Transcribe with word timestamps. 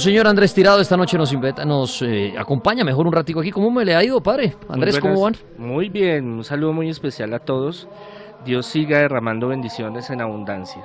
Señor 0.00 0.26
Andrés 0.26 0.54
Tirado, 0.54 0.80
esta 0.80 0.96
noche 0.96 1.18
nos 1.18 1.30
invita, 1.30 1.62
nos 1.66 2.00
eh, 2.00 2.32
acompaña 2.38 2.84
mejor 2.84 3.06
un 3.06 3.12
ratico 3.12 3.40
aquí. 3.40 3.50
¿Cómo 3.50 3.70
me 3.70 3.84
le 3.84 3.94
ha 3.94 4.02
ido, 4.02 4.18
padre? 4.22 4.54
Andrés, 4.66 4.98
¿cómo 4.98 5.20
van? 5.20 5.34
Muy 5.58 5.90
bien, 5.90 6.24
un 6.24 6.42
saludo 6.42 6.72
muy 6.72 6.88
especial 6.88 7.34
a 7.34 7.38
todos. 7.38 7.86
Dios 8.42 8.64
siga 8.64 9.00
derramando 9.00 9.48
bendiciones 9.48 10.08
en 10.08 10.22
abundancia. 10.22 10.82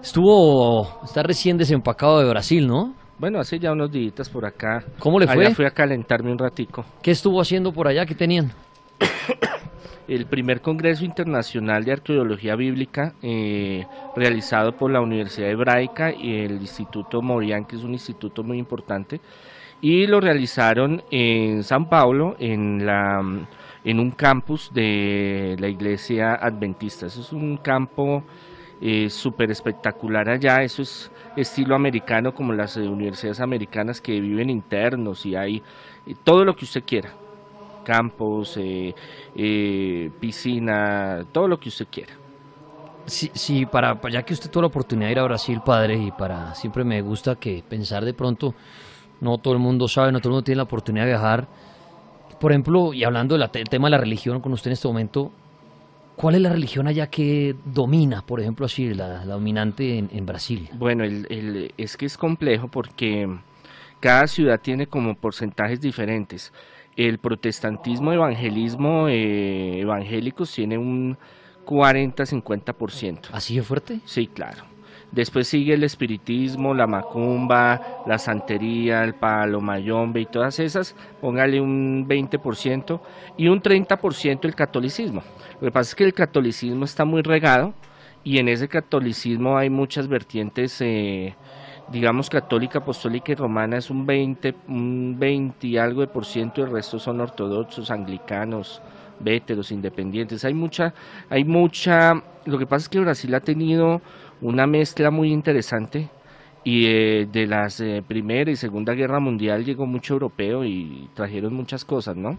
Estuvo, 0.00 0.88
está 1.04 1.22
recién 1.22 1.58
desempacado 1.58 2.20
de 2.20 2.30
Brasil, 2.30 2.66
¿no? 2.66 2.94
Bueno, 3.18 3.38
hace 3.38 3.58
ya 3.58 3.70
unos 3.70 3.90
días 3.90 4.30
por 4.30 4.46
acá. 4.46 4.82
¿Cómo 4.98 5.20
le 5.20 5.26
fue? 5.26 5.44
Allá 5.44 5.54
fui 5.54 5.66
a 5.66 5.70
calentarme 5.70 6.32
un 6.32 6.38
ratico. 6.38 6.86
¿Qué 7.02 7.10
estuvo 7.10 7.42
haciendo 7.42 7.70
por 7.70 7.86
allá? 7.86 8.06
¿Qué 8.06 8.14
tenían? 8.14 8.50
el 10.08 10.26
primer 10.26 10.60
Congreso 10.60 11.04
Internacional 11.04 11.84
de 11.84 11.92
Arqueología 11.92 12.56
Bíblica 12.56 13.14
eh, 13.22 13.86
realizado 14.16 14.76
por 14.76 14.90
la 14.90 15.00
Universidad 15.00 15.50
Hebraica 15.50 16.12
y 16.12 16.40
el 16.40 16.52
Instituto 16.52 17.22
Morián, 17.22 17.64
que 17.64 17.76
es 17.76 17.84
un 17.84 17.92
instituto 17.92 18.42
muy 18.42 18.58
importante, 18.58 19.20
y 19.80 20.06
lo 20.06 20.20
realizaron 20.20 21.02
en 21.10 21.62
San 21.62 21.88
Paulo, 21.88 22.36
en, 22.38 22.86
la, 22.86 23.22
en 23.84 24.00
un 24.00 24.10
campus 24.12 24.70
de 24.72 25.56
la 25.58 25.68
Iglesia 25.68 26.34
Adventista. 26.34 27.06
Eso 27.06 27.20
es 27.20 27.32
un 27.32 27.58
campo 27.58 28.22
eh, 28.80 29.08
súper 29.10 29.50
espectacular 29.50 30.28
allá, 30.28 30.62
eso 30.62 30.82
es 30.82 31.10
estilo 31.36 31.74
americano 31.74 32.34
como 32.34 32.52
las 32.52 32.76
universidades 32.76 33.40
americanas 33.40 34.00
que 34.00 34.20
viven 34.20 34.50
internos 34.50 35.26
y 35.26 35.34
hay 35.34 35.62
todo 36.22 36.44
lo 36.44 36.54
que 36.54 36.64
usted 36.64 36.84
quiera 36.84 37.10
campos, 37.84 38.56
eh, 38.56 38.94
eh, 39.36 40.10
piscina, 40.18 41.24
todo 41.30 41.46
lo 41.46 41.58
que 41.58 41.68
usted 41.68 41.86
quiera. 41.90 42.14
Sí, 43.06 43.30
sí, 43.34 43.66
para, 43.66 44.00
ya 44.10 44.22
que 44.22 44.32
usted 44.32 44.50
tuvo 44.50 44.62
la 44.62 44.68
oportunidad 44.68 45.08
de 45.08 45.12
ir 45.12 45.18
a 45.18 45.24
Brasil, 45.24 45.60
padre, 45.64 45.96
y 45.96 46.10
para 46.10 46.54
siempre 46.54 46.84
me 46.84 47.02
gusta 47.02 47.36
que 47.36 47.62
pensar 47.68 48.04
de 48.04 48.14
pronto, 48.14 48.54
no 49.20 49.38
todo 49.38 49.54
el 49.54 49.60
mundo 49.60 49.86
sabe, 49.88 50.10
no 50.10 50.18
todo 50.20 50.30
el 50.30 50.32
mundo 50.34 50.44
tiene 50.44 50.56
la 50.56 50.62
oportunidad 50.64 51.04
de 51.04 51.10
viajar. 51.10 51.46
Por 52.40 52.52
ejemplo, 52.52 52.92
y 52.94 53.04
hablando 53.04 53.36
del 53.36 53.48
tema 53.68 53.88
de 53.88 53.92
la 53.92 53.98
religión 53.98 54.40
con 54.40 54.52
usted 54.52 54.68
en 54.68 54.72
este 54.72 54.88
momento, 54.88 55.30
¿cuál 56.16 56.34
es 56.34 56.40
la 56.40 56.50
religión 56.50 56.88
allá 56.88 57.08
que 57.08 57.54
domina, 57.64 58.22
por 58.22 58.40
ejemplo, 58.40 58.66
así, 58.66 58.92
la, 58.94 59.24
dominante 59.24 59.98
en, 59.98 60.26
Brasil? 60.26 60.68
Bueno, 60.74 61.04
es 61.04 61.96
que 61.96 62.06
es 62.06 62.16
complejo 62.16 62.68
porque 62.68 63.28
cada 64.00 64.26
ciudad 64.26 64.60
tiene 64.60 64.86
como 64.86 65.14
porcentajes 65.14 65.80
diferentes 65.80 66.52
el 66.96 67.18
protestantismo, 67.18 68.12
evangelismo, 68.12 69.08
eh, 69.08 69.80
evangélicos 69.80 70.52
tiene 70.52 70.78
un 70.78 71.16
40-50%. 71.64 73.30
¿Así 73.32 73.56
de 73.56 73.62
fuerte? 73.62 74.00
Sí, 74.04 74.26
claro. 74.28 74.64
Después 75.14 75.46
sigue 75.46 75.74
el 75.74 75.84
espiritismo, 75.84 76.74
la 76.74 76.88
macumba, 76.88 78.02
la 78.04 78.18
santería, 78.18 79.04
el 79.04 79.14
palomayombe 79.14 80.22
y 80.22 80.26
todas 80.26 80.58
esas, 80.58 80.96
póngale 81.20 81.60
un 81.60 82.08
20% 82.08 83.00
y 83.36 83.46
un 83.46 83.62
30% 83.62 84.44
el 84.44 84.54
catolicismo. 84.56 85.22
Lo 85.60 85.68
que 85.68 85.70
pasa 85.70 85.90
es 85.90 85.94
que 85.94 86.04
el 86.04 86.14
catolicismo 86.14 86.84
está 86.84 87.04
muy 87.04 87.22
regado 87.22 87.74
y 88.24 88.38
en 88.38 88.48
ese 88.48 88.66
catolicismo 88.66 89.56
hay 89.56 89.70
muchas 89.70 90.08
vertientes 90.08 90.80
eh, 90.80 91.36
digamos, 91.90 92.30
católica, 92.30 92.78
apostólica 92.78 93.32
y 93.32 93.34
romana 93.34 93.78
es 93.78 93.90
un 93.90 94.06
20, 94.06 94.54
un 94.68 95.16
20 95.18 95.66
y 95.66 95.78
algo 95.78 96.00
de 96.00 96.06
por 96.06 96.24
ciento, 96.24 96.62
el 96.62 96.70
resto 96.70 96.98
son 96.98 97.20
ortodoxos, 97.20 97.90
anglicanos, 97.90 98.80
véteros, 99.20 99.70
independientes. 99.70 100.44
Hay 100.44 100.54
mucha, 100.54 100.94
hay 101.28 101.44
mucha, 101.44 102.14
lo 102.44 102.58
que 102.58 102.66
pasa 102.66 102.84
es 102.84 102.88
que 102.88 103.00
Brasil 103.00 103.34
ha 103.34 103.40
tenido 103.40 104.00
una 104.40 104.66
mezcla 104.66 105.10
muy 105.10 105.32
interesante 105.32 106.10
y 106.64 106.86
eh, 106.86 107.28
de 107.30 107.46
las 107.46 107.78
eh, 107.80 108.02
Primera 108.06 108.50
y 108.50 108.56
Segunda 108.56 108.94
Guerra 108.94 109.20
Mundial 109.20 109.64
llegó 109.64 109.84
mucho 109.84 110.14
europeo 110.14 110.64
y 110.64 111.10
trajeron 111.14 111.52
muchas 111.54 111.84
cosas, 111.84 112.16
¿no? 112.16 112.38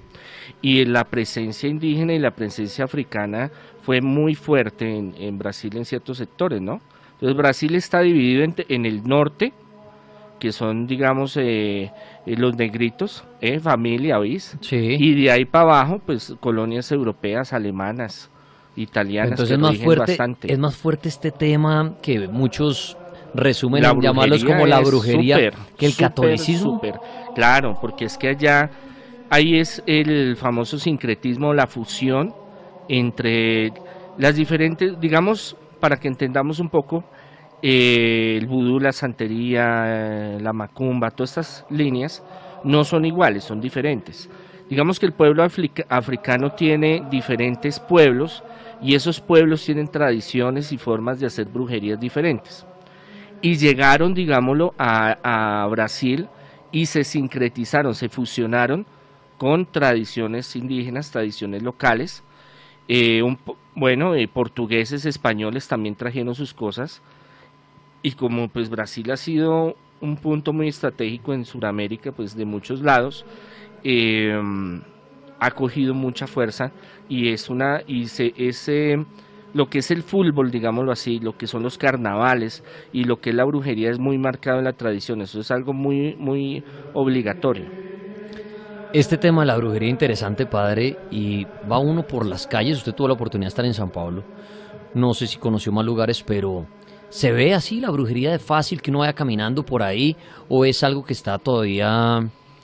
Y 0.61 0.83
la 0.85 1.03
presencia 1.03 1.69
indígena 1.69 2.13
y 2.13 2.19
la 2.19 2.31
presencia 2.31 2.85
africana 2.85 3.51
fue 3.83 4.01
muy 4.01 4.33
fuerte 4.33 4.97
en, 4.97 5.13
en 5.19 5.37
Brasil 5.37 5.77
en 5.77 5.85
ciertos 5.85 6.17
sectores, 6.17 6.59
¿no? 6.59 6.81
Entonces 7.15 7.37
Brasil 7.37 7.75
está 7.75 8.01
dividido 8.01 8.43
en, 8.43 8.85
el 8.85 9.03
norte, 9.03 9.53
que 10.39 10.51
son, 10.51 10.85
digamos, 10.85 11.37
eh, 11.37 11.91
eh, 12.25 12.35
los 12.37 12.55
negritos, 12.55 13.23
eh, 13.41 13.59
familia, 13.59 14.19
¿oís? 14.19 14.57
Sí. 14.61 14.75
Y 14.99 15.23
de 15.23 15.31
ahí 15.31 15.45
para 15.45 15.63
abajo, 15.63 16.01
pues 16.05 16.35
colonias 16.39 16.91
europeas, 16.91 17.53
alemanas, 17.53 18.29
italianas. 18.75 19.31
Entonces 19.31 19.53
es 19.53 19.59
más 19.59 19.77
fuerte, 19.77 20.17
es 20.43 20.59
más 20.59 20.75
fuerte 20.75 21.09
este 21.09 21.31
tema 21.31 21.95
que 22.01 22.27
muchos 22.27 22.97
resumen 23.33 23.83
llamarlos 24.01 24.43
como 24.43 24.65
la 24.65 24.79
brujería 24.81 25.51
que 25.77 25.85
el 25.85 25.95
catolicismo. 25.95 26.81
Claro, 27.33 27.77
porque 27.79 28.05
es 28.05 28.17
que 28.17 28.29
allá 28.29 28.69
ahí 29.29 29.57
es 29.57 29.83
el 29.85 30.35
famoso 30.37 30.79
sincretismo, 30.79 31.53
la 31.53 31.67
fusión 31.67 32.33
entre 32.87 33.73
las 34.17 34.35
diferentes, 34.35 34.99
digamos, 34.99 35.55
para 35.85 35.97
que 35.97 36.07
entendamos 36.07 36.59
un 36.59 36.69
poco, 36.69 37.03
eh, 37.61 38.37
el 38.39 38.47
vudú, 38.47 38.79
la 38.79 38.91
santería, 38.91 40.35
la 40.41 40.51
macumba, 40.51 41.11
todas 41.11 41.37
estas 41.37 41.65
líneas 41.69 42.23
no 42.63 42.83
son 42.83 43.05
iguales, 43.05 43.43
son 43.43 43.61
diferentes. 43.61 44.27
Digamos 44.67 44.99
que 44.99 45.05
el 45.05 45.11
pueblo 45.11 45.43
africano 45.43 46.53
tiene 46.53 47.05
diferentes 47.11 47.79
pueblos 47.79 48.43
y 48.81 48.95
esos 48.95 49.21
pueblos 49.21 49.63
tienen 49.63 49.87
tradiciones 49.87 50.71
y 50.71 50.79
formas 50.79 51.19
de 51.19 51.27
hacer 51.27 51.45
brujerías 51.49 51.99
diferentes. 51.99 52.65
Y 53.43 53.57
llegaron, 53.57 54.15
digámoslo, 54.15 54.73
a, 54.79 55.67
Brasil 55.69 56.29
y 56.71 56.87
se 56.87 57.03
sincretizaron, 57.03 57.93
se 57.93 58.09
fusionaron 58.09 58.87
con 59.37 59.67
tradiciones 59.67 60.55
indígenas, 60.55 61.11
tradiciones 61.11 61.61
locales. 61.61 62.23
Eh, 62.87 63.21
bueno, 63.75 64.15
eh, 64.15 64.27
portugueses, 64.27 65.05
españoles 65.05 65.67
también 65.67 65.95
trajeron 65.95 66.35
sus 66.35 66.53
cosas 66.53 67.03
y 68.01 68.13
como 68.13 68.49
pues 68.49 68.69
Brasil 68.69 69.11
ha 69.11 69.17
sido 69.17 69.77
un 69.99 70.17
punto 70.17 70.53
muy 70.53 70.67
estratégico 70.67 71.33
en 71.33 71.45
Sudamérica, 71.45 72.11
pues 72.11 72.35
de 72.35 72.45
muchos 72.45 72.81
lados, 72.81 73.25
em, 73.83 74.83
ha 75.39 75.51
cogido 75.51 75.93
mucha 75.93 76.27
fuerza 76.27 76.73
y 77.07 77.29
es 77.29 77.49
una 77.49 77.81
y 77.87 78.07
se, 78.07 78.33
ese 78.37 79.05
lo 79.53 79.69
que 79.69 79.79
es 79.79 79.91
el 79.91 80.03
fútbol, 80.03 80.51
digámoslo 80.51 80.91
así, 80.91 81.19
lo 81.19 81.33
que 81.37 81.47
son 81.47 81.63
los 81.63 81.77
carnavales 81.77 82.63
y 82.91 83.05
lo 83.05 83.21
que 83.21 83.29
es 83.31 83.35
la 83.35 83.45
brujería 83.45 83.89
es 83.91 83.99
muy 83.99 84.17
marcado 84.17 84.59
en 84.59 84.65
la 84.65 84.73
tradición, 84.73 85.21
eso 85.21 85.39
es 85.41 85.51
algo 85.51 85.73
muy 85.73 86.15
muy 86.17 86.63
obligatorio. 86.93 87.73
Este 88.95 89.17
tema 89.17 89.41
de 89.41 89.47
la 89.47 89.57
brujería 89.57 89.89
interesante, 89.89 90.45
padre, 90.45 90.95
y 91.11 91.43
va 91.69 91.79
uno 91.79 92.03
por 92.07 92.25
las 92.25 92.47
calles, 92.47 92.77
usted 92.77 92.93
tuvo 92.93 93.09
la 93.09 93.15
oportunidad 93.15 93.47
de 93.47 93.49
estar 93.49 93.65
en 93.65 93.73
San 93.73 93.89
Pablo, 93.89 94.23
no 94.93 95.13
sé 95.13 95.27
si 95.27 95.37
conoció 95.37 95.73
más 95.73 95.85
lugares, 95.85 96.23
pero 96.23 96.65
¿se 97.09 97.33
ve 97.33 97.53
así 97.53 97.81
la 97.81 97.91
brujería 97.91 98.31
de 98.31 98.39
fácil 98.39 98.81
que 98.81 98.91
uno 98.91 98.99
vaya 98.99 99.11
caminando 99.11 99.63
por 99.63 99.83
ahí 99.83 100.15
o 100.47 100.63
es 100.63 100.81
algo 100.81 101.03
que 101.03 101.11
está 101.11 101.37
todavía 101.39 102.21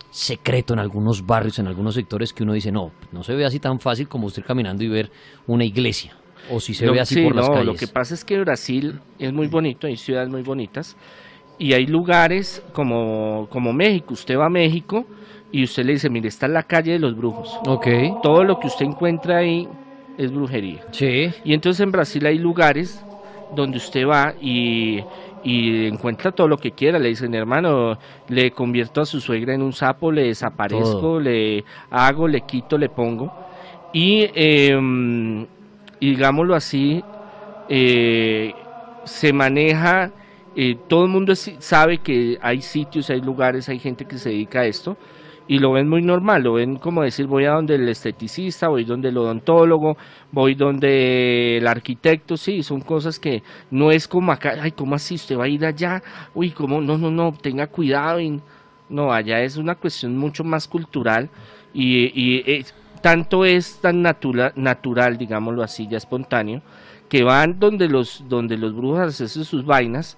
secreto 0.09 0.73
en 0.73 0.79
algunos 0.79 1.25
barrios, 1.25 1.59
en 1.59 1.67
algunos 1.67 1.95
sectores 1.95 2.31
que 2.31 2.43
uno 2.43 2.53
dice, 2.53 2.71
no, 2.71 2.91
no 3.11 3.23
se 3.23 3.35
ve 3.35 3.43
así 3.43 3.59
tan 3.59 3.81
fácil 3.81 4.07
como 4.07 4.27
usted 4.27 4.45
caminando 4.47 4.85
y 4.85 4.87
ver 4.87 5.11
una 5.47 5.65
iglesia? 5.65 6.15
O 6.49 6.61
si 6.61 6.73
se 6.73 6.89
ve 6.89 7.01
así 7.01 7.21
por 7.23 7.35
las 7.35 7.49
calles. 7.49 7.65
Lo 7.65 7.75
que 7.75 7.87
pasa 7.87 8.13
es 8.13 8.23
que 8.23 8.39
Brasil 8.39 9.01
es 9.19 9.33
muy 9.33 9.47
bonito, 9.47 9.85
hay 9.85 9.97
ciudades 9.97 10.29
muy 10.29 10.43
bonitas 10.43 10.95
y 11.59 11.73
hay 11.73 11.87
lugares 11.87 12.63
como, 12.71 13.49
como 13.49 13.73
México. 13.73 14.13
Usted 14.13 14.37
va 14.37 14.45
a 14.45 14.49
México 14.49 15.05
y 15.51 15.63
usted 15.63 15.85
le 15.85 15.93
dice, 15.93 16.09
mire, 16.09 16.29
está 16.29 16.45
en 16.45 16.53
la 16.53 16.63
calle 16.63 16.93
de 16.93 16.99
los 16.99 17.15
brujos. 17.15 17.59
Ok. 17.67 17.87
Todo 18.23 18.43
lo 18.43 18.59
que 18.59 18.67
usted 18.67 18.85
encuentra 18.85 19.37
ahí 19.37 19.67
es 20.17 20.31
brujería. 20.31 20.81
Sí. 20.91 21.29
Y 21.43 21.53
entonces 21.53 21.81
en 21.81 21.91
Brasil 21.91 22.25
hay 22.25 22.37
lugares 22.37 23.03
donde 23.53 23.77
usted 23.77 24.07
va 24.07 24.33
y, 24.39 25.03
encuentra 25.43 26.31
todo 26.31 26.47
lo 26.47 26.57
que 26.57 26.71
quiera. 26.71 26.99
Le 26.99 27.09
dicen, 27.09 27.33
hermano, 27.33 27.97
le 28.29 28.51
convierto 28.51 29.01
a 29.01 29.05
su 29.05 29.19
suegra 29.19 29.53
en 29.53 29.61
un 29.61 29.73
sapo, 29.73 30.11
le 30.11 30.27
desaparezco, 30.27 31.19
le 31.19 31.65
hago, 31.89 32.27
le 32.27 32.41
quito, 32.41 32.77
le 32.77 32.87
pongo. 32.87 33.33
Y, 33.91 34.29
em, 34.33 35.45
digámoslo 35.99 36.55
así, 36.55 37.03
eh, 37.67 38.53
se 39.03 39.33
maneja, 39.33 40.11
eh, 40.55 40.77
todo 40.87 41.03
el 41.05 41.09
mundo 41.09 41.35
sabe 41.35 41.97
que 41.97 42.37
hay 42.41 42.61
sitios, 42.61 43.09
hay 43.09 43.19
lugares, 43.19 43.67
hay 43.67 43.79
gente 43.79 44.05
que 44.05 44.17
se 44.17 44.29
dedica 44.29 44.61
a 44.61 44.65
esto 44.65 44.95
y 45.51 45.59
lo 45.59 45.73
ven 45.73 45.89
muy 45.89 46.01
normal, 46.01 46.43
lo 46.43 46.53
ven 46.53 46.77
como 46.77 47.03
decir 47.03 47.27
voy 47.27 47.43
a 47.43 47.51
donde 47.51 47.75
el 47.75 47.89
esteticista, 47.89 48.69
voy 48.69 48.85
donde 48.85 49.09
el 49.09 49.17
odontólogo, 49.17 49.97
voy 50.31 50.55
donde 50.55 51.57
el 51.57 51.67
arquitecto, 51.67 52.37
sí, 52.37 52.63
son 52.63 52.79
cosas 52.79 53.19
que 53.19 53.43
no 53.69 53.91
es 53.91 54.07
como 54.07 54.31
acá, 54.31 54.53
ay, 54.61 54.71
¿cómo 54.71 54.95
así 54.95 55.15
usted 55.15 55.37
va 55.37 55.43
a 55.43 55.49
ir 55.49 55.65
allá? 55.65 56.01
Uy, 56.33 56.51
¿cómo? 56.51 56.79
No, 56.79 56.97
no, 56.97 57.11
no, 57.11 57.33
tenga 57.33 57.67
cuidado. 57.67 58.21
Y, 58.21 58.39
no, 58.87 59.11
allá 59.11 59.41
es 59.41 59.57
una 59.57 59.75
cuestión 59.75 60.15
mucho 60.17 60.45
más 60.45 60.69
cultural 60.69 61.29
y, 61.73 62.13
y 62.15 62.65
tanto 63.01 63.43
es 63.43 63.81
tan 63.81 64.01
natural, 64.01 64.53
natural, 64.55 65.17
digámoslo 65.17 65.63
así, 65.63 65.85
ya 65.85 65.97
espontáneo, 65.97 66.61
que 67.09 67.23
van 67.23 67.59
donde 67.59 67.89
los, 67.89 68.23
donde 68.29 68.55
los 68.55 68.73
brujos 68.73 68.99
hacen 69.19 69.43
sus 69.43 69.65
vainas 69.65 70.17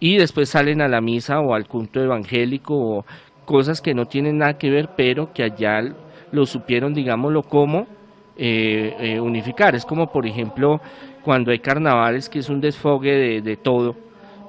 y 0.00 0.16
después 0.16 0.48
salen 0.48 0.80
a 0.80 0.88
la 0.88 1.02
misa 1.02 1.40
o 1.40 1.54
al 1.54 1.68
culto 1.68 2.02
evangélico 2.02 2.74
o 2.74 3.04
cosas 3.50 3.80
que 3.80 3.94
no 3.94 4.06
tienen 4.06 4.38
nada 4.38 4.56
que 4.56 4.70
ver, 4.70 4.90
pero 4.96 5.32
que 5.32 5.42
allá 5.42 5.82
lo 6.30 6.46
supieron, 6.46 6.94
digámoslo, 6.94 7.42
como 7.42 7.88
eh, 8.36 8.94
eh, 9.00 9.20
unificar. 9.20 9.74
Es 9.74 9.84
como, 9.84 10.12
por 10.12 10.24
ejemplo, 10.24 10.80
cuando 11.24 11.50
hay 11.50 11.58
carnavales, 11.58 12.28
que 12.28 12.38
es 12.38 12.48
un 12.48 12.60
desfogue 12.60 13.42
de, 13.42 13.56
todo, 13.56 13.96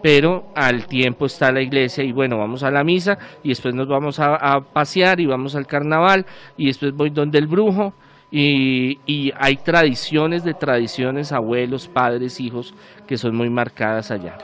pero 0.03 0.44
al 0.53 0.86
tiempo 0.86 1.25
está 1.25 1.51
la 1.51 1.63
iglesia 1.63 2.03
y 2.03 2.12
bueno, 2.12 2.38
vamos 2.38 2.62
a 2.62 2.69
la 2.69 2.83
misa 2.83 3.18
y 3.42 3.50
después 3.50 3.74
nos 3.74 3.88
vamos 3.88 4.19
a, 4.19 4.62
pasear 4.71 5.19
y 5.19 5.25
vamos 5.25 5.56
al 5.56 5.65
carnaval 5.65 6.27
y 6.56 6.68
después 6.68 6.94
voy 6.94 7.09
donde 7.09 7.39
el 7.39 7.47
brujo 7.47 7.95
y, 8.30 9.00
y, 9.07 9.33
hay 9.36 9.56
tradiciones 9.57 10.44
de 10.44 10.54
tradiciones, 10.54 11.31
abuelos, 11.31 11.88
padres, 11.88 12.39
hijos, 12.39 12.75
que 13.07 13.18
son 13.18 13.36
muy 13.36 13.50
marcadas 13.50 14.12
allá. 14.12 14.38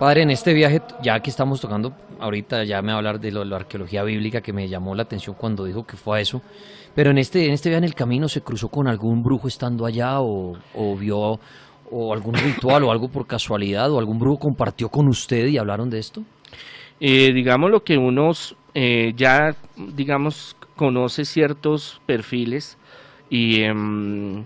Padre, 0.00 0.22
en 0.22 0.30
este 0.30 0.54
viaje, 0.54 0.82
ya 1.02 1.20
que 1.20 1.30
estamos 1.30 1.60
tocando, 1.60 1.94
ahorita 2.22 2.64
ya 2.64 2.80
me 2.82 2.88
va 2.88 2.94
a 2.94 2.96
hablar 2.98 3.20
de 3.20 3.32
la 3.32 3.56
arqueología 3.56 4.02
bíblica 4.04 4.40
que 4.40 4.52
me 4.52 4.68
llamó 4.68 4.94
la 4.94 5.02
atención 5.02 5.36
cuando 5.38 5.64
dijo 5.64 5.84
que 5.84 5.96
fue 5.96 6.18
a 6.18 6.20
eso, 6.20 6.40
pero 6.94 7.10
en 7.10 7.18
este, 7.18 7.46
en 7.46 7.52
este 7.52 7.68
viaje 7.68 7.78
en 7.78 7.84
el 7.84 7.94
camino 7.94 8.28
se 8.28 8.42
cruzó 8.42 8.68
con 8.68 8.86
algún 8.86 9.22
brujo 9.22 9.48
estando 9.48 9.84
allá 9.84 10.20
o, 10.20 10.56
vio 10.98 11.40
o 11.90 12.12
algún 12.12 12.34
ritual 12.34 12.84
o 12.84 12.92
algo 12.92 13.08
por 13.08 13.26
casualidad 13.26 13.90
o 13.90 13.98
algún 13.98 14.18
brujo 14.18 14.38
compartió 14.38 14.88
con 14.88 15.08
usted 15.08 15.46
y 15.46 15.58
hablaron 15.58 15.90
de 15.90 15.98
esto. 15.98 16.22
Eh, 17.00 17.32
digamos 17.32 17.70
lo 17.70 17.82
que 17.82 17.98
unos 17.98 18.56
eh, 18.74 19.12
ya, 19.16 19.56
digamos, 19.76 20.56
conoce 20.76 21.24
ciertos 21.24 22.00
perfiles 22.06 22.78
y... 23.28 23.62
Em, 23.62 24.44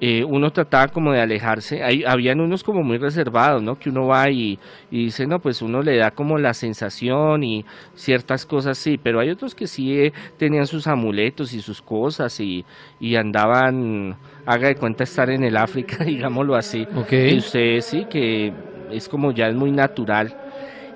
eh, 0.00 0.24
uno 0.24 0.50
trataba 0.50 0.88
como 0.88 1.12
de 1.12 1.20
alejarse, 1.20 1.82
Hay, 1.82 2.02
habían 2.04 2.40
unos 2.40 2.64
como 2.64 2.82
muy 2.82 2.98
reservados, 2.98 3.62
¿no? 3.62 3.78
Que 3.78 3.90
uno 3.90 4.08
va 4.08 4.28
y, 4.28 4.58
dice, 4.90 5.26
no, 5.26 5.38
pues 5.38 5.62
uno 5.62 5.82
le 5.82 5.96
da 5.96 6.10
como 6.10 6.36
la 6.36 6.52
sensación 6.52 7.44
y 7.44 7.64
ciertas 7.94 8.44
cosas 8.44 8.76
sí, 8.76 8.98
pero 9.00 9.20
hay 9.20 9.30
otros 9.30 9.54
que 9.54 9.66
sí 9.66 9.98
eh, 9.98 10.12
tenían 10.36 10.66
sus 10.66 10.88
amuletos 10.88 11.54
y 11.54 11.60
sus 11.60 11.80
cosas 11.80 12.38
y, 12.40 12.64
y, 12.98 13.14
andaban, 13.14 14.16
haga 14.44 14.68
de 14.68 14.74
cuenta 14.74 15.04
estar 15.04 15.30
en 15.30 15.44
el 15.44 15.56
África, 15.56 16.04
digámoslo 16.04 16.56
así. 16.56 16.86
Y 17.10 17.38
usted 17.38 17.80
sí, 17.80 18.06
que 18.10 18.52
es 18.90 19.08
como 19.08 19.32
ya 19.32 19.46
es 19.46 19.54
muy 19.54 19.70
natural 19.70 20.36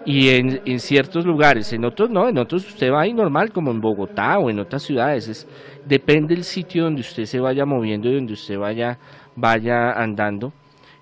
y 0.04 0.30
en, 0.30 0.62
en, 0.64 0.80
ciertos 0.80 1.26
lugares, 1.26 1.70
en 1.74 1.84
otros 1.84 2.08
no, 2.08 2.28
en 2.28 2.38
otros 2.38 2.66
usted 2.66 2.90
va 2.90 3.02
ahí 3.02 3.12
normal, 3.12 3.52
como 3.52 3.70
en 3.70 3.80
Bogotá 3.80 4.38
o 4.38 4.48
en 4.48 4.58
otras 4.58 4.82
ciudades, 4.82 5.28
es, 5.28 5.46
depende 5.88 6.34
del 6.34 6.44
sitio 6.44 6.84
donde 6.84 7.00
usted 7.00 7.24
se 7.24 7.40
vaya 7.40 7.64
moviendo 7.64 8.08
y 8.08 8.14
donde 8.14 8.34
usted 8.34 8.58
vaya, 8.58 8.98
vaya 9.34 9.92
andando, 9.92 10.52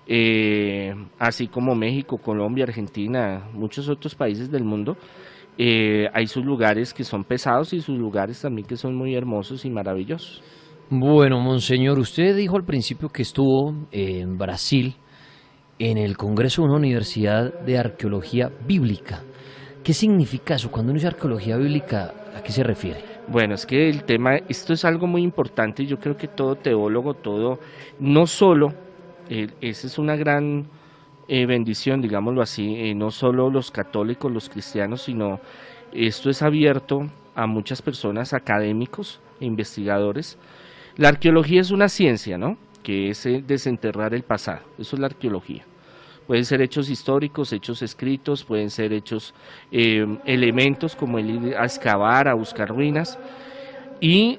eh, 0.07 0.93
así 1.19 1.47
como 1.47 1.75
México, 1.75 2.17
Colombia, 2.17 2.63
Argentina, 2.63 3.49
muchos 3.53 3.89
otros 3.89 4.15
países 4.15 4.49
del 4.49 4.63
mundo, 4.63 4.95
eh, 5.57 6.07
hay 6.13 6.27
sus 6.27 6.45
lugares 6.45 6.93
que 6.93 7.03
son 7.03 7.23
pesados 7.23 7.73
y 7.73 7.81
sus 7.81 7.97
lugares 7.97 8.41
también 8.41 8.65
que 8.65 8.77
son 8.77 8.95
muy 8.95 9.15
hermosos 9.15 9.65
y 9.65 9.69
maravillosos. 9.69 10.41
Bueno, 10.89 11.41
monseñor, 11.41 11.99
usted 11.99 12.35
dijo 12.35 12.55
al 12.55 12.63
principio 12.63 13.09
que 13.09 13.23
estuvo 13.23 13.75
en 13.91 14.37
Brasil 14.37 14.95
en 15.79 15.97
el 15.97 16.15
Congreso 16.15 16.61
de 16.61 16.69
una 16.69 16.77
Universidad 16.77 17.59
de 17.65 17.77
Arqueología 17.77 18.49
Bíblica. 18.65 19.23
¿Qué 19.83 19.93
significa 19.93 20.55
eso? 20.55 20.71
Cuando 20.71 20.91
uno 20.91 20.97
dice 20.97 21.07
arqueología 21.07 21.57
bíblica, 21.57 22.13
¿a 22.35 22.41
qué 22.41 22.51
se 22.51 22.63
refiere? 22.63 23.16
Bueno, 23.27 23.55
es 23.55 23.65
que 23.65 23.89
el 23.89 24.03
tema, 24.03 24.37
esto 24.47 24.73
es 24.73 24.85
algo 24.85 25.05
muy 25.05 25.21
importante 25.21 25.85
yo 25.85 25.99
creo 25.99 26.15
que 26.15 26.27
todo 26.27 26.55
teólogo, 26.55 27.13
todo, 27.13 27.59
no 27.99 28.25
solo, 28.25 28.73
esa 29.29 29.87
es 29.87 29.97
una 29.97 30.15
gran 30.15 30.67
eh, 31.27 31.45
bendición, 31.45 32.01
digámoslo 32.01 32.41
así, 32.41 32.75
eh, 32.77 32.95
no 32.95 33.11
solo 33.11 33.49
los 33.49 33.69
católicos, 33.69 34.31
los 34.31 34.49
cristianos, 34.49 35.01
sino 35.01 35.41
esto 35.91 36.29
es 36.29 36.41
abierto 36.41 37.09
a 37.35 37.47
muchas 37.47 37.81
personas, 37.81 38.33
académicos 38.33 39.19
investigadores. 39.41 40.37
La 40.95 41.09
arqueología 41.09 41.61
es 41.61 41.71
una 41.71 41.89
ciencia, 41.89 42.37
¿no? 42.37 42.57
que 42.81 43.09
es 43.09 43.25
eh, 43.25 43.43
desenterrar 43.45 44.13
el 44.13 44.23
pasado. 44.23 44.61
Eso 44.79 44.95
es 44.95 44.99
la 45.01 45.07
arqueología. 45.07 45.65
Pueden 46.27 46.43
ser 46.43 46.61
hechos 46.61 46.89
históricos, 46.89 47.53
hechos 47.53 47.81
escritos, 47.81 48.43
pueden 48.43 48.69
ser 48.69 48.91
hechos 48.91 49.33
eh, 49.71 50.05
elementos 50.25 50.95
como 50.95 51.19
el 51.19 51.29
ir 51.29 51.55
a 51.55 51.63
excavar, 51.63 52.27
a 52.27 52.33
buscar 52.33 52.67
ruinas. 52.67 53.17
Y 54.01 54.37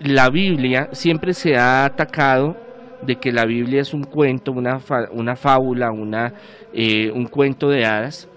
la 0.00 0.30
Biblia 0.30 0.88
siempre 0.92 1.34
se 1.34 1.56
ha 1.56 1.84
atacado 1.84 2.56
de 3.02 3.16
que 3.16 3.32
la 3.32 3.44
Biblia 3.44 3.82
es 3.82 3.92
un 3.92 4.04
cuento, 4.04 4.50
una, 4.50 4.80
una 5.12 5.36
fábula, 5.36 5.90
una, 5.92 6.32
eh, 6.72 7.10
un 7.10 7.26
cuento 7.26 7.68
de 7.68 7.84
hadas. 7.84 8.28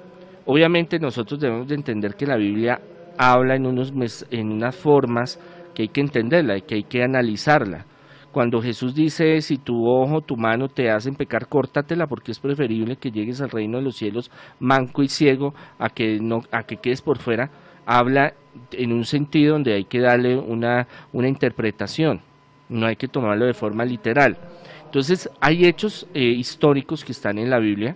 Obviamente 0.46 1.00
nosotros 1.00 1.40
debemos 1.40 1.70
de 1.70 1.76
entender 1.76 2.16
que 2.16 2.26
la 2.26 2.36
Biblia 2.36 2.82
habla 3.18 3.56
en, 3.56 3.66
unos, 3.66 3.94
en 4.30 4.52
unas 4.52 4.76
formas 4.76 5.40
que 5.74 5.84
hay 5.84 5.88
que 5.88 6.02
entenderla, 6.02 6.60
que 6.62 6.76
hay 6.76 6.84
que 6.84 7.02
analizarla. 7.02 7.86
Cuando 8.32 8.62
Jesús 8.62 8.94
dice, 8.94 9.42
si 9.42 9.58
tu 9.58 9.88
ojo, 9.88 10.22
tu 10.22 10.38
mano 10.38 10.68
te 10.68 10.92
hacen 10.92 11.16
pecar, 11.16 11.48
córtatela 11.48 12.06
porque 12.06 12.32
es 12.32 12.40
preferible 12.40 12.96
que 12.96 13.12
llegues 13.12 13.42
al 13.42 13.50
reino 13.50 13.78
de 13.80 13.84
los 13.84 13.96
cielos 13.96 14.30
manco 14.60 15.02
y 15.02 15.08
ciego 15.08 15.54
a 15.80 15.90
que, 15.90 16.20
no, 16.20 16.42
a 16.52 16.64
que 16.64 16.78
quedes 16.78 17.02
por 17.02 17.18
fuera, 17.18 17.50
habla 17.86 18.34
en 18.72 18.94
un 18.94 19.04
sentido 19.04 19.54
donde 19.54 19.74
hay 19.74 19.86
que 19.86 20.00
darle 20.00 20.38
una, 20.38 20.88
una 21.12 21.28
interpretación, 21.28 22.22
no 22.70 22.86
hay 22.86 22.96
que 22.96 23.08
tomarlo 23.08 23.46
de 23.46 23.54
forma 23.54 23.84
literal. 23.84 24.38
Entonces 24.86 25.30
hay 25.42 25.66
hechos 25.66 26.08
eh, 26.14 26.22
históricos 26.22 27.04
que 27.04 27.12
están 27.12 27.40
en 27.40 27.50
la 27.50 27.60
Biblia 27.60 27.96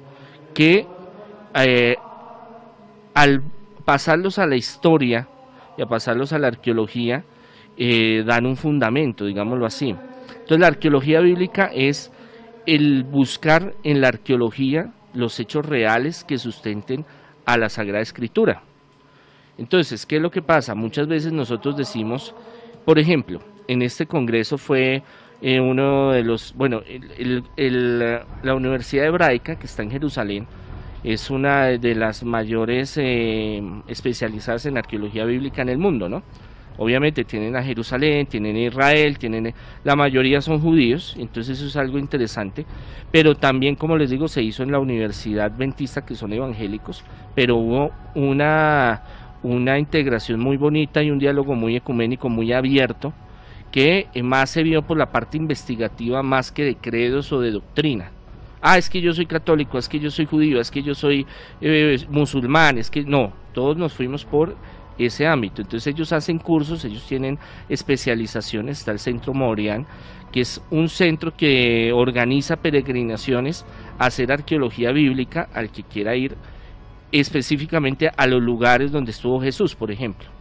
que 0.53 0.88
eh, 1.56 1.95
al 3.13 3.44
pasarlos 3.86 4.39
a 4.39 4.47
la 4.47 4.56
historia 4.56 5.27
y 5.77 5.81
a 5.81 5.86
pasarlos 5.86 6.33
a 6.33 6.39
la 6.39 6.47
arqueología, 6.47 7.24
eh, 7.77 8.24
dan 8.25 8.45
un 8.45 8.56
fundamento, 8.56 9.25
digámoslo 9.25 9.65
así. 9.65 9.95
Entonces 10.33 10.59
la 10.59 10.68
arqueología 10.68 11.19
bíblica 11.19 11.69
es 11.74 12.12
el 12.65 13.03
buscar 13.03 13.74
en 13.83 14.01
la 14.01 14.09
arqueología 14.09 14.94
los 15.13 15.39
hechos 15.39 15.65
reales 15.65 16.24
que 16.24 16.38
sustenten 16.38 17.06
a 17.45 17.57
la 17.57 17.69
Sagrada 17.69 18.01
Escritura. 18.01 18.63
Entonces, 19.57 20.06
¿qué 20.06 20.15
es 20.15 20.21
lo 20.21 20.31
que 20.31 20.41
pasa? 20.41 20.74
Muchas 20.74 21.07
veces 21.07 21.31
nosotros 21.31 21.77
decimos, 21.77 22.33
por 22.85 22.97
ejemplo, 22.97 23.39
en 23.68 23.81
este 23.81 24.07
congreso 24.07 24.57
fue 24.57 25.03
eh, 25.41 25.59
uno 25.59 26.12
de 26.12 26.24
los, 26.24 26.53
bueno, 26.56 26.81
la 27.57 28.56
Universidad 28.56 29.06
Hebraica 29.06 29.57
que 29.57 29.68
está 29.68 29.83
en 29.83 29.91
Jerusalén 29.91 30.47
es 31.03 31.29
una 31.29 31.65
de 31.65 31.95
las 31.95 32.24
mayores 32.24 32.97
eh, 32.97 33.62
especializadas 33.88 34.65
en 34.65 34.77
arqueología 34.77 35.25
bíblica 35.25 35.62
en 35.62 35.69
el 35.69 35.77
mundo, 35.77 36.07
¿no? 36.07 36.24
Obviamente 36.77 37.24
tienen 37.24 37.55
a 37.55 37.63
Jerusalén, 37.63 38.25
tienen 38.25 38.55
a 38.55 38.59
Israel, 38.62 39.17
tienen 39.19 39.53
la 39.83 39.95
mayoría 39.95 40.41
son 40.41 40.59
judíos, 40.59 41.15
entonces 41.19 41.59
eso 41.59 41.67
es 41.67 41.75
algo 41.75 42.00
interesante, 42.00 42.65
pero 43.12 43.36
también 43.36 43.75
como 43.75 43.95
les 43.95 44.09
digo 44.09 44.27
se 44.27 44.41
hizo 44.41 44.63
en 44.63 44.71
la 44.71 44.79
Universidad 44.79 45.53
Adventista 45.53 46.03
que 46.05 46.15
son 46.15 46.33
evangélicos, 46.33 47.03
pero 47.36 47.57
hubo 47.57 47.91
una 48.15 49.03
una 49.43 49.77
integración 49.77 50.39
muy 50.39 50.57
bonita 50.57 51.03
y 51.03 51.12
un 51.12 51.19
diálogo 51.19 51.53
muy 51.53 51.75
ecuménico, 51.75 52.29
muy 52.29 52.53
abierto, 52.53 53.13
que 53.71 54.07
más 54.24 54.50
se 54.50 54.63
vio 54.63 54.83
por 54.83 54.98
la 54.98 55.12
parte 55.12 55.38
investigativa 55.38 56.24
más 56.24 56.51
que 56.51 56.63
de 56.63 56.75
credos 56.75 57.31
o 57.33 57.41
de 57.41 57.51
doctrina. 57.51 58.12
Ah, 58.62 58.77
es 58.77 58.89
que 58.89 59.01
yo 59.01 59.13
soy 59.13 59.25
católico, 59.25 59.77
es 59.77 59.89
que 59.89 60.00
yo 60.00 60.09
soy 60.09 60.25
judío, 60.25 60.62
es 60.62 60.71
que 60.71 60.81
yo 60.81 60.95
soy 60.95 61.27
eh, 61.59 61.98
musulmán, 62.09 62.77
es 62.77 62.89
que 62.89 63.03
no, 63.03 63.33
todos 63.51 63.75
nos 63.75 63.93
fuimos 63.93 64.24
por 64.24 64.55
ese 64.97 65.27
ámbito. 65.27 65.62
Entonces 65.62 65.93
ellos 65.93 66.12
hacen 66.13 66.39
cursos, 66.39 66.83
ellos 66.85 67.05
tienen 67.07 67.39
especializaciones, 67.69 68.79
está 68.79 68.91
el 68.91 69.00
Centro 69.00 69.33
Morian, 69.33 69.85
que 70.31 70.41
es 70.41 70.62
un 70.71 70.89
centro 70.89 71.35
que 71.35 71.91
organiza 71.93 72.55
peregrinaciones 72.55 73.65
a 74.00 74.05
hacer 74.05 74.31
arqueología 74.31 74.91
bíblica 74.91 75.50
al 75.53 75.71
que 75.71 75.83
quiera 75.83 76.15
ir 76.15 76.35
específicamente 77.12 78.09
a 78.15 78.25
los 78.25 78.41
lugares 78.41 78.91
donde 78.91 79.12
estuvo 79.12 79.39
Jesús, 79.39 79.75
por 79.75 79.91
ejemplo 79.91 80.33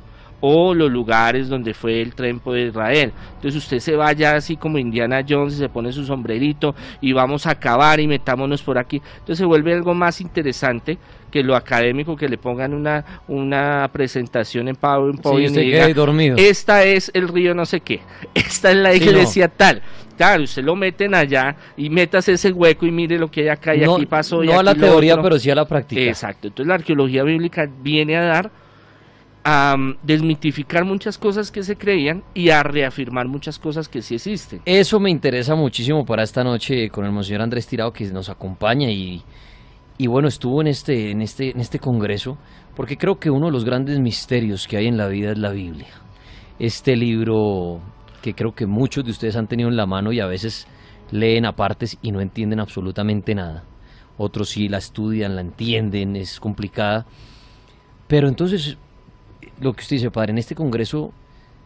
o 0.45 0.75
los 0.75 0.91
lugares 0.91 1.49
donde 1.49 1.73
fue 1.73 2.03
el 2.03 2.15
tiempo 2.15 2.53
de 2.53 2.67
Israel. 2.67 3.13
Entonces 3.37 3.63
usted 3.63 3.79
se 3.79 3.95
vaya 3.95 4.35
así 4.35 4.57
como 4.57 4.77
Indiana 4.77 5.25
Jones 5.27 5.55
se 5.55 5.69
pone 5.69 5.93
su 5.93 6.05
sombrerito 6.05 6.75
y 7.01 7.13
vamos 7.13 7.47
a 7.47 7.53
acabar 7.53 8.01
y 8.01 8.09
metámonos 8.09 8.61
por 8.61 8.77
aquí. 8.77 8.97
Entonces 8.97 9.39
se 9.39 9.45
vuelve 9.45 9.73
algo 9.73 9.95
más 9.95 10.21
interesante 10.21 10.99
que 11.33 11.43
lo 11.43 11.57
académico, 11.57 12.15
que 12.15 12.29
le 12.29 12.39
pongan 12.39 12.75
una, 12.75 13.23
una 13.27 13.91
presentación 13.93 14.69
en 14.69 14.77
PowerPoint 14.77 15.57
y 15.57 15.61
diga, 15.61 15.89
dormido. 15.93 16.37
esta 16.37 16.85
es 16.85 17.11
el 17.15 17.27
río 17.27 17.55
no 17.55 17.67
sé 17.67 17.81
qué, 17.81 18.01
esta 18.35 18.71
es 18.71 18.77
la 18.77 18.95
iglesia 18.95 19.49
tal. 19.49 19.83
Claro, 20.17 20.45
usted 20.45 20.63
lo 20.63 20.77
meten 20.77 21.15
allá 21.15 21.57
y 21.77 21.89
metas 21.91 22.29
ese 22.29 22.53
hueco 22.53 22.87
y 22.87 22.93
mire 22.93 23.19
lo 23.19 23.31
que 23.31 23.41
hay 23.41 23.49
acá 23.49 23.75
y 23.75 23.83
aquí 23.83 24.07
pasó. 24.07 24.45
no 24.45 24.61
a 24.61 24.63
la 24.63 24.75
teoría, 24.75 25.21
pero 25.21 25.39
sí 25.39 25.51
a 25.51 25.55
la 25.55 25.67
práctica. 25.67 26.03
Exacto, 26.03 26.49
entonces 26.49 26.69
la 26.69 26.75
arqueología 26.75 27.25
bíblica 27.25 27.69
viene 27.83 28.17
a 28.17 28.25
dar 28.25 28.51
a 29.45 29.77
desmitificar 30.03 30.85
muchas 30.85 31.19
cosas 31.19 31.51
que 31.51 31.65
se 31.65 31.77
creían 31.77 32.23
y 32.35 32.51
a 32.51 32.63
reafirmar 32.63 33.27
muchas 33.27 33.59
cosas 33.59 33.89
que 33.89 34.03
sí 34.03 34.15
existen. 34.15 34.61
Eso 34.65 35.01
me 35.01 35.11
interesa 35.11 35.57
muchísimo 35.57 36.07
para 36.07 36.23
esta 36.23 36.45
noche 36.45 36.91
con 36.91 37.05
el 37.05 37.11
Monseñor 37.11 37.43
Andrés 37.43 37.67
Tirado 37.67 37.93
que 37.93 38.05
nos 38.05 38.29
acompaña 38.29 38.89
y, 38.91 39.23
y 40.03 40.09
bueno, 40.09 40.27
estuvo 40.27 40.61
en 40.61 40.67
este, 40.67 41.13
en 41.13 41.23
este, 41.23 41.51
en 41.51 41.61
este 41.61 41.79
congreso, 41.79 42.37
porque 42.75 42.97
creo 42.97 43.21
que 43.21 43.31
uno 43.31 43.47
de 43.47 43.53
los 43.53 43.65
grandes 43.65 44.01
misterios 44.01 44.67
que 44.67 44.77
hay 44.77 44.89
en 44.89 44.97
la 44.97 45.07
vida 45.07 45.31
es 45.31 45.39
la 45.39 45.53
Biblia. 45.53 45.87
Este 46.59 46.97
libro 46.97 47.79
que 48.21 48.35
creo 48.35 48.51
que 48.53 48.67
muchos 48.67 49.05
de 49.05 49.13
ustedes 49.13 49.37
han 49.37 49.47
tenido 49.47 49.69
en 49.69 49.77
la 49.77 49.87
mano 49.87 50.11
y 50.11 50.19
a 50.19 50.27
veces 50.27 50.67
leen 51.13 51.47
a 51.47 51.53
partes 51.53 51.99
y 52.03 52.11
no 52.11 52.21
entienden 52.21 52.59
absolutamente 52.59 53.33
nada. 53.37 53.63
Otros 54.19 54.49
sí 54.49 54.69
la 54.69 54.79
estudian, 54.79 55.37
la 55.37 55.43
entienden, 55.43 56.17
es 56.17 56.41
complicada. 56.41 57.07
Pero 58.09 58.27
entonces, 58.27 58.77
lo 59.61 59.73
que 59.73 59.83
usted 59.83 59.99
dice, 59.99 60.11
padre, 60.11 60.33
en 60.33 60.39
este 60.39 60.57
congreso 60.57 61.13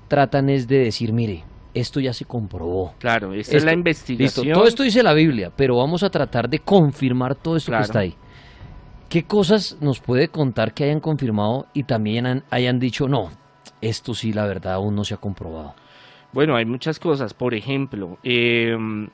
tratan 0.09 0.51
es 0.51 0.69
de 0.69 0.81
decir, 0.81 1.11
mire, 1.15 1.43
esto 1.73 2.01
ya 2.01 2.13
se 2.13 2.27
comprobó. 2.27 2.93
Claro, 2.99 3.33
esta 3.33 3.57
es 3.57 3.65
la 3.65 3.73
investigación. 3.73 4.53
todo 4.53 4.67
esto 4.67 4.83
dice 4.83 5.03
la 5.03 5.15
Biblia, 5.15 5.51
pero 5.57 5.79
vamos 5.79 6.03
a 6.03 6.11
tratar 6.11 6.51
de 6.51 6.59
confirmar 6.59 7.35
todo 7.35 7.57
esto 7.57 7.73
que 7.73 7.81
está 7.81 8.01
ahí. 8.01 8.15
¿Qué 9.09 9.25
cosas 9.25 9.79
nos 9.81 10.01
puede 10.01 10.29
contar 10.29 10.75
que 10.75 10.85
hayan 10.85 11.01
confirmado 11.01 11.67
y 11.73 11.85
también 11.85 12.43
hayan 12.51 12.79
dicho, 12.79 13.09
no, 13.09 13.31
esto 13.81 14.15
sí, 14.15 14.33
la 14.33 14.47
verdad, 14.47 14.75
aún 14.75 14.95
no 14.95 15.05
se 15.05 15.15
ha 15.15 15.19
comprobado? 15.19 15.75
Bueno, 16.33 16.57
hay 16.57 16.65
muchas 16.65 16.99
cosas. 16.99 17.33
Por 17.33 17.55
ejemplo, 17.55 18.19
em, 18.23 19.09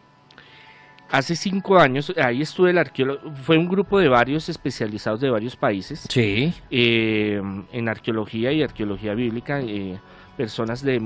hace 1.11 1.37
cinco 1.37 1.79
años, 1.79 2.13
ahí 2.17 2.43
estuve 2.43 2.71
el 2.71 2.79
arqueólogo, 2.79 3.33
fue 3.35 3.59
un 3.59 3.69
grupo 3.69 3.99
de 3.99 4.09
varios 4.09 4.49
especializados 4.49 5.21
de 5.21 5.31
varios 5.31 5.57
países. 5.57 6.07
Sí. 6.09 6.53
Em, 6.71 7.65
en 7.71 7.89
arqueología 7.89 8.51
y 8.53 8.63
arqueología 8.63 9.15
bíblica. 9.15 9.61
Eh, 9.61 9.99
personas 10.37 10.83
de, 10.83 10.99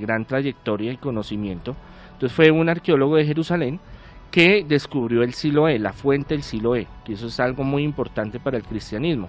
gran 0.00 0.24
trayectoria 0.24 0.92
y 0.92 0.96
conocimiento. 0.96 1.76
Entonces 2.12 2.34
fue 2.34 2.50
un 2.50 2.68
arqueólogo 2.68 3.16
de 3.16 3.24
Jerusalén 3.24 3.80
que 4.32 4.64
descubrió 4.66 5.22
el 5.22 5.34
Siloé, 5.34 5.78
la 5.78 5.92
fuente 5.92 6.34
del 6.34 6.42
Siloé, 6.42 6.88
que 7.04 7.12
eso 7.12 7.26
es 7.26 7.38
algo 7.38 7.62
muy 7.62 7.84
importante 7.84 8.40
para 8.40 8.56
el 8.56 8.64
cristianismo. 8.64 9.28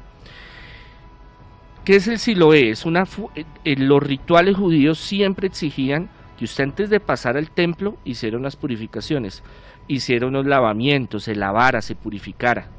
¿Qué 1.83 1.97
es 1.97 2.07
el 2.07 2.19
Siloé? 2.19 2.69
Es 2.69 2.85
una 2.85 3.03
eh, 3.35 3.43
eh, 3.65 3.75
los 3.75 4.01
rituales 4.01 4.55
judíos 4.55 4.97
siempre 4.97 5.47
exigían 5.47 6.09
que 6.39 6.45
usted 6.45 6.63
antes 6.63 6.89
de 6.89 7.01
pasar 7.01 7.35
al 7.35 7.51
templo 7.51 7.97
hiciera 8.05 8.37
unas 8.37 8.55
purificaciones, 8.55 9.43
hiciera 9.89 10.25
unos 10.25 10.45
lavamientos, 10.45 11.23
se 11.23 11.35
lavara, 11.35 11.81
se 11.81 11.95
purificara. 11.95 12.69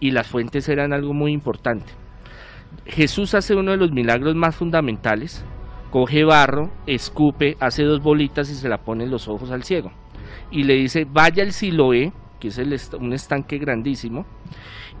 Y 0.00 0.10
las 0.10 0.26
fuentes 0.26 0.68
eran 0.68 0.92
algo 0.92 1.14
muy 1.14 1.32
importante. 1.32 1.92
Jesús 2.86 3.34
hace 3.34 3.54
uno 3.54 3.70
de 3.70 3.76
los 3.76 3.92
milagros 3.92 4.34
más 4.34 4.56
fundamentales, 4.56 5.44
coge 5.92 6.24
barro, 6.24 6.70
escupe, 6.88 7.56
hace 7.60 7.84
dos 7.84 8.02
bolitas 8.02 8.50
y 8.50 8.56
se 8.56 8.68
la 8.68 8.78
pone 8.78 9.04
en 9.04 9.10
los 9.12 9.28
ojos 9.28 9.52
al 9.52 9.62
ciego. 9.62 9.92
Y 10.50 10.64
le 10.64 10.74
dice, 10.74 11.06
vaya 11.10 11.42
al 11.42 11.52
Siloé, 11.52 12.12
que 12.40 12.48
es 12.48 12.58
un 12.98 13.12
estanque 13.12 13.58
grandísimo, 13.58 14.26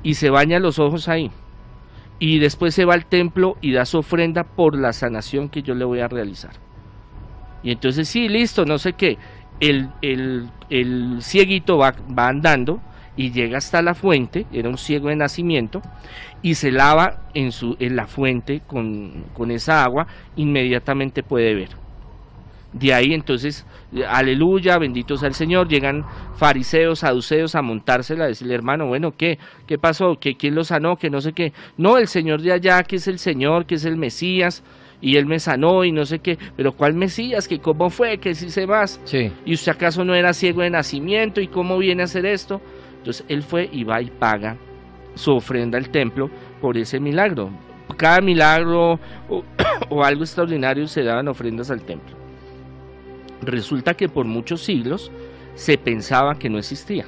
y 0.02 0.14
se 0.14 0.30
baña 0.30 0.58
los 0.58 0.78
ojos 0.78 1.08
ahí. 1.08 1.30
Y 2.18 2.38
después 2.38 2.74
se 2.74 2.84
va 2.84 2.94
al 2.94 3.06
templo 3.06 3.56
y 3.60 3.72
da 3.72 3.84
su 3.84 3.98
ofrenda 3.98 4.44
por 4.44 4.76
la 4.76 4.92
sanación 4.92 5.48
que 5.48 5.62
yo 5.62 5.74
le 5.74 5.84
voy 5.84 6.00
a 6.00 6.08
realizar. 6.08 6.52
Y 7.62 7.72
entonces, 7.72 8.08
sí, 8.08 8.28
listo, 8.28 8.64
no 8.64 8.78
sé 8.78 8.94
qué. 8.94 9.18
El, 9.60 9.90
el, 10.02 10.50
el 10.70 11.18
cieguito 11.20 11.78
va, 11.78 11.94
va 12.16 12.28
andando 12.28 12.80
y 13.16 13.32
llega 13.32 13.58
hasta 13.58 13.82
la 13.82 13.94
fuente, 13.94 14.46
era 14.52 14.68
un 14.68 14.78
ciego 14.78 15.08
de 15.08 15.16
nacimiento, 15.16 15.82
y 16.40 16.54
se 16.54 16.70
lava 16.70 17.28
en, 17.34 17.50
su, 17.50 17.76
en 17.80 17.96
la 17.96 18.06
fuente 18.06 18.62
con, 18.64 19.24
con 19.34 19.50
esa 19.50 19.82
agua, 19.82 20.06
inmediatamente 20.36 21.24
puede 21.24 21.54
ver. 21.54 21.70
De 22.78 22.94
ahí 22.94 23.12
entonces, 23.12 23.66
aleluya, 24.08 24.78
bendito 24.78 25.16
sea 25.16 25.28
el 25.28 25.34
Señor, 25.34 25.68
llegan 25.68 26.04
fariseos, 26.36 27.00
saduceos 27.00 27.54
a 27.54 27.62
montársela, 27.62 28.24
a 28.24 28.28
decirle, 28.28 28.54
hermano, 28.54 28.86
bueno, 28.86 29.12
¿qué? 29.16 29.38
¿Qué 29.66 29.78
pasó? 29.78 30.16
¿Qué, 30.20 30.36
¿Quién 30.36 30.54
lo 30.54 30.64
sanó? 30.64 30.96
Que 30.96 31.10
no 31.10 31.20
sé 31.20 31.32
qué. 31.32 31.52
No, 31.76 31.98
el 31.98 32.08
Señor 32.08 32.42
de 32.42 32.52
allá, 32.52 32.82
que 32.82 32.96
es 32.96 33.08
el 33.08 33.18
Señor, 33.18 33.66
que 33.66 33.76
es 33.76 33.84
el 33.84 33.96
Mesías, 33.96 34.62
y 35.00 35.16
él 35.16 35.26
me 35.26 35.38
sanó 35.38 35.84
y 35.84 35.92
no 35.92 36.04
sé 36.04 36.18
qué, 36.18 36.38
pero 36.56 36.72
¿cuál 36.72 36.94
Mesías? 36.94 37.46
¿Que 37.46 37.58
cómo 37.58 37.88
fue? 37.90 38.18
¿Que 38.18 38.34
si 38.34 38.50
se 38.50 38.66
más? 38.66 39.00
Sí. 39.04 39.32
¿Y 39.44 39.54
usted 39.54 39.72
acaso 39.72 40.04
no 40.04 40.14
era 40.14 40.32
ciego 40.32 40.62
de 40.62 40.70
nacimiento? 40.70 41.40
¿Y 41.40 41.48
cómo 41.48 41.78
viene 41.78 42.02
a 42.02 42.04
hacer 42.04 42.26
esto? 42.26 42.60
Entonces 42.98 43.24
él 43.28 43.42
fue 43.42 43.68
y 43.72 43.84
va 43.84 44.02
y 44.02 44.10
paga 44.10 44.56
su 45.14 45.32
ofrenda 45.32 45.78
al 45.78 45.90
templo 45.90 46.28
por 46.60 46.76
ese 46.76 46.98
milagro. 47.00 47.50
Cada 47.96 48.20
milagro 48.20 48.98
o, 49.28 49.44
algo 50.04 50.22
extraordinario 50.22 50.86
se 50.86 51.02
daban 51.02 51.28
ofrendas 51.28 51.70
al 51.70 51.82
templo. 51.82 52.16
Resulta 53.42 53.94
que 53.94 54.08
por 54.08 54.26
muchos 54.26 54.62
siglos 54.62 55.10
se 55.54 55.78
pensaba 55.78 56.38
que 56.38 56.48
no 56.48 56.58
existía. 56.58 57.06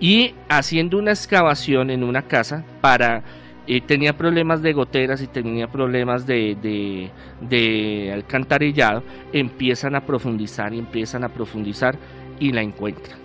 Y 0.00 0.34
haciendo 0.48 0.98
una 0.98 1.12
excavación 1.12 1.90
en 1.90 2.02
una 2.02 2.22
casa 2.22 2.64
para 2.80 3.22
eh, 3.66 3.80
tenía 3.80 4.14
problemas 4.14 4.60
de 4.60 4.74
goteras 4.74 5.22
y 5.22 5.26
tenía 5.26 5.68
problemas 5.68 6.26
de, 6.26 6.56
de, 6.60 7.10
de, 7.40 8.12
alcantarillado, 8.12 9.02
empiezan 9.32 9.94
a 9.94 10.04
profundizar 10.04 10.74
y 10.74 10.78
empiezan 10.78 11.24
a 11.24 11.30
profundizar 11.30 11.96
y 12.38 12.52
la 12.52 12.60
encuentran. 12.60 13.18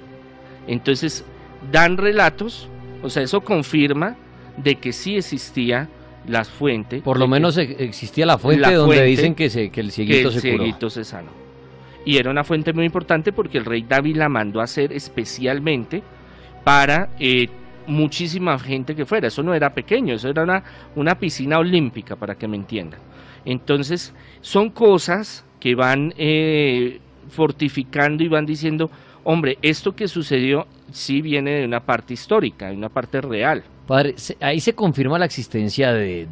Entonces, 0.68 1.25
dan 1.72 1.98
relatos, 1.98 2.70
o 3.04 3.10
sea, 3.10 3.24
eso 3.24 3.42
confirma 3.42 4.16
de 4.56 4.75
que 4.75 4.94
sí 4.94 5.18
existía 5.18 5.89
la 6.25 6.46
fuente. 6.46 7.01
Por 7.01 7.20
lo 7.20 7.28
menos 7.28 7.58
existía 7.58 8.25
la 8.25 8.38
fuente 8.38 8.74
donde 8.74 9.04
dicen 9.04 9.36
que, 9.36 9.50
se, 9.50 9.72
que 9.72 9.82
el 9.82 9.92
cieguito 9.92 10.89
se 10.89 11.04
sanó. 11.04 11.49
Y 12.06 12.18
era 12.18 12.32
una 12.32 12.44
fuente 12.44 12.74
muy 12.74 12.86
importante 12.86 13.32
porque 13.32 13.58
el 13.58 13.65
rey 13.65 13.86
David 13.88 14.18
la 14.18 14.29
mandó 14.29 14.62
a 14.62 14.63
hacer 14.63 14.94
especialmente 14.94 16.01
para 16.63 17.10
eh, 17.20 17.48
muchísima 17.88 18.58
gente 18.60 18.96
que 18.96 19.06
fuera. 19.06 19.27
Eso 19.27 19.44
no 19.44 19.53
era 19.53 19.74
pequeño, 19.74 20.13
eso 20.13 20.29
era 20.29 20.44
una, 20.44 20.63
una 20.96 21.15
piscina 21.15 21.60
olímpica, 21.60 22.15
para 22.15 22.36
que 22.36 22.48
me 22.48 22.56
entiendan. 22.56 23.00
Entonces, 23.46 24.13
son 24.41 24.70
cosas 24.70 25.46
que 25.60 25.75
van 25.75 26.13
eh, 26.18 27.00
fortificando 27.29 28.24
y 28.24 28.27
van 28.27 28.46
diciendo, 28.46 28.89
hombre, 29.24 29.58
esto 29.62 29.96
que 29.96 30.08
sucedió 30.08 30.68
sí 30.91 31.22
viene 31.22 31.51
de 31.60 31.65
una 31.65 31.82
parte 31.82 32.13
histórica, 32.13 32.70
de 32.70 32.75
una 32.75 32.89
parte 32.89 33.22
real. 33.22 33.63
Padre, 33.89 34.13
ahí 34.39 34.60
se 34.60 34.75
confirma 34.75 35.17
la 35.17 35.25
existencia 35.25 35.91
de, 35.91 36.27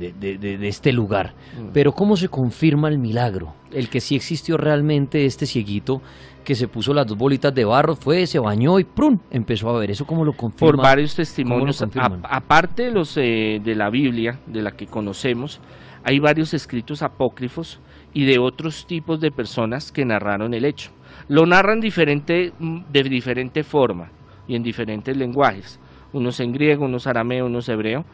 este 0.61 0.93
lugar, 0.93 1.33
mm. 1.59 1.69
pero 1.73 1.91
¿cómo 1.91 2.15
se 2.15 2.29
confirma 2.29 2.87
el 2.87 2.99
milagro? 2.99 3.55
El 3.71 3.89
que 3.89 3.99
sí 3.99 4.15
existió 4.15 4.57
realmente 4.57 5.25
este 5.25 5.47
cieguito 5.47 6.03
que 6.45 6.53
se 6.53 6.67
puso 6.67 6.93
las 6.93 7.07
dos 7.07 7.17
bolitas 7.17 7.51
de 7.55 7.65
barro, 7.65 7.95
fue, 7.95 8.27
se 8.27 8.37
bañó 8.37 8.77
y 8.77 8.83
¡prum! 8.83 9.17
empezó 9.31 9.69
a 9.69 9.79
ver. 9.79 9.89
¿Eso 9.89 10.05
cómo 10.05 10.23
lo 10.23 10.33
confirma? 10.33 10.71
Por 10.71 10.77
varios 10.77 11.15
testimonios, 11.15 11.83
aparte 12.29 12.83
de 12.83 12.91
los 12.91 13.17
eh, 13.17 13.59
de 13.63 13.73
la 13.73 13.89
Biblia, 13.89 14.37
de 14.45 14.61
la 14.61 14.73
que 14.73 14.85
conocemos, 14.85 15.59
hay 16.03 16.19
varios 16.19 16.53
escritos 16.53 17.01
apócrifos 17.01 17.79
y 18.13 18.25
de 18.25 18.37
otros 18.37 18.85
tipos 18.85 19.19
de 19.19 19.31
personas 19.31 19.91
que 19.91 20.05
narraron 20.05 20.53
el 20.53 20.63
hecho. 20.63 20.91
Lo 21.27 21.47
narran 21.47 21.79
diferente, 21.79 22.53
mm, 22.59 22.81
de 22.91 23.01
diferente 23.01 23.63
forma 23.63 24.11
y 24.47 24.55
en 24.55 24.61
diferentes 24.61 25.17
lenguajes, 25.17 25.79
unos 26.13 26.39
en 26.39 26.51
griego, 26.53 26.85
unos 26.85 27.07
arameo, 27.07 27.45
unos 27.45 27.69
hebreo, 27.69 28.05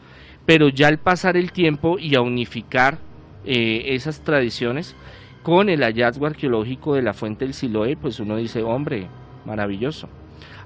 pero 0.46 0.70
ya 0.70 0.88
al 0.88 0.98
pasar 0.98 1.38
el 1.38 1.52
tiempo 1.52 1.98
y 2.00 2.16
a 2.16 2.22
unificar 2.22 2.98
eh, 3.46 3.84
esas 3.88 4.22
tradiciones 4.22 4.96
con 5.42 5.70
el 5.70 5.82
hallazgo 5.82 6.26
arqueológico 6.26 6.96
de 6.96 7.02
la 7.02 7.14
fuente 7.14 7.46
del 7.46 7.54
Siloé, 7.54 7.98
pues 7.98 8.20
uno 8.20 8.38
dice, 8.38 8.64
hombre, 8.64 9.08
maravilloso. 9.46 10.08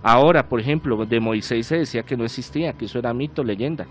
Ahora, 0.03 0.47
por 0.47 0.59
ejemplo, 0.59 1.05
de 1.05 1.19
Moisés 1.19 1.67
se 1.67 1.79
decía 1.79 2.03
que 2.03 2.17
no 2.17 2.23
existía, 2.23 2.73
que 2.73 2.85
eso 2.85 2.99
era 2.99 3.13
mito, 3.13 3.43
leyenda, 3.43 3.87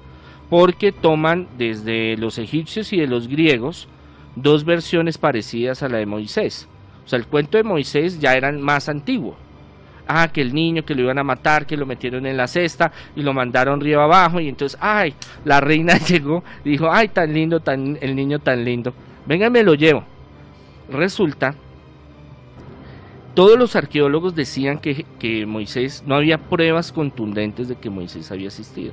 porque 0.49 0.93
toman 0.93 1.49
desde 1.59 2.17
los 2.17 2.39
egipcios 2.39 2.93
y 2.93 2.99
de 2.99 3.09
los 3.09 3.27
griegos 3.27 3.89
dos 4.37 4.65
versiones 4.65 5.19
parecidas 5.19 5.83
a 5.83 5.89
la 5.89 5.99
de 5.99 6.07
Moisés. 6.07 6.69
O 7.05 7.09
sea, 7.09 7.19
el 7.19 7.27
cuento 7.27 7.59
de 7.59 7.65
Moisés 7.65 8.21
ya 8.21 8.35
era 8.35 8.53
más 8.53 8.89
antiguo. 8.89 9.37
Ah, 10.09 10.29
que 10.29 10.41
el 10.41 10.55
niño 10.55 10.85
que 10.85 10.95
lo 10.95 11.03
iban 11.03 11.19
a 11.19 11.25
matar, 11.25 11.67
que 11.67 11.77
lo 11.77 11.85
metieron 11.85 12.27
en 12.27 12.37
la 12.37 12.47
cesta 12.47 12.93
y 13.17 13.23
lo 13.23 13.33
mandaron 13.33 13.81
río 13.81 14.01
abajo 14.01 14.39
y 14.39 14.49
entonces, 14.49 14.79
ay, 14.81 15.15
la 15.45 15.61
reina 15.61 15.99
llegó, 16.09 16.45
dijo, 16.65 16.89
ay, 16.91 17.09
tan 17.09 17.33
lindo, 17.33 17.61
tan, 17.61 17.99
el 18.01 18.15
niño 18.15 18.39
tan 18.39 18.65
lindo, 18.65 18.95
venga, 19.27 19.51
me 19.51 19.65
lo 19.65 19.75
llevo. 19.75 20.05
Resulta, 20.89 21.57
todos 23.35 23.59
los 23.59 23.75
arqueólogos 23.75 24.35
decían 24.35 24.79
que, 24.79 25.05
que 25.19 25.45
Moisés, 25.45 26.05
no 26.07 26.15
había 26.15 26.39
pruebas 26.39 26.93
contundentes 26.93 27.69
de 27.69 27.77
que 27.77 27.91
Moisés 27.91 28.31
había 28.31 28.49
asistido. 28.49 28.93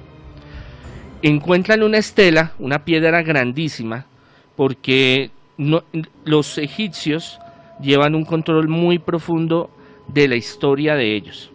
Encuentran 1.21 1.83
una 1.83 1.99
estela, 1.99 2.53
una 2.59 2.79
piedra 2.79 3.21
grandísima, 3.21 4.07
porque 4.55 5.31
los 6.25 6.57
egipcios 6.57 7.39
llevan 7.79 8.15
un 8.15 8.25
control 8.25 8.67
muy 8.67 8.99
profundo 8.99 9.69
de 10.13 10.27
la 10.27 10.35
historia 10.35 10.95
de 10.95 11.15
ellos. 11.15 11.49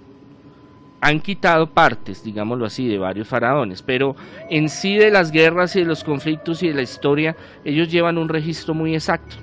Han 1.01 1.21
quitado 1.21 1.69
partes, 1.71 2.25
digámoslo 2.25 2.67
así, 2.67 2.89
de 2.89 2.99
varios 2.99 3.29
faraones, 3.29 3.83
pero 3.83 4.17
en 4.51 4.69
sí 4.69 4.97
de 4.97 5.11
las 5.11 5.31
guerras 5.31 5.77
y 5.77 5.81
de 5.81 5.87
los 5.87 6.03
conflictos 6.03 6.63
y 6.63 6.69
de 6.69 6.75
la 6.75 6.83
historia, 6.83 7.37
ellos 7.65 7.89
llevan 7.91 8.19
un 8.19 8.29
registro 8.29 8.75
muy 8.75 8.95
exacto. 8.95 9.37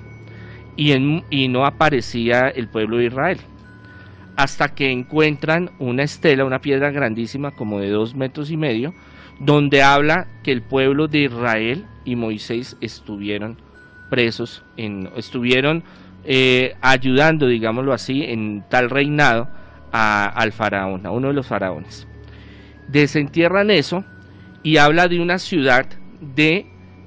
Y, 0.76 0.92
en, 0.92 1.24
y 1.30 1.48
no 1.48 1.64
aparecía 1.64 2.48
el 2.48 2.68
pueblo 2.68 2.98
de 2.98 3.06
Israel. 3.06 3.38
hasta 4.36 4.74
que 4.74 4.90
encuentran 4.92 5.70
una 5.78 6.02
estela, 6.02 6.44
una 6.44 6.60
piedra 6.60 6.90
grandísima 6.90 7.52
como 7.52 7.80
de 7.80 7.88
dos 7.88 8.14
metros 8.14 8.50
y 8.50 8.56
medio, 8.56 8.92
donde 9.40 9.82
habla 9.82 10.26
que 10.42 10.52
el 10.52 10.62
pueblo 10.62 11.08
de 11.08 11.20
Israel 11.20 11.86
y 12.04 12.16
Moisés 12.16 12.76
estuvieron 12.80 13.56
presos, 14.10 14.62
en, 14.76 15.10
estuvieron 15.16 15.82
eh, 16.26 16.74
ayudando, 16.80 17.46
digámoslo 17.46 17.92
así, 17.92 18.24
en 18.24 18.64
tal 18.68 18.90
reinado 18.90 19.48
al 19.92 20.52
faraón, 20.52 21.06
a 21.06 21.10
uno 21.10 21.28
de 21.28 21.34
los 21.34 21.46
faraones. 21.46 22.06
Desentierran 22.88 23.70
eso 23.70 24.04
y 24.62 24.76
habla 24.76 25.08
de 25.08 25.20
una 25.20 25.38
ciudad 25.38 25.86
de 26.20 26.66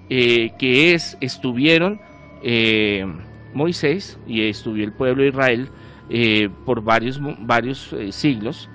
eh, 0.09 0.53
que 0.57 0.95
es, 0.95 1.17
estuvieron 1.21 2.01
eh, 2.41 3.05
Moisés 3.53 4.17
y 4.25 4.47
estuvo 4.47 4.75
el 4.77 4.93
pueblo 4.93 5.21
de 5.21 5.29
Israel 5.29 5.69
por 6.65 6.81
varios, 6.81 7.19
varios 7.21 7.95
siglos 8.09 8.67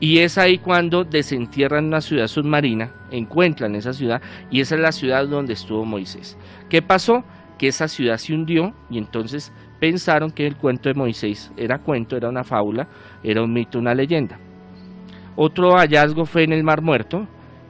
y 0.00 0.18
es 0.18 0.38
ahí 0.38 0.58
cuando 0.58 1.04
desentierran 1.04 1.86
una 1.86 2.00
ciudad 2.00 2.26
submarina, 2.26 2.92
encuentran 3.10 3.74
esa 3.74 3.92
ciudad 3.92 4.20
y 4.50 4.60
esa 4.60 4.74
es 4.74 4.80
la 4.80 4.92
ciudad 4.92 5.26
donde 5.26 5.54
estuvo 5.54 5.84
Moisés. 5.84 6.36
¿Qué 6.68 6.82
pasó? 6.82 7.24
Que 7.58 7.68
esa 7.68 7.88
ciudad 7.88 8.18
se 8.18 8.34
hundió 8.34 8.74
y 8.90 8.98
entonces 8.98 9.52
pensaron 9.78 10.30
que 10.30 10.46
el 10.46 10.56
cuento 10.56 10.88
de 10.88 10.94
Moisés 10.94 11.52
era 11.56 11.78
cuento, 11.78 12.16
era 12.16 12.28
una 12.28 12.44
fábula, 12.44 12.88
era 13.22 13.42
un 13.42 13.52
mito, 13.52 13.78
una 13.78 13.94
leyenda. 13.94 14.38
Otro 15.36 15.76
hallazgo 15.76 16.24
fue 16.26 16.44
en 16.44 16.52
el 16.52 16.62
Mar 16.62 16.80
Muerto, 16.80 17.26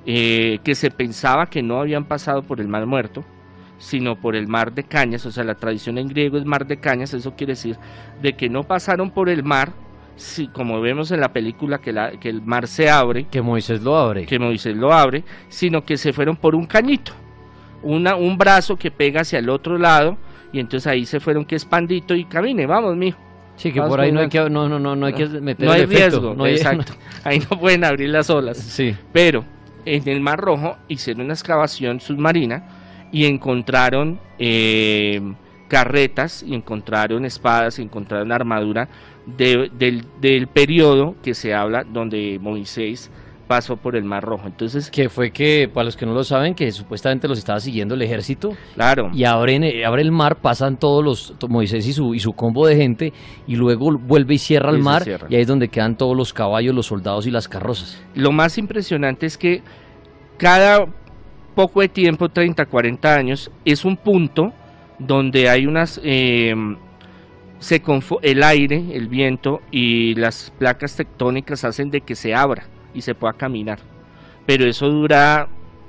eh, 0.06 0.58
que 0.62 0.74
se 0.74 0.90
pensaba 0.90 1.46
que 1.46 1.62
no 1.62 1.80
habían 1.80 2.04
pasado 2.04 2.42
por 2.42 2.60
el 2.60 2.68
Mar 2.68 2.86
Muerto, 2.86 3.24
sino 3.78 4.16
por 4.16 4.36
el 4.36 4.46
Mar 4.46 4.72
de 4.72 4.84
Cañas, 4.84 5.26
o 5.26 5.30
sea, 5.30 5.44
la 5.44 5.54
tradición 5.54 5.98
en 5.98 6.08
griego 6.08 6.36
es 6.36 6.44
Mar 6.44 6.66
de 6.66 6.78
Cañas, 6.78 7.12
eso 7.14 7.34
quiere 7.34 7.52
decir 7.52 7.76
de 8.22 8.34
que 8.34 8.48
no 8.48 8.62
pasaron 8.62 9.10
por 9.10 9.28
el 9.28 9.42
mar, 9.42 9.72
si, 10.16 10.48
como 10.48 10.80
vemos 10.80 11.10
en 11.10 11.20
la 11.20 11.32
película 11.32 11.78
que, 11.78 11.92
la, 11.92 12.12
que 12.12 12.28
el 12.28 12.40
mar 12.42 12.68
se 12.68 12.88
abre. 12.88 13.26
Que 13.30 13.42
Moisés 13.42 13.82
lo 13.82 13.96
abre. 13.96 14.26
Que 14.26 14.38
Moisés 14.38 14.76
lo 14.76 14.92
abre, 14.92 15.24
sino 15.48 15.82
que 15.82 15.96
se 15.96 16.12
fueron 16.12 16.36
por 16.36 16.54
un 16.54 16.66
cañito, 16.66 17.12
una, 17.82 18.14
un 18.16 18.38
brazo 18.38 18.76
que 18.76 18.90
pega 18.90 19.22
hacia 19.22 19.38
el 19.38 19.50
otro 19.50 19.76
lado, 19.76 20.16
y 20.54 20.60
entonces 20.60 20.86
ahí 20.86 21.04
se 21.04 21.18
fueron 21.18 21.44
que 21.44 21.56
expandito 21.56 22.14
y 22.14 22.26
camine, 22.26 22.64
vamos, 22.64 22.96
mijo. 22.96 23.18
Sí, 23.56 23.72
que 23.72 23.82
por 23.82 24.00
ahí 24.00 24.12
no 24.12 24.20
hay 24.20 24.28
que, 24.28 24.38
no, 24.48 24.68
no, 24.68 24.78
no, 24.78 24.94
no 24.94 25.06
hay 25.06 25.12
que 25.12 25.26
meter 25.26 25.66
No 25.66 25.72
hay 25.72 25.84
riesgo, 25.84 26.32
no 26.32 26.46
exacto. 26.46 26.92
ahí 27.24 27.40
no 27.40 27.58
pueden 27.58 27.82
abrir 27.82 28.10
las 28.10 28.30
olas. 28.30 28.56
Sí. 28.56 28.94
Pero 29.12 29.44
en 29.84 30.08
el 30.08 30.20
Mar 30.20 30.38
Rojo 30.38 30.76
hicieron 30.86 31.24
una 31.24 31.34
excavación 31.34 31.98
submarina 31.98 33.08
y 33.10 33.24
encontraron 33.26 34.20
eh, 34.38 35.20
carretas 35.66 36.44
y 36.44 36.54
encontraron 36.54 37.24
espadas 37.24 37.80
y 37.80 37.82
encontraron 37.82 38.30
armadura 38.30 38.88
del, 39.26 39.72
del 40.20 40.46
periodo 40.46 41.16
que 41.20 41.34
se 41.34 41.52
habla 41.52 41.82
donde 41.82 42.38
Moisés 42.40 43.10
pasó 43.46 43.76
por 43.76 43.96
el 43.96 44.04
Mar 44.04 44.24
Rojo. 44.24 44.46
Entonces, 44.46 44.90
que 44.90 45.08
fue 45.08 45.30
que, 45.30 45.68
para 45.72 45.84
los 45.84 45.96
que 45.96 46.06
no 46.06 46.14
lo 46.14 46.24
saben, 46.24 46.54
que 46.54 46.70
supuestamente 46.72 47.28
los 47.28 47.38
estaba 47.38 47.60
siguiendo 47.60 47.94
el 47.94 48.02
ejército. 48.02 48.56
Claro. 48.74 49.10
Y 49.12 49.24
abren, 49.24 49.64
eh, 49.64 49.84
abre 49.84 50.02
el 50.02 50.10
mar, 50.10 50.36
pasan 50.36 50.76
todos 50.78 51.04
los, 51.04 51.34
Moisés 51.48 51.86
y 51.86 51.92
su, 51.92 52.14
y 52.14 52.20
su 52.20 52.32
combo 52.32 52.66
de 52.66 52.76
gente, 52.76 53.12
y 53.46 53.56
luego 53.56 53.96
vuelve 53.98 54.34
y 54.34 54.38
cierra 54.38 54.70
el 54.70 54.80
mar, 54.80 55.04
y 55.28 55.34
ahí 55.34 55.42
es 55.42 55.46
donde 55.46 55.68
quedan 55.68 55.96
todos 55.96 56.16
los 56.16 56.32
caballos, 56.32 56.74
los 56.74 56.86
soldados 56.86 57.26
y 57.26 57.30
las 57.30 57.48
carrozas. 57.48 58.02
Lo 58.14 58.32
más 58.32 58.58
impresionante 58.58 59.26
es 59.26 59.38
que 59.38 59.62
cada 60.38 60.86
poco 61.54 61.80
de 61.80 61.88
tiempo, 61.88 62.28
30, 62.28 62.66
40 62.66 63.14
años, 63.14 63.50
es 63.64 63.84
un 63.84 63.96
punto 63.96 64.52
donde 64.98 65.48
hay 65.48 65.66
unas... 65.66 66.00
Eh, 66.02 66.54
se 67.60 67.82
el 68.20 68.42
aire, 68.42 68.84
el 68.92 69.08
viento 69.08 69.60
y 69.70 70.14
las 70.16 70.52
placas 70.58 70.96
tectónicas 70.96 71.64
hacen 71.64 71.88
de 71.90 72.02
que 72.02 72.14
se 72.14 72.34
abra 72.34 72.66
y 72.94 73.02
se 73.02 73.14
pueda 73.14 73.32
caminar. 73.32 73.78
Pero 74.46 74.64
eso 74.66 74.88
dura 74.88 75.48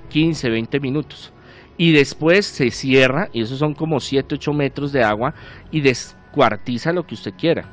15, 0.10 0.50
20 0.50 0.80
minutos. 0.80 1.32
Y 1.78 1.92
después 1.92 2.46
se 2.46 2.72
cierra, 2.72 3.30
y 3.34 3.42
eso 3.42 3.58
son 3.58 3.74
como 3.74 4.00
7, 4.00 4.36
8 4.36 4.54
metros 4.54 4.92
de 4.92 5.04
agua, 5.04 5.34
y 5.72 5.82
descuartiza 5.82 6.94
lo 6.94 7.06
que 7.06 7.16
usted 7.16 7.34
quiera. 7.38 7.66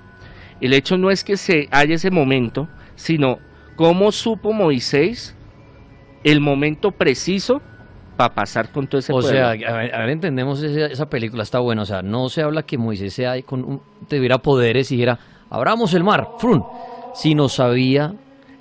El 0.60 0.74
hecho 0.74 0.96
no 0.96 1.10
es 1.10 1.24
que 1.24 1.36
se 1.36 1.68
haya 1.70 1.94
ese 1.94 2.10
momento, 2.10 2.68
sino 2.94 3.38
cómo 3.76 4.12
supo 4.12 4.52
Moisés 4.52 5.36
el 6.24 6.40
momento 6.40 6.92
preciso 6.92 7.60
para 8.16 8.34
pasar 8.34 8.70
con 8.70 8.86
todo 8.86 8.98
ese 8.98 9.12
O 9.12 9.22
sea, 9.22 9.50
a 9.50 9.54
ver, 9.54 10.10
entendemos 10.10 10.62
esa, 10.62 11.08
película, 11.08 11.42
está 11.42 11.58
buena. 11.58 11.82
O 11.82 11.86
sea, 11.86 12.02
no 12.02 12.28
se 12.28 12.42
habla 12.42 12.62
que 12.62 12.78
Moisés 12.78 13.14
sea 13.14 13.40
con 13.42 13.64
un, 13.64 13.82
tuviera 14.08 14.38
poderes 14.38 14.90
y 14.92 14.96
dijera, 14.96 15.18
abramos 15.50 15.94
el 15.94 16.04
mar, 16.04 16.28
frun, 16.38 16.64
sino 17.14 17.48
sabía 17.48 18.14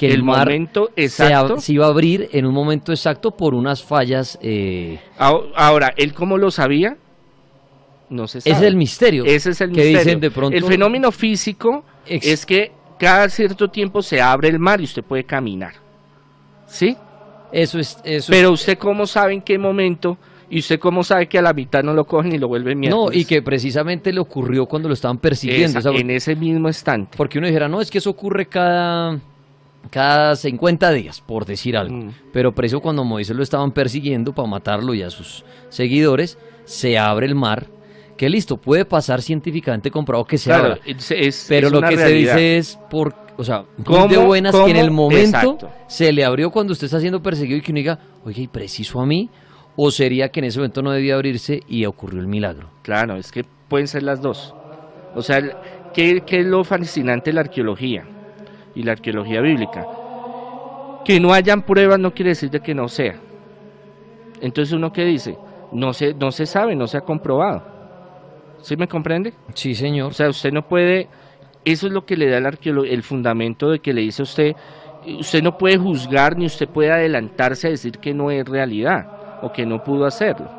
que 0.07 0.13
el, 0.13 0.23
mar 0.23 0.47
momento 0.47 0.89
exacto. 0.95 1.59
Se, 1.59 1.73
iba 1.73 1.85
a 1.85 1.89
abrir 1.89 2.29
en 2.31 2.47
un 2.47 2.53
momento 2.55 2.91
exacto 2.91 3.31
por 3.31 3.53
unas 3.53 3.83
fallas. 3.83 4.39
Eh... 4.41 4.99
Ahora, 5.17 5.93
¿él 5.95 6.13
cómo 6.13 6.39
lo 6.39 6.49
sabía? 6.49 6.97
No 8.09 8.27
se 8.27 8.41
sabe. 8.41 8.55
Ese 8.55 8.65
es 8.65 8.67
el 8.67 8.75
misterio. 8.75 9.25
Ese 9.25 9.51
es 9.51 9.61
el 9.61 9.69
misterio. 9.69 10.19
de 10.19 10.31
pronto... 10.31 10.57
El 10.57 10.63
fenómeno 10.63 11.11
físico 11.11 11.85
es 12.07 12.47
que 12.47 12.71
cada 12.97 13.29
cierto 13.29 13.69
tiempo 13.69 14.01
se 14.01 14.19
abre 14.19 14.49
el 14.49 14.57
mar 14.57 14.81
y 14.81 14.85
usted 14.85 15.03
puede 15.03 15.23
caminar. 15.23 15.73
¿Sí? 16.65 16.97
Eso 17.51 17.77
es. 17.77 17.99
Eso 18.03 18.31
Pero 18.31 18.51
usted 18.51 18.79
cómo 18.79 19.05
sabe 19.05 19.33
en 19.33 19.41
qué 19.41 19.59
momento 19.59 20.17
y 20.49 20.59
usted 20.59 20.79
cómo 20.79 21.03
sabe 21.03 21.27
que 21.27 21.37
a 21.37 21.43
la 21.43 21.53
mitad 21.53 21.83
no 21.83 21.93
lo 21.93 22.05
cogen 22.05 22.33
y 22.33 22.39
lo 22.39 22.47
vuelven 22.47 22.79
mierda. 22.79 22.97
No, 22.97 23.11
y 23.11 23.25
que 23.25 23.43
precisamente 23.43 24.11
le 24.11 24.19
ocurrió 24.19 24.65
cuando 24.65 24.87
lo 24.87 24.95
estaban 24.95 25.19
persiguiendo. 25.19 25.79
en 25.91 26.09
ese 26.09 26.35
mismo 26.35 26.67
instante. 26.67 27.15
Porque 27.17 27.37
uno 27.37 27.45
dijera, 27.45 27.67
no, 27.67 27.81
es 27.81 27.91
que 27.91 27.99
eso 27.99 28.09
ocurre 28.09 28.47
cada, 28.47 29.19
cada 29.89 30.35
50 30.35 30.91
días, 30.91 31.21
por 31.21 31.45
decir 31.45 31.75
algo. 31.75 31.95
Mm. 31.95 32.13
Pero 32.31 32.53
preso 32.53 32.79
cuando 32.79 33.03
Moisés 33.03 33.35
lo 33.35 33.43
estaban 33.43 33.71
persiguiendo 33.71 34.33
para 34.33 34.47
matarlo 34.47 34.93
y 34.93 35.01
a 35.01 35.09
sus 35.09 35.43
seguidores, 35.69 36.37
se 36.65 36.97
abre 36.97 37.25
el 37.25 37.35
mar. 37.35 37.67
Que 38.17 38.29
listo, 38.29 38.57
puede 38.57 38.85
pasar 38.85 39.21
científicamente 39.21 39.89
comprobado 39.89 40.25
que 40.25 40.37
se 40.37 40.53
abra. 40.53 40.79
pero 41.47 41.69
lo 41.69 41.81
que 41.81 41.97
se 41.97 42.09
dice 42.09 42.57
es 42.57 42.79
por 42.89 43.15
o 43.37 43.43
sea, 43.43 43.65
de 43.77 44.17
buenas 44.17 44.55
que 44.55 44.69
en 44.69 44.77
el 44.77 44.91
momento 44.91 45.57
se 45.87 46.11
le 46.11 46.23
abrió 46.23 46.51
cuando 46.51 46.73
usted 46.73 46.85
está 46.85 46.99
siendo 46.99 47.23
perseguido 47.23 47.57
y 47.57 47.61
que 47.61 47.71
uno 47.71 47.77
diga, 47.77 47.99
oye, 48.23 48.43
¿y 48.43 48.47
preciso 48.47 49.01
a 49.01 49.05
mí? 49.07 49.31
¿O 49.75 49.89
sería 49.89 50.29
que 50.29 50.41
en 50.41 50.43
ese 50.43 50.59
momento 50.59 50.83
no 50.83 50.91
debía 50.91 51.15
abrirse 51.15 51.61
y 51.67 51.85
ocurrió 51.85 52.19
el 52.19 52.27
milagro? 52.27 52.69
Claro, 52.83 53.15
es 53.15 53.31
que 53.31 53.43
pueden 53.67 53.87
ser 53.87 54.03
las 54.03 54.21
dos. 54.21 54.53
O 55.15 55.23
sea, 55.23 55.41
¿qué, 55.91 56.21
qué 56.21 56.41
es 56.41 56.45
lo 56.45 56.63
fascinante 56.63 57.31
de 57.31 57.35
la 57.35 57.41
arqueología 57.41 58.05
y 58.75 58.83
la 58.83 58.93
arqueología 58.93 59.41
bíblica? 59.41 59.85
Que 61.05 61.19
no 61.19 61.33
hayan 61.33 61.63
pruebas 61.63 61.99
no 61.99 62.13
quiere 62.13 62.29
decir 62.29 62.49
de 62.49 62.59
que 62.59 62.75
no 62.75 62.87
sea. 62.87 63.15
Entonces 64.41 64.73
uno 64.73 64.91
que 64.91 65.05
dice, 65.05 65.37
no 65.71 65.93
se, 65.93 66.13
no 66.13 66.31
se 66.31 66.45
sabe, 66.45 66.75
no 66.75 66.87
se 66.87 66.97
ha 66.97 67.01
comprobado. 67.01 67.63
¿Sí 68.61 68.75
me 68.75 68.87
comprende? 68.87 69.33
Sí, 69.53 69.73
señor. 69.73 70.11
O 70.11 70.13
sea, 70.13 70.29
usted 70.29 70.51
no 70.51 70.67
puede 70.67 71.09
eso 71.65 71.87
es 71.87 71.93
lo 71.93 72.05
que 72.05 72.17
le 72.17 72.29
da 72.29 72.37
el, 72.37 72.85
el 72.87 73.03
fundamento 73.03 73.69
de 73.69 73.79
que 73.79 73.93
le 73.93 74.01
dice 74.01 74.21
a 74.21 74.23
usted, 74.23 74.55
usted 75.19 75.43
no 75.43 75.57
puede 75.57 75.77
juzgar 75.77 76.37
ni 76.37 76.45
usted 76.45 76.67
puede 76.67 76.91
adelantarse 76.91 77.67
a 77.67 77.71
decir 77.71 77.99
que 77.99 78.13
no 78.13 78.31
es 78.31 78.47
realidad 78.47 79.39
o 79.43 79.51
que 79.51 79.65
no 79.65 79.83
pudo 79.83 80.05
hacerlo, 80.05 80.49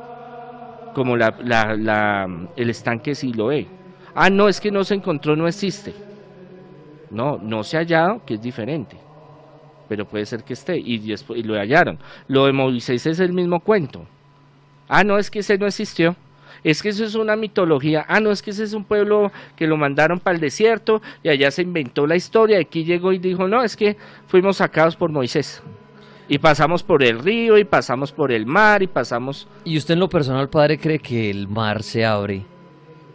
como 0.94 1.16
la, 1.16 1.34
la, 1.42 2.28
el 2.56 2.70
estanque 2.70 3.14
Siloé. 3.14 3.66
Ah, 4.14 4.30
no, 4.30 4.48
es 4.48 4.60
que 4.60 4.70
no 4.70 4.84
se 4.84 4.94
encontró, 4.94 5.34
no 5.34 5.48
existe. 5.48 5.94
No, 7.12 7.38
no 7.38 7.62
se 7.62 7.76
ha 7.76 7.80
hallado, 7.80 8.22
que 8.24 8.34
es 8.34 8.42
diferente. 8.42 8.96
Pero 9.88 10.06
puede 10.06 10.26
ser 10.26 10.42
que 10.42 10.54
esté, 10.54 10.78
y, 10.78 10.98
después, 10.98 11.38
y 11.38 11.42
lo 11.42 11.54
hallaron. 11.54 11.98
Lo 12.26 12.46
de 12.46 12.52
Moisés 12.52 13.06
es 13.06 13.20
el 13.20 13.32
mismo 13.32 13.60
cuento. 13.60 14.06
Ah, 14.88 15.04
no, 15.04 15.18
es 15.18 15.30
que 15.30 15.40
ese 15.40 15.58
no 15.58 15.66
existió 15.66 16.16
es 16.64 16.82
que 16.82 16.90
eso 16.90 17.04
es 17.04 17.14
una 17.14 17.36
mitología, 17.36 18.04
ah, 18.08 18.20
no, 18.20 18.30
es 18.30 18.40
que 18.42 18.50
ese 18.50 18.64
es 18.64 18.72
un 18.72 18.84
pueblo 18.84 19.32
que 19.56 19.66
lo 19.66 19.76
mandaron 19.76 20.20
para 20.20 20.34
el 20.34 20.40
desierto 20.40 21.02
y 21.22 21.28
allá 21.28 21.50
se 21.50 21.62
inventó 21.62 22.06
la 22.06 22.16
historia, 22.16 22.60
aquí 22.60 22.84
llegó 22.84 23.12
y 23.12 23.18
dijo, 23.18 23.48
no, 23.48 23.62
es 23.62 23.76
que 23.76 23.96
fuimos 24.28 24.58
sacados 24.58 24.96
por 24.96 25.10
Moisés. 25.10 25.62
Y 26.28 26.38
pasamos 26.38 26.82
por 26.82 27.02
el 27.02 27.18
río 27.18 27.58
y 27.58 27.64
pasamos 27.64 28.12
por 28.12 28.30
el 28.30 28.46
mar 28.46 28.82
y 28.82 28.86
pasamos... 28.86 29.48
¿Y 29.64 29.76
usted 29.76 29.94
en 29.94 30.00
lo 30.00 30.08
personal, 30.08 30.48
padre, 30.48 30.78
cree 30.78 31.00
que 31.00 31.30
el 31.30 31.48
mar 31.48 31.82
se 31.82 32.04
abre 32.04 32.44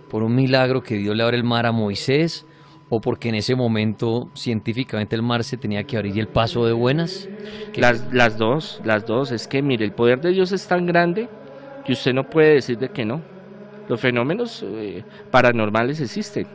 por 0.10 0.24
un 0.24 0.36
milagro 0.36 0.84
que 0.84 0.96
Dios 0.96 1.16
le 1.16 1.24
abre 1.24 1.38
el 1.38 1.44
mar 1.44 1.66
a 1.66 1.72
Moisés? 1.72 2.46
¿O 2.90 3.02
porque 3.02 3.30
en 3.30 3.36
ese 3.36 3.56
momento 3.56 4.30
científicamente 4.34 5.16
el 5.16 5.22
mar 5.22 5.44
se 5.44 5.58
tenía 5.58 5.84
que 5.84 5.98
abrir 5.98 6.16
y 6.16 6.20
el 6.20 6.28
paso 6.28 6.66
de 6.66 6.72
buenas? 6.72 7.28
Las, 7.76 8.14
las 8.14 8.38
dos, 8.38 8.82
las 8.86 9.06
dos. 9.06 9.32
Es 9.32 9.48
que 9.48 9.62
mire, 9.62 9.84
el 9.84 9.92
poder 9.92 10.22
de 10.22 10.32
Dios 10.32 10.52
es 10.54 10.68
tan 10.68 10.86
grande 10.86 11.28
que 11.86 11.94
usted 11.94 12.14
no 12.14 12.30
puede 12.30 12.56
decir 12.56 12.78
de 12.78 12.90
que 12.90 13.04
no. 13.04 13.22
Los 13.90 14.00
fenómenos 14.00 14.64
eh, 14.66 15.04
paranormales 15.32 16.00
existen. 16.00 16.48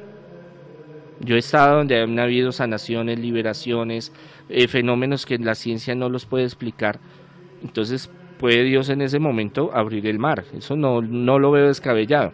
Yo 1.20 1.36
he 1.36 1.38
estado 1.38 1.78
donde 1.78 2.00
han 2.00 2.18
habido 2.18 2.50
sanaciones, 2.52 3.18
liberaciones, 3.18 4.12
eh, 4.48 4.68
fenómenos 4.68 5.24
que 5.24 5.38
la 5.38 5.54
ciencia 5.54 5.94
no 5.94 6.08
los 6.08 6.26
puede 6.26 6.44
explicar. 6.44 6.98
Entonces 7.62 8.10
puede 8.38 8.64
Dios 8.64 8.88
en 8.88 9.02
ese 9.02 9.18
momento 9.18 9.70
abrir 9.72 10.06
el 10.06 10.18
mar. 10.18 10.44
Eso 10.52 10.76
no, 10.76 11.00
lo 11.00 11.50
veo 11.50 11.68
descabellado. 11.68 12.32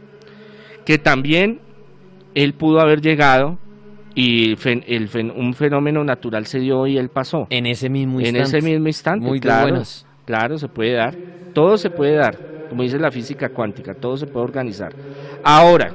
Que 0.87 0.99
también 0.99 1.61
Él 2.35 2.55
pudo 2.55 2.81
haber 2.81 3.03
llegado 3.03 3.59
y 4.19 4.57
el, 4.65 5.33
un 5.37 5.55
fenómeno 5.55 6.03
natural 6.03 6.45
se 6.47 6.59
dio 6.59 6.89
y 6.89 6.99
él 6.99 7.09
pasó. 7.09 7.47
En 7.51 7.67
ese 7.67 7.89
mismo 7.89 8.19
instante. 8.19 8.39
En 8.41 8.47
ese 8.47 8.61
mismo 8.61 8.89
instante, 8.89 9.25
Muy 9.25 9.39
claro. 9.39 9.81
Claro, 10.25 10.59
se 10.59 10.67
puede 10.67 10.95
dar. 10.95 11.15
Todo 11.53 11.79
se 11.79 11.89
puede 11.89 12.17
dar, 12.17 12.37
como 12.69 12.83
dice 12.83 12.99
la 12.99 13.13
física 13.13 13.49
cuántica, 13.49 13.95
todo 13.95 14.17
se 14.17 14.27
puede 14.27 14.43
organizar. 14.43 14.93
Ahora, 15.45 15.95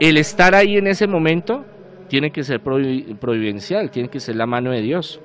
el 0.00 0.16
estar 0.16 0.56
ahí 0.56 0.78
en 0.78 0.88
ese 0.88 1.06
momento 1.06 1.64
tiene 2.08 2.32
que 2.32 2.42
ser 2.42 2.60
providencial, 2.60 3.88
tiene 3.92 4.08
que 4.08 4.18
ser 4.18 4.34
la 4.34 4.46
mano 4.46 4.72
de 4.72 4.82
Dios. 4.82 5.20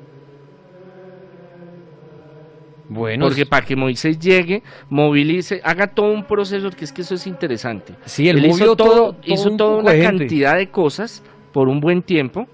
Bueno, 2.89 3.25
porque 3.25 3.47
para 3.47 3.65
que 3.65 3.75
Moisés 3.75 4.19
llegue, 4.19 4.61
movilice, 4.87 5.61
haga 5.63 5.87
todo 5.87 6.11
un 6.11 6.25
proceso, 6.25 6.69
que 6.69 6.85
es 6.85 6.91
que 6.91 7.01
eso 7.01 7.15
es 7.15 7.25
interesante. 7.25 7.95
Sí, 8.05 8.29
él, 8.29 8.45
hizo 8.45 8.75
todo, 8.75 9.15
hizo 9.23 9.55
toda 9.57 9.77
una 9.77 9.99
cantidad 9.99 10.57
de 10.57 10.69
cosas 10.69 11.23
por 11.53 11.69
un 11.69 11.79
buen 11.79 12.01
tiempo, 12.01 12.47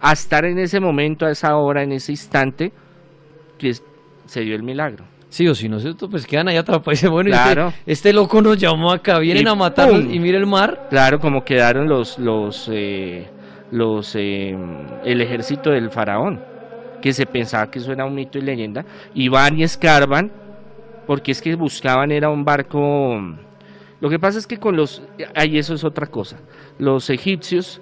a 0.00 0.12
estar 0.12 0.44
en 0.44 0.58
ese 0.58 0.78
momento, 0.78 1.26
a 1.26 1.30
esa 1.30 1.56
hora, 1.56 1.82
en 1.82 1.92
ese 1.92 2.12
instante, 2.12 2.72
que 3.58 3.74
se 4.26 4.40
dio 4.42 4.54
el 4.54 4.62
milagro. 4.62 5.04
Sí, 5.34 5.48
o 5.48 5.54
si 5.56 5.68
no, 5.68 5.78
pues 6.08 6.26
quedan 6.26 6.46
allá 6.46 6.60
atrapados. 6.60 7.02
Bueno, 7.10 7.30
este, 7.30 7.42
claro. 7.42 7.72
este, 7.86 8.12
loco 8.12 8.40
nos 8.40 8.56
llamó 8.56 8.92
acá, 8.92 9.18
vienen 9.18 9.48
a 9.48 9.56
matarnos 9.56 10.04
y 10.04 10.20
mire 10.20 10.38
el 10.38 10.46
mar. 10.46 10.86
Claro, 10.90 11.18
como 11.18 11.44
quedaron 11.44 11.88
los, 11.88 12.20
los, 12.20 12.68
eh, 12.70 13.26
los, 13.72 14.14
eh, 14.14 14.56
el 15.04 15.20
ejército 15.20 15.70
del 15.70 15.90
faraón, 15.90 16.40
que 17.02 17.12
se 17.12 17.26
pensaba 17.26 17.68
que 17.68 17.80
eso 17.80 17.90
era 17.90 18.04
un 18.04 18.14
mito 18.14 18.38
y 18.38 18.42
leyenda, 18.42 18.84
y 19.12 19.26
van 19.26 19.58
y 19.58 19.64
escarban, 19.64 20.30
porque 21.04 21.32
es 21.32 21.42
que 21.42 21.56
buscaban, 21.56 22.12
era 22.12 22.28
un 22.28 22.44
barco. 22.44 23.20
Lo 24.00 24.10
que 24.10 24.20
pasa 24.20 24.38
es 24.38 24.46
que 24.46 24.58
con 24.58 24.76
los, 24.76 25.02
ahí 25.34 25.58
eso 25.58 25.74
es 25.74 25.82
otra 25.82 26.06
cosa. 26.06 26.36
Los 26.78 27.10
egipcios, 27.10 27.80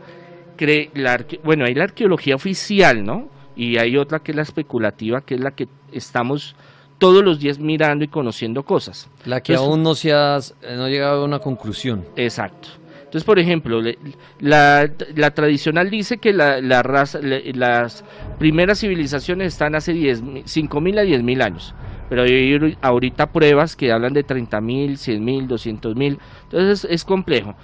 cree, 0.62 0.90
la, 0.94 1.24
bueno, 1.42 1.64
hay 1.64 1.74
la 1.74 1.84
arqueología 1.84 2.36
oficial, 2.36 3.04
¿no? 3.04 3.28
Y 3.56 3.78
hay 3.78 3.96
otra 3.96 4.20
que 4.20 4.30
es 4.30 4.36
la 4.36 4.42
especulativa, 4.42 5.20
que 5.20 5.34
es 5.34 5.40
la 5.40 5.50
que 5.50 5.66
estamos 5.90 6.54
todos 6.98 7.24
los 7.24 7.40
días 7.40 7.58
mirando 7.58 8.04
y 8.04 8.08
conociendo 8.08 8.62
cosas. 8.62 9.10
La 9.24 9.40
que 9.40 9.56
aún 9.56 9.82
no 9.82 9.96
se 9.96 10.12
ha, 10.12 10.38
no 10.76 10.88
llegado 10.88 11.22
a 11.22 11.24
una 11.24 11.40
conclusión. 11.40 12.04
Exacto. 12.14 12.68
Entonces, 12.96 13.24
por 13.24 13.40
ejemplo, 13.40 13.82
la, 14.38 14.88
tradicional 15.34 15.90
dice 15.90 16.18
que 16.18 16.32
la, 16.32 16.82
raza, 16.84 17.18
las 17.20 18.04
primeras 18.38 18.78
civilizaciones 18.78 19.48
están 19.48 19.74
hace 19.74 19.92
5.000 19.94 20.98
a 20.98 21.02
10.000 21.02 21.42
años, 21.42 21.74
pero 22.08 22.22
hay 22.22 22.78
ahorita 22.80 23.32
pruebas 23.32 23.74
que 23.74 23.90
hablan 23.90 24.12
de 24.12 24.24
30.000, 24.24 24.92
100.000, 24.92 25.48
200.000, 25.48 26.18
entonces 26.44 26.88
es 26.88 27.04
complejo. 27.04 27.56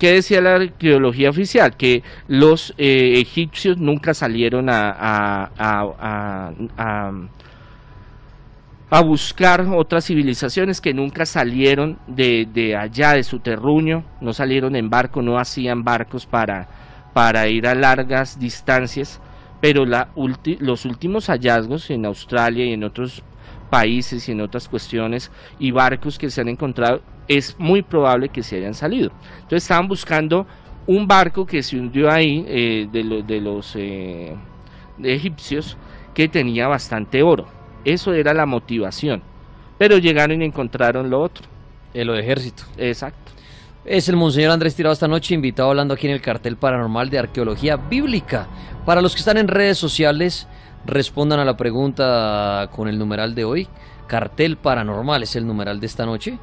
¿Qué 0.00 0.12
decía 0.12 0.40
la 0.40 0.54
arqueología 0.54 1.28
oficial? 1.28 1.76
Que 1.76 2.02
los 2.26 2.72
eh, 2.78 3.20
egipcios 3.20 3.76
nunca 3.76 4.14
salieron 4.14 4.70
a 4.70 5.50
buscar 9.04 9.60
otras 9.60 10.06
civilizaciones 10.06 10.80
que 10.80 10.94
nunca 10.94 11.26
salieron 11.26 11.98
de, 12.06 12.76
allá, 12.80 13.12
de 13.12 13.22
su 13.24 13.40
terruño, 13.40 14.04
no 14.22 14.32
salieron 14.32 14.74
en 14.74 14.88
barco, 14.88 15.20
no 15.20 15.38
hacían 15.38 15.84
barcos 15.84 16.24
para, 16.24 16.66
para 17.12 17.46
ir 17.48 17.66
a 17.66 17.74
largas 17.74 18.40
distancias, 18.40 19.20
pero 19.60 19.84
los 19.84 20.84
últimos 20.86 21.26
hallazgos 21.26 21.90
en 21.90 22.06
Australia 22.06 22.64
y 22.64 22.72
en 22.72 22.84
otros 22.84 23.22
países 23.68 24.26
y 24.30 24.32
en 24.32 24.40
otras 24.40 24.66
cuestiones 24.66 25.30
y 25.58 25.72
barcos 25.72 26.18
que 26.18 26.30
se 26.30 26.40
han 26.40 26.48
encontrado, 26.48 27.02
es 27.36 27.56
muy 27.58 27.82
probable 27.82 28.28
que 28.28 28.42
se 28.42 28.56
hayan 28.56 28.74
salido. 28.74 29.10
Entonces 29.36 29.62
estaban 29.62 29.88
buscando 29.88 30.46
un 30.86 31.06
barco 31.06 31.46
que 31.46 31.62
se 31.62 31.78
hundió 31.78 32.10
ahí 32.10 32.44
eh, 32.48 32.88
de, 32.90 33.22
de, 33.22 33.40
los 33.40 33.74
eh, 33.76 34.34
egipcios 35.02 35.76
que 36.14 36.28
tenía 36.28 36.66
bastante 36.68 37.22
oro 37.22 37.60
eso 37.84 38.12
era 38.12 38.34
la 38.34 38.46
motivación. 38.46 39.22
Pero 39.78 39.98
llegaron 39.98 40.42
y 40.42 40.44
encontraron 40.44 41.10
lo 41.10 41.20
otro. 41.20 41.44
El 41.94 42.10
ejército. 42.10 42.64
Exacto. 42.76 43.32
Es 43.84 44.08
el 44.08 44.16
Monseñor 44.16 44.52
Andrés 44.52 44.74
Tirado 44.74 44.92
esta 44.92 45.08
noche, 45.08 45.34
invitado 45.34 45.70
hablando 45.70 45.94
aquí 45.94 46.06
en 46.06 46.12
el 46.12 46.20
cartel 46.20 46.56
paranormal 46.56 47.08
de 47.08 47.18
arqueología 47.18 47.76
bíblica. 47.76 48.46
Para 48.84 49.00
los 49.00 49.14
que 49.14 49.20
están 49.20 49.38
en 49.38 49.48
redes 49.48 49.78
sociales, 49.78 50.46
respondan 50.84 51.40
a 51.40 51.44
la 51.44 51.56
pregunta 51.56 52.68
con 52.72 52.88
el 52.88 52.98
numeral 52.98 53.34
de 53.34 53.44
hoy. 53.44 53.68
Cartel 54.06 54.58
paranormal 54.58 55.22
es 55.22 55.34
el 55.36 55.46
numeral 55.46 55.80
de 55.80 55.86
esta 55.86 56.04
noche. 56.04 56.38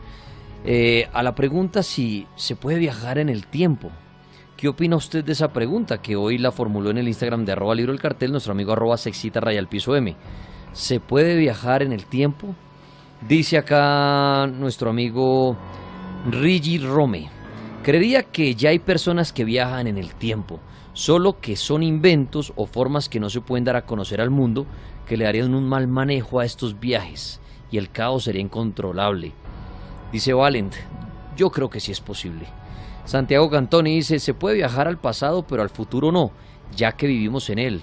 Eh, 0.66 1.08
a 1.14 1.24
la 1.24 1.36
pregunta 1.36 1.84
si 1.84 2.28
se 2.36 2.56
puede 2.56 2.80
viajar 2.80 3.18
en 3.18 3.30
el 3.30 3.48
tiempo. 3.48 3.90
¿Qué 4.58 4.68
opina 4.68 4.96
usted 4.96 5.24
de 5.24 5.34
esa 5.34 5.50
pregunta 5.50 6.02
que 6.02 6.16
hoy 6.16 6.38
la 6.38 6.52
formuló 6.52 6.90
en 6.90 6.98
el 6.98 7.08
Instagram 7.08 7.46
de 7.46 7.52
arroba 7.52 7.76
libro 7.76 7.94
el 7.94 8.00
cartel 8.00 8.32
nuestro 8.32 8.54
amigo 8.54 8.74
arroba 8.74 8.98
piso 9.70 9.96
M? 9.96 10.16
¿Se 10.74 11.00
puede 11.00 11.36
viajar 11.36 11.84
en 11.84 11.94
el 11.94 12.06
tiempo? 12.06 12.56
Dice 13.28 13.58
acá 13.58 14.48
nuestro 14.48 14.90
amigo 14.90 15.56
Rigi 16.30 16.80
Rome. 16.80 17.30
Creería 17.84 18.24
que 18.24 18.56
ya 18.56 18.70
hay 18.70 18.80
personas 18.80 19.32
que 19.32 19.46
viajan 19.46 19.88
en 19.88 19.98
el 19.98 20.16
tiempo, 20.16 20.60
solo 20.94 21.40
que 21.40 21.56
son 21.56 21.84
inventos 21.84 22.52
o 22.56 22.66
formas 22.66 23.10
que 23.10 23.20
no 23.20 23.30
se 23.30 23.42
pueden 23.42 23.64
dar 23.64 23.76
a 23.76 23.86
conocer 23.86 24.20
al 24.20 24.32
mundo 24.32 24.66
que 25.06 25.18
le 25.18 25.26
harían 25.26 25.54
un 25.54 25.70
mal 25.70 25.88
manejo 25.88 26.40
a 26.40 26.46
estos 26.46 26.80
viajes 26.80 27.40
y 27.72 27.78
el 27.78 27.92
caos 27.92 28.26
sería 28.26 28.42
incontrolable. 28.42 29.34
Dice 30.12 30.34
Valent, 30.34 30.74
yo 31.36 31.50
creo 31.52 31.70
que 31.70 31.80
sí 31.80 31.92
es 31.92 32.02
posible. 32.02 32.46
Santiago 33.06 33.50
Cantoni 33.50 33.96
dice, 33.96 34.20
se 34.20 34.34
puede 34.34 34.56
viajar 34.56 34.88
al 34.88 34.98
pasado 34.98 35.46
pero 35.48 35.62
al 35.62 35.70
futuro 35.70 36.12
no, 36.12 36.32
ya 36.76 36.94
que 36.94 37.08
vivimos 37.08 37.50
en 37.50 37.60
él. 37.60 37.82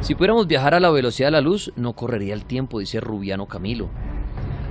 Si 0.00 0.14
pudiéramos 0.14 0.46
viajar 0.46 0.74
a 0.74 0.80
la 0.80 0.90
velocidad 0.90 1.28
de 1.28 1.32
la 1.32 1.40
luz, 1.40 1.72
no 1.74 1.94
correría 1.94 2.34
el 2.34 2.44
tiempo, 2.44 2.78
dice 2.78 3.00
Rubiano 3.00 3.46
Camilo. 3.46 3.88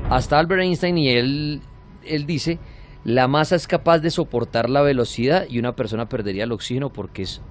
Hasta 0.09 0.39
Albert 0.39 0.61
Einstein 0.61 0.97
y 0.97 1.09
él, 1.09 1.61
él 2.05 2.25
dice, 2.25 2.59
la 3.03 3.27
masa 3.27 3.55
es 3.55 3.67
capaz 3.67 3.99
de 3.99 4.11
soportar 4.11 4.69
la 4.69 4.81
velocidad 4.81 5.45
y 5.49 5.59
una 5.59 5.75
persona 5.75 6.07
perdería 6.07 6.45
el 6.45 6.51
oxígeno 6.53 6.93
porque 6.93 7.23
es, 7.23 7.41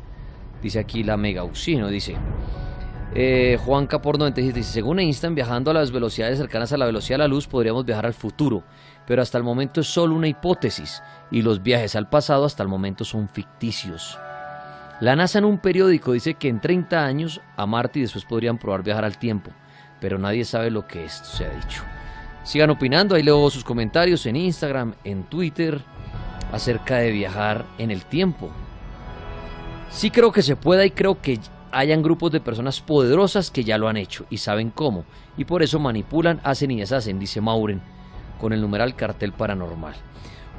dice 0.62 0.78
aquí, 0.78 1.02
la 1.02 1.18
mega 1.18 1.44
oxígeno, 1.44 1.88
dice. 1.88 2.16
Eh, 3.18 3.57
Juan 3.64 3.87
Capor 3.87 4.18
96 4.18 4.55
dice, 4.55 4.72
según 4.72 5.00
Einstein, 5.00 5.35
viajando 5.35 5.70
a 5.70 5.74
las 5.74 5.90
velocidades 5.90 6.37
cercanas 6.37 6.74
a 6.74 6.76
la 6.76 6.85
velocidad 6.85 7.14
de 7.14 7.20
la 7.20 7.29
luz, 7.29 7.46
podríamos 7.46 7.87
viajar 7.87 8.05
al 8.05 8.12
futuro, 8.12 8.62
pero 9.07 9.22
hasta 9.22 9.38
el 9.38 9.44
momento 9.44 9.81
es 9.81 9.87
solo 9.87 10.14
una 10.14 10.29
hipótesis 10.29 11.02
y 11.31 11.40
los 11.40 11.62
viajes 11.62 11.96
al 11.96 12.11
pasado 12.11 12.44
hasta 12.44 12.62
el 12.62 12.68
momento 12.68 13.07
son 13.07 13.31
ficticios. 13.31 14.18
La 15.00 15.16
NASA 15.16 15.38
en 15.38 15.46
un 15.46 15.57
periódico 15.57 16.12
dice 16.12 16.35
que 16.35 16.50
en 16.50 16.61
30 16.61 17.02
años 17.02 17.40
a 17.57 17.64
Marte 17.64 18.00
y 18.00 18.02
después 18.02 18.26
podrían 18.26 18.59
probar 18.59 18.83
viajar 18.83 19.07
al 19.07 19.16
tiempo, 19.16 19.50
pero 19.98 20.18
nadie 20.18 20.44
sabe 20.44 20.70
lo 20.70 20.87
que 20.87 21.07
esto 21.07 21.24
se 21.24 21.46
ha 21.46 21.50
dicho. 21.55 21.85
Sigan 22.44 22.68
opinando, 22.68 23.14
ahí 23.14 23.22
leo 23.22 23.48
sus 23.48 23.64
comentarios 23.64 24.26
en 24.26 24.37
Instagram, 24.37 24.92
en 25.05 25.22
Twitter, 25.22 25.81
acerca 26.52 26.96
de 26.96 27.12
viajar 27.12 27.64
en 27.79 27.90
el 27.90 28.05
tiempo. 28.05 28.50
Sí 29.88 30.11
creo 30.11 30.33
que 30.33 30.42
se 30.42 30.55
pueda 30.55 30.85
y 30.85 30.90
creo 30.90 31.22
que 31.22 31.40
hayan 31.78 32.02
grupos 32.02 32.32
de 32.32 32.40
personas 32.40 32.80
poderosas 32.80 33.50
que 33.50 33.64
ya 33.64 33.76
lo 33.78 33.88
han 33.88 33.96
hecho 33.96 34.24
y 34.30 34.38
saben 34.38 34.70
cómo, 34.70 35.04
y 35.36 35.44
por 35.44 35.62
eso 35.62 35.78
manipulan, 35.78 36.40
hacen 36.42 36.70
y 36.70 36.80
deshacen, 36.80 37.18
dice 37.18 37.40
Mauren, 37.40 37.82
con 38.40 38.52
el 38.52 38.60
numeral 38.60 38.96
cartel 38.96 39.32
paranormal. 39.32 39.94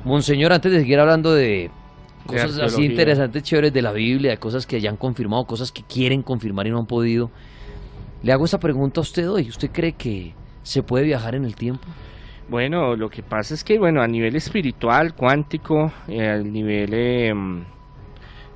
Monseñor, 0.04 0.54
antes 0.54 0.72
de 0.72 0.80
seguir 0.80 1.00
hablando 1.00 1.34
de 1.34 1.72
cosas 2.26 2.60
así 2.60 2.86
interesantes, 2.86 3.44
chéveres 3.44 3.74
de 3.74 3.82
la 3.82 3.92
Biblia, 3.92 4.32
de 4.32 4.38
cosas 4.38 4.68
que 4.68 4.80
ya 4.80 4.90
han 4.90 4.98
confirmado, 4.98 5.46
cosas 5.46 5.72
que 5.72 5.84
quieren 5.84 6.22
confirmar 6.22 6.68
y 6.68 6.72
no 6.72 6.80
han 6.80 6.86
podido. 6.86 7.32
Le 8.24 8.32
hago 8.32 8.46
esta 8.46 8.60
pregunta 8.60 9.00
a 9.00 9.04
usted 9.04 9.30
hoy. 9.30 9.50
¿Usted 9.50 9.70
cree 9.72 9.94
que 9.94 10.34
se 10.64 10.84
puede 10.84 11.06
viajar 11.06 11.36
en 11.36 11.46
el 11.46 11.56
tiempo? 11.56 11.88
Bueno, 12.50 12.96
lo 12.96 13.10
que 13.10 13.24
pasa 13.24 13.54
es 13.54 13.64
que, 13.64 13.78
bueno, 13.78 14.02
a 14.02 14.08
nivel 14.08 14.36
espiritual, 14.36 15.14
cuántico, 15.14 15.92
eh, 16.08 16.30
a 16.30 16.38
nivel 16.38 16.94
em, 16.94 17.66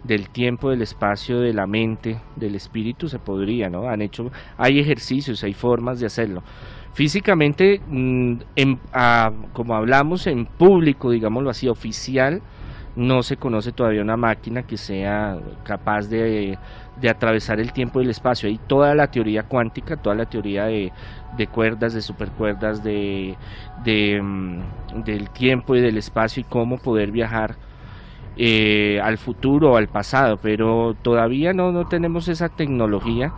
del 0.04 0.30
tiempo, 0.30 0.70
del 0.70 0.82
espacio, 0.82 1.40
de 1.40 1.54
la 1.54 1.68
mente, 1.68 2.20
del 2.36 2.56
espíritu, 2.56 3.08
se 3.08 3.20
podría, 3.20 3.70
¿no? 3.70 3.88
Han 3.88 4.02
hecho, 4.02 4.32
hay 4.58 4.80
ejercicios, 4.80 5.44
hay 5.44 5.54
formas 5.54 6.00
de 6.00 6.08
hacerlo. 6.08 6.44
Físicamente, 6.94 7.82
mm, 7.88 8.36
como 9.54 9.76
hablamos 9.76 10.28
en 10.28 10.46
público, 10.46 11.12
digámoslo 11.12 11.50
así, 11.50 11.68
oficial, 11.68 12.42
no 12.96 13.24
se 13.24 13.38
conoce 13.38 13.72
todavía 13.72 14.02
una 14.02 14.18
máquina 14.18 14.64
que 14.64 14.76
sea 14.76 15.40
capaz 15.64 16.10
de, 16.10 16.58
atravesar 17.10 17.60
el 17.60 17.72
tiempo 17.72 18.02
y 18.02 18.04
el 18.04 18.10
espacio. 18.10 18.50
Hay 18.50 18.60
toda 18.68 18.94
la 18.96 19.08
teoría 19.10 19.44
cuántica, 19.44 19.96
toda 19.96 20.16
la 20.16 20.26
teoría 20.26 20.66
de, 20.66 20.92
cuerdas, 21.54 21.94
de 21.94 22.02
supercuerdas, 22.02 22.84
de, 22.84 23.38
mm, 24.22 25.04
del 25.06 25.30
tiempo 25.30 25.76
y 25.76 25.82
del 25.82 25.98
espacio 25.98 26.42
y 26.42 26.44
cómo 26.44 26.78
poder 26.78 27.12
viajar 27.12 27.56
eh, 28.38 29.00
al 29.04 29.18
futuro 29.18 29.76
al 29.76 29.88
pasado, 29.88 30.38
pero 30.42 30.96
todavía 31.02 31.54
no, 31.54 31.72
no 31.72 31.88
tenemos 31.88 32.28
esa 32.28 32.50
tecnología. 32.50 33.34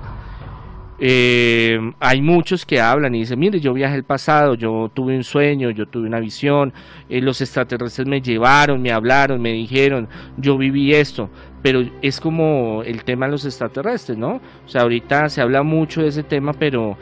Eh, 1.00 1.80
hay 2.00 2.22
muchos 2.22 2.66
que 2.66 2.80
hablan 2.80 3.16
y 3.16 3.20
dicen, 3.20 3.40
mire, 3.40 3.60
yo 3.60 3.74
viajé 3.74 3.96
el 3.96 4.04
pasado, 4.04 4.54
yo 4.54 4.92
tuve 4.94 5.18
un 5.18 5.24
sueño, 5.24 5.72
yo 5.72 5.88
tuve 5.88 6.08
una 6.08 6.20
visión, 6.20 6.72
eh, 7.10 7.20
los 7.22 7.42
extraterrestres 7.42 8.08
me 8.08 8.22
llevaron, 8.22 8.82
me 8.82 8.92
hablaron, 8.92 9.42
me 9.42 9.52
dijeron, 9.52 10.08
yo 10.38 10.58
viví 10.58 10.94
esto, 10.94 11.30
pero 11.62 11.84
es 12.02 12.20
como 12.20 12.84
el 12.86 13.04
tema 13.04 13.26
de 13.26 13.34
los 13.34 13.46
extraterrestres, 13.46 14.18
¿no? 14.18 14.40
O 14.66 14.70
sea, 14.70 14.84
ahorita 14.84 15.28
se 15.30 15.42
habla 15.42 15.64
mucho 15.64 16.02
de 16.02 16.10
ese 16.10 16.24
tema, 16.24 16.54
pero 16.54 16.98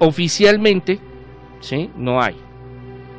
oficialmente, 0.00 0.98
¿sí? 1.60 1.90
No 1.96 2.20
hay. 2.20 2.34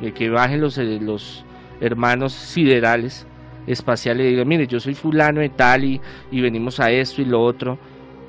De 0.02 0.12
que 0.12 0.28
bajen 0.28 0.60
los, 0.60 0.76
los 0.76 1.44
hermanos 1.80 2.32
siderales 2.32 3.26
espaciales 3.68 4.26
y 4.26 4.30
digan, 4.30 4.48
mire, 4.48 4.66
yo 4.66 4.80
soy 4.80 4.94
fulano 4.94 5.40
de 5.40 5.50
tal 5.50 5.84
y, 5.84 6.00
y 6.30 6.40
venimos 6.40 6.80
a 6.80 6.90
esto 6.90 7.22
y 7.22 7.24
lo 7.24 7.42
otro 7.42 7.78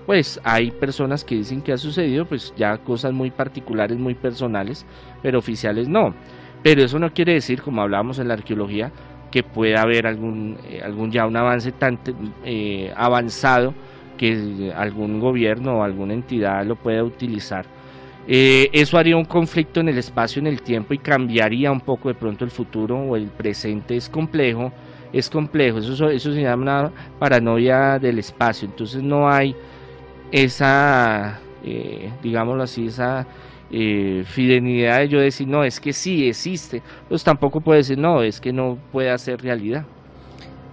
pues 0.10 0.42
hay 0.44 0.72
personas 0.72 1.24
que 1.24 1.36
dicen 1.36 1.62
que 1.62 1.72
ha 1.72 1.78
sucedido, 1.78 2.26
pues 2.26 2.52
ya 2.58 2.80
cosas 2.80 3.14
muy 3.14 3.30
particulares, 3.30 3.96
muy 3.96 4.16
personales, 4.16 4.84
pero 5.22 5.38
oficiales 5.38 5.88
no. 5.88 6.16
Pero 6.64 6.82
eso 6.82 6.98
no 6.98 7.14
quiere 7.14 7.34
decir, 7.34 7.62
como 7.62 7.84
hablábamos 7.84 8.18
en 8.18 8.28
la 8.28 8.34
arqueología, 8.34 8.92
que 9.30 9.44
pueda 9.44 9.84
haber 9.84 10.08
algún, 10.08 10.58
eh, 10.68 10.82
algún 10.84 11.12
ya 11.12 11.28
un 11.28 11.38
avance 11.38 11.72
tan 11.72 12.00
eh, 12.44 12.92
avanzado 12.96 13.76
que 14.18 14.74
algún 14.76 15.20
gobierno 15.20 15.78
o 15.78 15.84
alguna 15.84 16.16
entidad 16.16 16.66
lo 16.66 16.76
pueda 16.76 17.04
utilizar. 17.04 17.68
Eh, 18.28 18.68
eso 18.74 18.98
haría 18.98 19.16
un 19.16 19.26
conflicto 19.26 19.80
en 19.80 19.90
el 19.90 20.00
espacio, 20.00 20.40
en 20.40 20.48
el 20.48 20.64
tiempo 20.64 20.96
y 20.96 20.98
cambiaría 20.98 21.72
un 21.72 21.82
poco 21.82 22.10
de 22.10 22.16
pronto 22.16 22.44
el 22.44 22.50
futuro 22.50 22.98
o 22.98 23.16
el 23.16 23.28
presente. 23.28 23.96
Es 23.96 24.10
complejo, 24.10 24.72
es 25.14 25.30
complejo. 25.30 25.80
Eso, 25.80 26.10
eso 26.10 26.34
se 26.34 26.42
llama 26.42 26.64
una 26.64 26.92
paranoia 27.20 28.00
del 28.00 28.20
espacio. 28.20 28.68
Entonces 28.68 29.02
no 29.02 29.30
hay 29.30 29.56
esa, 30.32 31.40
eh, 31.64 32.12
digámoslo 32.22 32.64
así, 32.64 32.88
esa 32.88 33.26
eh, 33.72 34.24
fidelidad 34.26 35.00
de 35.00 35.10
yo 35.10 35.20
decir, 35.20 35.48
no, 35.48 35.64
es 35.64 35.80
que 35.80 35.94
sí 35.94 36.28
existe, 36.28 36.82
pues 37.08 37.24
tampoco 37.24 37.62
puede 37.62 37.80
decir, 37.80 37.98
no, 37.98 38.22
es 38.24 38.40
que 38.40 38.54
no 38.54 38.78
puede 38.92 39.16
ser 39.18 39.42
realidad. 39.42 39.86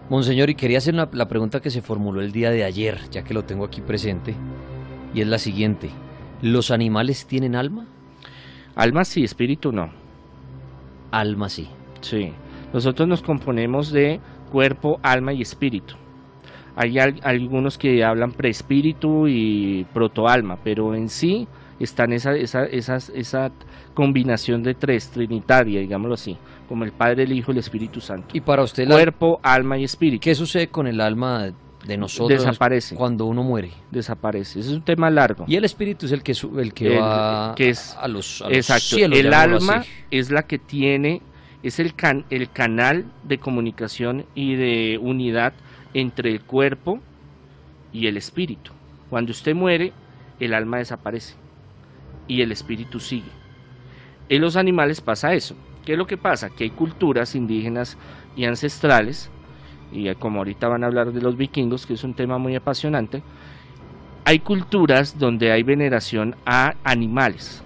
Monseñor, 0.09 0.51
y 0.51 0.55
quería 0.55 0.79
hacer 0.79 0.95
la 0.95 1.29
pregunta 1.29 1.61
que 1.61 1.71
se 1.71 1.83
formuló 1.83 2.21
el 2.21 2.31
día 2.31 2.51
de 2.51 2.63
ayer, 2.63 3.01
ya 3.11 3.25
que 3.25 3.35
lo 3.35 3.45
tengo 3.45 3.65
aquí 3.65 3.81
presente, 3.81 4.35
y 5.13 5.21
es 5.21 5.27
la 5.27 5.39
siguiente. 5.39 5.91
¿Los 6.43 6.71
animales 6.71 7.27
tienen 7.27 7.57
alma? 7.57 7.87
Alma 8.77 9.05
sí, 9.05 9.25
espíritu 9.25 9.73
no. 9.73 9.91
Alma 11.11 11.49
sí. 11.49 11.69
Sí. 12.03 12.33
Nosotros 12.77 13.09
nos 13.09 13.23
componemos 13.23 13.91
de 13.91 14.21
cuerpo, 14.53 15.01
alma 15.03 15.33
y 15.33 15.41
espíritu. 15.41 15.95
Hay 16.77 16.99
algunos 16.99 17.79
que 17.79 18.05
hablan 18.05 18.33
preespíritu 18.33 19.27
y 19.27 19.87
protoalma, 19.95 20.59
pero 20.63 20.95
en 20.95 21.09
sí 21.09 21.49
están 21.81 22.13
esa, 22.13 22.37
esa, 22.37 22.67
esa 22.67 23.51
combinación 23.95 24.63
de 24.63 24.75
tres, 24.75 25.09
trinitaria, 25.09 25.81
digámoslo 25.81 26.17
así, 26.17 26.37
como 26.69 26.85
el 26.85 26.93
Padre, 26.93 27.23
el 27.23 27.33
Hijo 27.33 27.51
y 27.51 27.55
el 27.55 27.61
Espíritu 27.61 28.03
Santo. 28.03 28.29
Y 28.35 28.43
para 28.43 28.63
usted, 28.63 28.87
cuerpo, 28.87 29.41
alma 29.43 29.79
y 29.79 29.85
espíritu. 29.85 30.21
¿Qué 30.21 30.35
sucede 30.35 30.69
con 30.69 30.87
el 30.87 31.01
alma 31.01 31.55
de 31.87 31.97
nosotros 31.97 32.45
desaparece 32.45 32.97
cuando 32.97 33.27
uno 33.27 33.45
muere 33.45 33.71
desaparece 33.93 34.59
ese 34.59 34.71
es 34.71 34.75
un 34.75 34.83
tema 34.83 35.09
largo 35.09 35.45
y 35.47 35.55
el 35.55 35.65
espíritu 35.65 36.07
es 36.07 36.13
el 36.13 36.21
que 36.25 36.33
el 36.33 36.75
que 36.75 36.99
va 36.99 37.55
que 37.55 37.69
es, 37.69 37.97
a 38.01 38.09
los, 38.09 38.43
exacto 38.51 38.97
el 38.97 39.33
alma 39.33 39.85
es 40.11 40.33
la 40.33 40.43
que 40.49 40.59
tiene 40.59 41.23
es 41.67 41.81
el 41.81 41.95
can, 41.95 42.25
el 42.31 42.51
canal 42.51 43.07
de 43.25 43.39
comunicación 43.39 44.25
y 44.35 44.55
de 44.55 44.99
unidad 45.03 45.53
entre 45.95 46.31
el 46.31 46.43
cuerpo 46.43 47.01
y 47.93 48.07
el 48.07 48.17
espíritu. 48.17 48.71
Cuando 49.11 49.33
usted 49.33 49.55
muere, 49.55 49.93
el 50.39 50.55
alma 50.55 50.79
desaparece 50.79 51.35
y 52.29 52.43
el 52.43 52.53
espíritu 52.53 53.01
sigue. 53.01 53.31
En 54.29 54.43
los 54.43 54.57
animales 54.57 55.01
pasa 55.01 55.35
eso. 55.35 55.57
¿Qué 55.85 55.93
es 55.93 55.99
lo 55.99 56.07
que 56.07 56.17
pasa? 56.17 56.51
Que 56.51 56.65
hay 56.65 56.71
culturas 56.71 57.35
indígenas 57.35 57.97
y 58.37 58.45
ancestrales, 58.45 59.31
y 59.93 60.13
como 60.17 60.39
ahorita 60.39 60.69
van 60.69 60.85
a 60.85 60.89
hablar 60.89 61.13
de 61.13 61.23
los 61.23 61.37
vikingos, 61.37 61.87
que 61.87 61.95
es 61.95 62.05
un 62.05 62.15
tema 62.15 62.39
muy 62.39 62.55
apasionante, 62.55 63.23
hay 64.25 64.41
culturas 64.41 65.19
donde 65.19 65.53
hay 65.53 65.63
veneración 65.63 66.35
a 66.45 66.75
animales, 66.83 67.63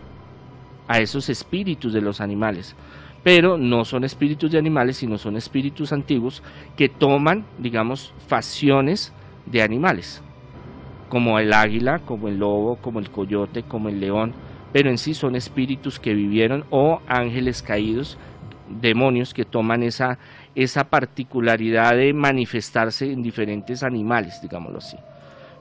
a 0.86 1.00
esos 1.00 1.28
espíritus 1.30 1.92
de 1.92 2.02
los 2.02 2.20
animales 2.20 2.76
pero 3.22 3.58
no 3.58 3.84
son 3.84 4.04
espíritus 4.04 4.50
de 4.50 4.58
animales, 4.58 4.96
sino 4.96 5.18
son 5.18 5.36
espíritus 5.36 5.92
antiguos 5.92 6.42
que 6.76 6.88
toman, 6.88 7.44
digamos, 7.58 8.14
facciones 8.26 9.12
de 9.46 9.62
animales, 9.62 10.22
como 11.08 11.38
el 11.38 11.52
águila, 11.52 11.98
como 12.00 12.28
el 12.28 12.38
lobo, 12.38 12.76
como 12.76 12.98
el 12.98 13.10
coyote, 13.10 13.62
como 13.62 13.88
el 13.88 14.00
león, 14.00 14.32
pero 14.72 14.88
en 14.88 14.98
sí 14.98 15.14
son 15.14 15.36
espíritus 15.36 15.98
que 15.98 16.14
vivieron 16.14 16.64
o 16.70 17.00
ángeles 17.06 17.62
caídos, 17.62 18.16
demonios 18.68 19.34
que 19.34 19.44
toman 19.44 19.82
esa, 19.82 20.18
esa 20.54 20.84
particularidad 20.84 21.96
de 21.96 22.12
manifestarse 22.12 23.12
en 23.12 23.22
diferentes 23.22 23.82
animales, 23.82 24.40
digámoslo 24.40 24.78
así. 24.78 24.96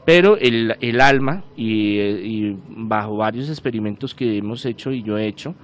Pero 0.06 0.38
el, 0.38 0.76
el 0.80 1.02
alma, 1.02 1.44
y, 1.58 2.00
y 2.00 2.58
bajo 2.70 3.18
varios 3.18 3.50
experimentos 3.50 4.16
que 4.16 4.38
hemos 4.38 4.66
hecho 4.66 4.92
y 4.92 5.04
yo 5.04 5.18
he 5.18 5.28
hecho, 5.28 5.56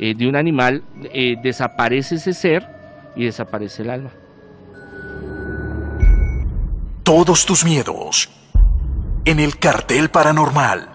eh, 0.00 0.14
de 0.14 0.28
un 0.28 0.36
animal, 0.36 0.84
eh, 1.12 1.36
desaparece 1.42 2.14
ese 2.14 2.32
ser 2.32 2.68
y 3.16 3.24
desaparece 3.24 3.82
el 3.82 3.90
alma. 3.90 4.10
Todos 7.02 7.44
tus 7.44 7.64
miedos 7.64 8.30
en 9.24 9.40
el 9.40 9.58
cartel 9.58 10.08
paranormal 10.08 10.88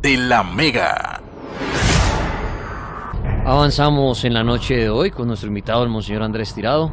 de 0.00 0.16
la 0.16 0.42
Mega. 0.42 1.20
Avanzamos 3.44 4.24
en 4.24 4.34
la 4.34 4.42
noche 4.42 4.76
de 4.76 4.88
hoy 4.88 5.10
con 5.10 5.26
nuestro 5.26 5.48
invitado, 5.48 5.82
el 5.82 5.90
Monseñor 5.90 6.22
Andrés 6.22 6.54
Tirado, 6.54 6.92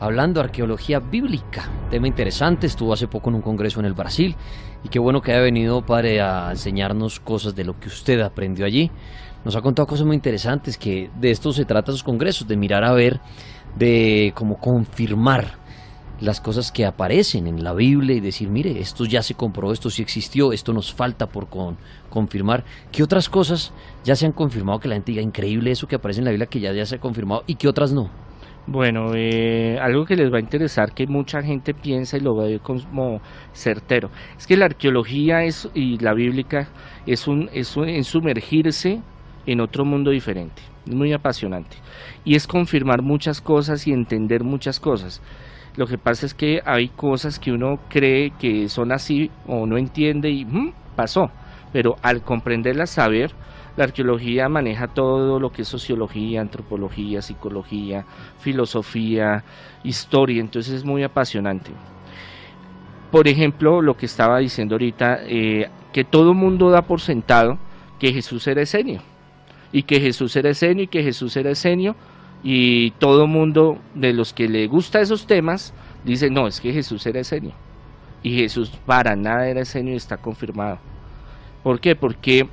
hablando 0.00 0.40
de 0.40 0.46
arqueología 0.46 1.00
bíblica. 1.00 1.68
Tema 1.90 2.06
interesante, 2.06 2.66
estuvo 2.66 2.92
hace 2.92 3.06
poco 3.06 3.28
en 3.28 3.36
un 3.36 3.42
congreso 3.42 3.80
en 3.80 3.86
el 3.86 3.94
Brasil 3.94 4.34
y 4.82 4.88
qué 4.88 4.98
bueno 4.98 5.20
que 5.20 5.32
haya 5.32 5.40
venido 5.40 5.84
para 5.84 6.50
enseñarnos 6.50 7.20
cosas 7.20 7.54
de 7.54 7.64
lo 7.64 7.78
que 7.78 7.88
usted 7.88 8.20
aprendió 8.20 8.64
allí 8.64 8.90
nos 9.44 9.56
ha 9.56 9.60
contado 9.60 9.86
cosas 9.86 10.06
muy 10.06 10.16
interesantes, 10.16 10.76
que 10.76 11.10
de 11.20 11.30
esto 11.30 11.52
se 11.52 11.64
trata 11.64 11.92
sus 11.92 12.02
congresos, 12.02 12.46
de 12.46 12.56
mirar 12.56 12.84
a 12.84 12.92
ver, 12.92 13.20
de 13.76 14.32
cómo 14.34 14.56
confirmar 14.56 15.58
las 16.20 16.40
cosas 16.40 16.72
que 16.72 16.84
aparecen 16.84 17.46
en 17.46 17.62
la 17.62 17.72
Biblia 17.74 18.16
y 18.16 18.20
decir, 18.20 18.48
mire, 18.50 18.80
esto 18.80 19.04
ya 19.04 19.22
se 19.22 19.34
comprobó, 19.34 19.72
esto 19.72 19.88
sí 19.88 20.02
existió, 20.02 20.52
esto 20.52 20.72
nos 20.72 20.92
falta 20.92 21.26
por 21.26 21.46
confirmar. 22.10 22.64
¿Qué 22.90 23.02
otras 23.02 23.28
cosas 23.28 23.72
ya 24.04 24.16
se 24.16 24.26
han 24.26 24.32
confirmado 24.32 24.80
que 24.80 24.88
la 24.88 24.96
gente 24.96 25.12
diga 25.12 25.22
increíble 25.22 25.70
eso 25.70 25.86
que 25.86 25.96
aparece 25.96 26.20
en 26.20 26.24
la 26.24 26.30
Biblia 26.32 26.46
que 26.46 26.60
ya, 26.60 26.72
ya 26.72 26.84
se 26.86 26.96
ha 26.96 26.98
confirmado 26.98 27.44
y 27.46 27.54
que 27.54 27.68
otras 27.68 27.92
no? 27.92 28.10
Bueno, 28.66 29.14
eh, 29.14 29.78
algo 29.80 30.04
que 30.04 30.14
les 30.14 30.30
va 30.30 30.36
a 30.36 30.40
interesar 30.40 30.92
que 30.92 31.06
mucha 31.06 31.40
gente 31.40 31.72
piensa 31.72 32.18
y 32.18 32.20
lo 32.20 32.36
ve 32.36 32.60
como 32.60 33.22
certero, 33.54 34.10
es 34.36 34.46
que 34.46 34.58
la 34.58 34.66
arqueología 34.66 35.44
es, 35.44 35.70
y 35.72 35.98
la 35.98 36.12
bíblica 36.12 36.68
es, 37.06 37.26
un, 37.26 37.48
es 37.54 37.78
un, 37.78 38.04
sumergirse 38.04 39.00
en 39.48 39.62
otro 39.62 39.84
mundo 39.86 40.10
diferente. 40.10 40.60
Muy 40.84 41.12
apasionante. 41.14 41.78
Y 42.24 42.36
es 42.36 42.46
confirmar 42.46 43.00
muchas 43.00 43.40
cosas 43.40 43.86
y 43.86 43.92
entender 43.92 44.44
muchas 44.44 44.78
cosas. 44.78 45.22
Lo 45.74 45.86
que 45.86 45.96
pasa 45.96 46.26
es 46.26 46.34
que 46.34 46.60
hay 46.66 46.88
cosas 46.88 47.38
que 47.38 47.52
uno 47.52 47.80
cree 47.88 48.32
que 48.38 48.68
son 48.68 48.92
así 48.92 49.30
o 49.46 49.66
no 49.66 49.78
entiende 49.78 50.28
y 50.28 50.44
mm, 50.44 50.72
pasó. 50.94 51.30
Pero 51.72 51.96
al 52.02 52.22
comprenderlas, 52.22 52.90
saber, 52.90 53.32
la 53.78 53.84
arqueología 53.84 54.50
maneja 54.50 54.88
todo 54.88 55.40
lo 55.40 55.50
que 55.50 55.62
es 55.62 55.68
sociología, 55.68 56.42
antropología, 56.42 57.22
psicología, 57.22 58.04
filosofía, 58.38 59.44
historia. 59.82 60.40
Entonces 60.40 60.74
es 60.74 60.84
muy 60.84 61.04
apasionante. 61.04 61.70
Por 63.10 63.28
ejemplo, 63.28 63.80
lo 63.80 63.96
que 63.96 64.04
estaba 64.04 64.40
diciendo 64.40 64.74
ahorita, 64.74 65.20
eh, 65.22 65.70
que 65.94 66.04
todo 66.04 66.34
mundo 66.34 66.70
da 66.70 66.82
por 66.82 67.00
sentado 67.00 67.56
que 67.98 68.12
Jesús 68.12 68.46
era 68.46 68.60
esenio 68.60 69.00
y 69.72 69.82
que 69.82 70.00
Jesús 70.00 70.34
era 70.36 70.50
esenio 70.50 70.84
y 70.84 70.88
que 70.88 71.02
Jesús 71.02 71.36
era 71.36 71.50
esenio 71.50 71.96
y 72.42 72.92
todo 72.92 73.26
mundo 73.26 73.78
de 73.94 74.12
los 74.12 74.32
que 74.32 74.48
le 74.48 74.66
gusta 74.66 75.00
esos 75.00 75.26
temas 75.26 75.74
dice 76.04 76.30
no, 76.30 76.46
es 76.46 76.60
que 76.60 76.72
Jesús 76.72 77.04
era 77.06 77.20
esenio 77.20 77.52
y 78.22 78.36
Jesús 78.36 78.70
para 78.86 79.16
nada 79.16 79.48
era 79.48 79.60
esenio 79.60 79.94
y 79.94 79.96
está 79.96 80.16
confirmado. 80.16 80.78
¿Por 81.62 81.80
qué? 81.80 81.94
Porque 81.94 82.48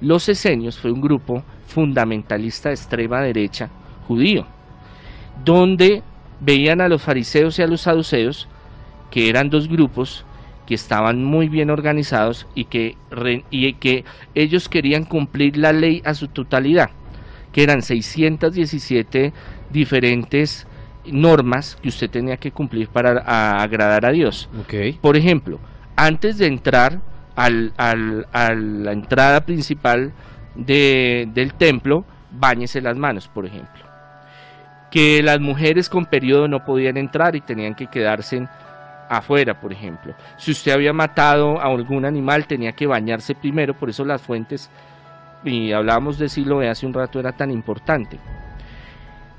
los 0.00 0.28
esenios 0.28 0.78
fue 0.78 0.92
un 0.92 1.00
grupo 1.00 1.42
fundamentalista 1.66 2.68
de 2.68 2.76
extrema 2.76 3.20
derecha 3.20 3.70
judío, 4.06 4.46
donde 5.44 6.02
veían 6.40 6.80
a 6.80 6.88
los 6.88 7.02
fariseos 7.02 7.58
y 7.58 7.62
a 7.62 7.66
los 7.66 7.82
saduceos, 7.82 8.48
que 9.10 9.28
eran 9.28 9.50
dos 9.50 9.68
grupos 9.68 10.24
que 10.68 10.74
estaban 10.74 11.24
muy 11.24 11.48
bien 11.48 11.70
organizados 11.70 12.46
y 12.54 12.66
que, 12.66 12.98
y 13.48 13.72
que 13.72 14.04
ellos 14.34 14.68
querían 14.68 15.06
cumplir 15.06 15.56
la 15.56 15.72
ley 15.72 16.02
a 16.04 16.12
su 16.12 16.28
totalidad, 16.28 16.90
que 17.52 17.62
eran 17.62 17.80
617 17.80 19.32
diferentes 19.70 20.66
normas 21.06 21.78
que 21.80 21.88
usted 21.88 22.10
tenía 22.10 22.36
que 22.36 22.50
cumplir 22.50 22.88
para 22.88 23.12
agradar 23.62 24.04
a 24.04 24.10
Dios. 24.10 24.50
Por 25.00 25.16
ejemplo, 25.16 25.58
antes 25.96 26.36
de 26.36 26.48
entrar 26.48 27.00
al, 27.34 27.72
al, 27.78 28.26
a 28.32 28.52
la 28.52 28.92
entrada 28.92 29.46
principal 29.46 30.12
de, 30.54 31.30
del 31.32 31.54
templo, 31.54 32.04
báñese 32.30 32.82
las 32.82 32.98
manos, 32.98 33.26
por 33.26 33.46
ejemplo. 33.46 33.84
Que 34.90 35.22
las 35.22 35.40
mujeres 35.40 35.88
con 35.88 36.04
periodo 36.04 36.46
no 36.46 36.66
podían 36.66 36.98
entrar 36.98 37.36
y 37.36 37.40
tenían 37.40 37.74
que 37.74 37.86
quedarse 37.86 38.46
afuera, 39.08 39.60
por 39.60 39.72
ejemplo. 39.72 40.14
Si 40.36 40.50
usted 40.50 40.72
había 40.72 40.92
matado 40.92 41.60
a 41.60 41.64
algún 41.64 42.04
animal, 42.04 42.46
tenía 42.46 42.72
que 42.72 42.86
bañarse 42.86 43.34
primero, 43.34 43.74
por 43.74 43.90
eso 43.90 44.04
las 44.04 44.22
fuentes, 44.22 44.70
y 45.44 45.72
hablábamos 45.72 46.18
de 46.18 46.28
Siloé 46.28 46.68
hace 46.68 46.86
un 46.86 46.94
rato, 46.94 47.20
era 47.20 47.32
tan 47.32 47.50
importante. 47.50 48.18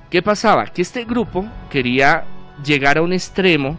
¿Qué 0.10 0.22
pasaba? 0.22 0.66
Que 0.66 0.82
este 0.82 1.06
grupo 1.06 1.46
quería 1.70 2.24
llegar 2.64 2.98
a 2.98 3.02
un 3.02 3.14
extremo 3.14 3.78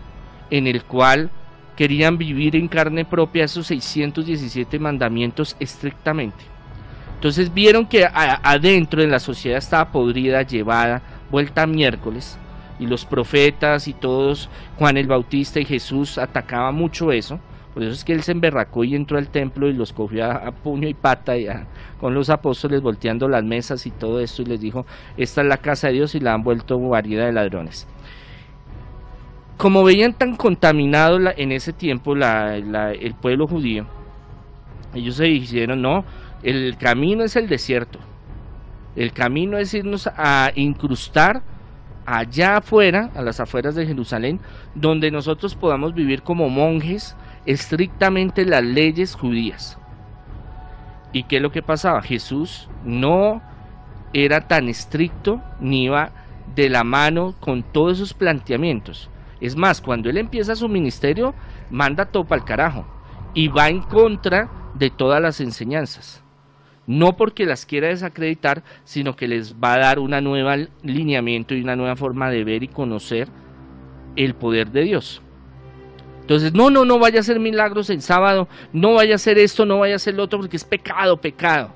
en 0.51 0.67
el 0.67 0.85
cual 0.85 1.31
querían 1.77 2.19
vivir 2.19 2.57
en 2.57 2.69
carne 2.69 3.05
propia 3.05 3.45
esos 3.45 3.67
617 3.67 4.79
mandamientos 4.79 5.57
estrictamente. 5.59 6.45
Entonces 7.15 7.53
vieron 7.53 7.87
que 7.87 8.07
adentro 8.13 9.03
en 9.03 9.11
la 9.11 9.21
sociedad 9.21 9.59
estaba 9.59 9.91
podrida, 9.91 10.43
llevada, 10.43 11.03
vuelta 11.31 11.63
a 11.63 11.67
miércoles, 11.67 12.39
y 12.81 12.87
los 12.87 13.05
profetas 13.05 13.87
y 13.87 13.93
todos, 13.93 14.49
Juan 14.79 14.97
el 14.97 15.07
Bautista 15.07 15.61
y 15.61 15.67
Jesús 15.67 16.19
atacaban 16.19 16.75
mucho 16.75 17.13
eso. 17.13 17.39
Por 17.75 17.85
eso 17.85 17.93
es 17.93 18.05
que 18.05 18.13
él 18.13 18.23
se 18.23 18.33
emberracó 18.33 18.83
y 18.83 18.97
entró 18.97 19.17
al 19.19 19.29
templo 19.29 19.69
y 19.69 19.73
los 19.73 19.93
cogió 19.93 20.29
a, 20.29 20.51
puño 20.51 20.89
y 20.89 20.95
pata 20.95 21.37
y 21.37 21.47
con 22.01 22.15
los 22.15 22.29
apóstoles 22.31 22.81
volteando 22.81 23.29
las 23.29 23.45
mesas 23.45 23.87
y 23.87 23.93
todo 23.93 24.19
esto 24.19 24.43
y 24.43 24.47
les 24.47 24.61
dijo, 24.61 24.87
esta 25.17 25.43
es 25.43 25.47
la 25.47 25.59
casa 25.59 25.87
de 25.87 25.93
Dios 25.93 26.15
y 26.17 26.21
la 26.21 26.35
han 26.35 26.43
vuelto 26.43 26.81
variedad 26.81 27.27
de 27.27 27.33
ladrones. 27.33 27.87
Como 29.57 29.85
veían 29.85 30.15
tan 30.15 30.37
contaminado 30.37 31.19
en 31.37 31.53
ese 31.53 31.73
tiempo 31.73 32.17
el 32.17 33.15
pueblo 33.21 33.47
judío, 33.47 33.87
ellos 34.95 35.17
se 35.17 35.25
dijeron, 35.25 35.83
no, 35.83 36.05
el 36.43 36.77
camino 36.79 37.23
es 37.25 37.37
el 37.37 37.47
desierto. 37.47 37.99
El 38.97 39.13
camino 39.13 39.59
es 39.59 39.73
irnos 39.75 40.09
a 40.09 40.51
incrustar 40.57 41.43
allá 42.11 42.57
afuera, 42.57 43.11
a 43.15 43.23
las 43.23 43.41
afueras 43.41 43.75
de 43.75 43.87
Jerusalén, 43.87 44.41
donde 44.75 45.11
nosotros 45.11 45.55
podamos 45.55 45.95
vivir 45.95 46.23
como 46.23 46.49
monjes 46.49 47.17
estrictamente 47.47 48.45
las 48.45 48.65
leyes 48.65 49.15
judías. 49.15 49.79
¿Y 51.13 51.25
qué 51.25 51.37
es 51.37 51.43
lo 51.43 51.53
que 51.53 51.63
pasaba? 51.63 52.03
Jesús 52.03 52.69
no 52.85 53.43
era 54.13 54.49
tan 54.49 54.69
estricto 54.69 55.41
ni 55.61 55.85
iba 55.85 56.11
de 56.55 56.69
la 56.69 56.85
mano 56.85 57.35
con 57.39 57.63
todos 57.63 57.99
esos 57.99 58.15
planteamientos. 58.15 59.09
Es 59.41 59.57
más, 59.57 59.81
cuando 59.81 60.11
él 60.11 60.19
empieza 60.19 60.57
su 60.57 60.69
ministerio, 60.69 61.35
manda 61.71 62.07
todo 62.07 62.25
para 62.25 62.41
el 62.41 62.47
carajo 62.47 62.87
y 63.35 63.49
va 63.49 63.69
en 63.69 63.83
contra 63.83 64.51
de 64.75 64.91
todas 64.91 65.23
las 65.23 65.41
enseñanzas 65.41 66.23
no 66.91 67.17
porque 67.17 67.47
las 67.47 67.67
quiera 67.67 67.87
desacreditar, 67.87 68.65
sino 68.83 69.15
que 69.15 69.29
les 69.29 69.55
va 69.55 69.75
a 69.75 69.79
dar 69.79 70.01
una 70.01 70.21
nueva 70.21 70.57
lineamiento 70.83 71.55
y 71.55 71.63
una 71.63 71.77
nueva 71.77 71.95
forma 71.95 72.31
de 72.31 72.43
ver 72.43 72.65
y 72.65 72.69
conocer 72.69 73.29
el 74.17 74.35
poder 74.35 74.73
de 74.73 74.83
Dios. 74.83 75.23
Entonces, 76.23 76.53
no, 76.53 76.69
no, 76.69 76.85
no 76.85 76.99
vaya 76.99 77.19
a 77.19 77.21
hacer 77.21 77.39
milagros 77.39 77.91
en 77.91 78.01
sábado, 78.01 78.49
no 78.73 78.95
vaya 78.95 79.13
a 79.13 79.17
hacer 79.17 79.39
esto, 79.39 79.65
no 79.65 79.79
vaya 79.79 79.95
a 79.95 79.97
hacer 79.97 80.15
lo 80.15 80.25
otro, 80.25 80.41
porque 80.41 80.57
es 80.57 80.65
pecado, 80.65 81.17
pecado. 81.17 81.71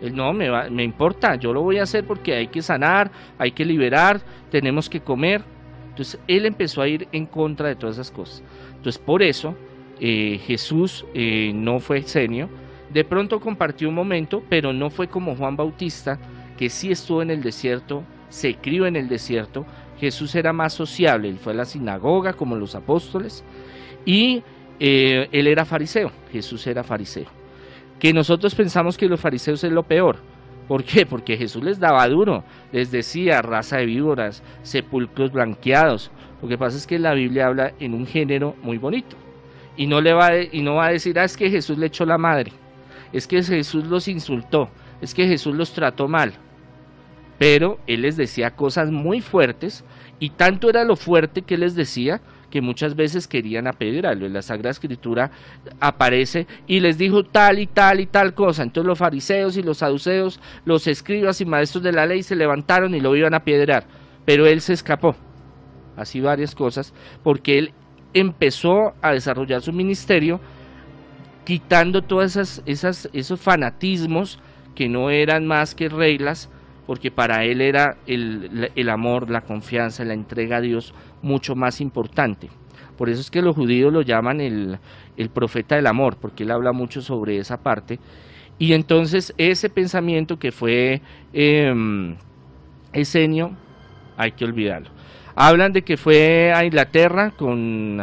Él, 0.00 0.16
no, 0.16 0.32
me, 0.32 0.48
me 0.70 0.82
importa, 0.82 1.34
yo 1.34 1.52
lo 1.52 1.60
voy 1.60 1.76
a 1.76 1.82
hacer 1.82 2.06
porque 2.06 2.34
hay 2.34 2.46
que 2.46 2.62
sanar, 2.62 3.10
hay 3.36 3.52
que 3.52 3.66
liberar, 3.66 4.22
tenemos 4.50 4.88
que 4.88 5.00
comer. 5.00 5.42
Entonces, 5.90 6.18
él 6.26 6.46
empezó 6.46 6.80
a 6.80 6.88
ir 6.88 7.06
en 7.12 7.26
contra 7.26 7.68
de 7.68 7.76
todas 7.76 7.96
esas 7.96 8.10
cosas. 8.10 8.42
Entonces, 8.76 8.98
por 8.98 9.22
eso, 9.22 9.54
eh, 10.00 10.40
Jesús 10.46 11.04
eh, 11.12 11.52
no 11.54 11.80
fue 11.80 12.00
senio, 12.04 12.48
de 12.94 13.02
pronto 13.02 13.40
compartió 13.40 13.88
un 13.88 13.96
momento, 13.96 14.44
pero 14.48 14.72
no 14.72 14.88
fue 14.88 15.08
como 15.08 15.34
Juan 15.34 15.56
Bautista, 15.56 16.16
que 16.56 16.70
sí 16.70 16.92
estuvo 16.92 17.22
en 17.22 17.30
el 17.30 17.42
desierto, 17.42 18.04
se 18.28 18.54
crió 18.54 18.86
en 18.86 18.94
el 18.94 19.08
desierto. 19.08 19.66
Jesús 19.98 20.36
era 20.36 20.52
más 20.52 20.74
sociable, 20.74 21.28
él 21.28 21.38
fue 21.38 21.54
a 21.54 21.56
la 21.56 21.64
sinagoga 21.64 22.34
como 22.34 22.54
los 22.54 22.76
apóstoles 22.76 23.44
y 24.04 24.44
eh, 24.78 25.28
él 25.32 25.48
era 25.48 25.64
fariseo, 25.64 26.12
Jesús 26.30 26.64
era 26.68 26.84
fariseo. 26.84 27.26
Que 27.98 28.12
nosotros 28.12 28.54
pensamos 28.54 28.96
que 28.96 29.08
los 29.08 29.20
fariseos 29.20 29.64
es 29.64 29.72
lo 29.72 29.82
peor. 29.82 30.18
¿Por 30.68 30.84
qué? 30.84 31.04
Porque 31.04 31.36
Jesús 31.36 31.64
les 31.64 31.80
daba 31.80 32.08
duro, 32.08 32.44
les 32.70 32.92
decía 32.92 33.42
raza 33.42 33.78
de 33.78 33.86
víboras, 33.86 34.44
sepulcros 34.62 35.32
blanqueados. 35.32 36.12
Lo 36.40 36.46
que 36.48 36.58
pasa 36.58 36.76
es 36.76 36.86
que 36.86 37.00
la 37.00 37.14
Biblia 37.14 37.46
habla 37.46 37.72
en 37.80 37.92
un 37.92 38.06
género 38.06 38.54
muy 38.62 38.78
bonito. 38.78 39.16
Y 39.76 39.88
no, 39.88 40.00
le 40.00 40.12
va, 40.12 40.30
y 40.36 40.62
no 40.62 40.76
va 40.76 40.86
a 40.86 40.92
decir, 40.92 41.18
ah, 41.18 41.24
es 41.24 41.36
que 41.36 41.50
Jesús 41.50 41.76
le 41.76 41.86
echó 41.86 42.04
la 42.06 42.18
madre 42.18 42.52
es 43.12 43.26
que 43.26 43.42
Jesús 43.42 43.84
los 43.84 44.08
insultó, 44.08 44.70
es 45.00 45.14
que 45.14 45.26
Jesús 45.26 45.54
los 45.54 45.72
trató 45.72 46.08
mal. 46.08 46.34
Pero 47.38 47.78
él 47.86 48.02
les 48.02 48.16
decía 48.16 48.54
cosas 48.54 48.90
muy 48.90 49.20
fuertes 49.20 49.84
y 50.20 50.30
tanto 50.30 50.70
era 50.70 50.84
lo 50.84 50.96
fuerte 50.96 51.42
que 51.42 51.58
les 51.58 51.74
decía 51.74 52.20
que 52.50 52.60
muchas 52.60 52.94
veces 52.94 53.26
querían 53.26 53.66
apedrearlo. 53.66 54.26
En 54.26 54.32
la 54.32 54.40
Sagrada 54.40 54.70
Escritura 54.70 55.32
aparece 55.80 56.46
y 56.68 56.78
les 56.78 56.96
dijo 56.98 57.24
tal 57.24 57.58
y 57.58 57.66
tal 57.66 57.98
y 57.98 58.06
tal 58.06 58.32
cosa. 58.32 58.62
Entonces 58.62 58.86
los 58.86 58.98
fariseos 58.98 59.56
y 59.56 59.62
los 59.64 59.78
saduceos, 59.78 60.40
los 60.64 60.86
escribas 60.86 61.40
y 61.40 61.46
maestros 61.46 61.82
de 61.82 61.90
la 61.90 62.06
ley 62.06 62.22
se 62.22 62.36
levantaron 62.36 62.94
y 62.94 63.00
lo 63.00 63.16
iban 63.16 63.34
a 63.34 63.38
apedrear. 63.38 63.88
Pero 64.24 64.46
él 64.46 64.60
se 64.60 64.72
escapó. 64.72 65.16
Así 65.96 66.20
varias 66.20 66.54
cosas, 66.54 66.94
porque 67.24 67.58
él 67.58 67.72
empezó 68.14 68.94
a 69.02 69.12
desarrollar 69.12 69.60
su 69.60 69.72
ministerio 69.72 70.40
quitando 71.44 72.02
todas 72.02 72.62
esas, 72.66 73.08
esos 73.12 73.40
fanatismos 73.40 74.38
que 74.74 74.88
no 74.88 75.10
eran 75.10 75.46
más 75.46 75.74
que 75.74 75.88
reglas, 75.88 76.48
porque 76.86 77.10
para 77.10 77.44
él 77.44 77.60
era 77.60 77.96
el, 78.06 78.70
el, 78.74 78.88
amor, 78.88 79.30
la 79.30 79.42
confianza, 79.42 80.04
la 80.04 80.14
entrega 80.14 80.58
a 80.58 80.60
Dios 80.60 80.92
mucho 81.22 81.54
más 81.54 81.80
importante. 81.80 82.50
Por 82.96 83.08
eso 83.08 83.20
es 83.20 83.30
que 83.30 83.42
los 83.42 83.56
judíos 83.56 83.92
lo 83.92 84.02
llaman 84.02 84.40
el, 84.40 84.78
el 85.16 85.30
profeta 85.30 85.76
del 85.76 85.86
amor, 85.86 86.16
porque 86.16 86.42
él 86.42 86.50
habla 86.50 86.72
mucho 86.72 87.00
sobre 87.02 87.38
esa 87.38 87.62
parte. 87.62 87.98
Y 88.58 88.72
entonces 88.72 89.34
ese 89.36 89.68
pensamiento 89.68 90.38
que 90.38 90.52
fue 90.52 91.00
eh, 91.32 92.16
hay 94.16 94.32
que 94.32 94.44
olvidarlo. 94.44 94.90
Hablan 95.34 95.72
de 95.72 95.82
que 95.82 95.96
fue 95.96 96.52
a 96.54 96.64
Inglaterra 96.64 97.32
con 97.36 98.00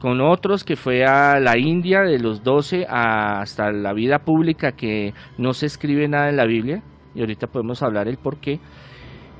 con 0.00 0.20
otros 0.20 0.64
que 0.64 0.76
fue 0.76 1.04
a 1.04 1.40
la 1.40 1.58
India 1.58 2.02
de 2.02 2.18
los 2.18 2.42
12 2.42 2.86
hasta 2.88 3.72
la 3.72 3.92
vida 3.92 4.20
pública 4.20 4.72
que 4.72 5.12
no 5.38 5.52
se 5.54 5.66
escribe 5.66 6.06
nada 6.08 6.28
en 6.28 6.36
la 6.36 6.46
Biblia 6.46 6.82
y 7.14 7.20
ahorita 7.20 7.48
podemos 7.48 7.82
hablar 7.82 8.08
el 8.08 8.16
por 8.16 8.38
qué. 8.38 8.60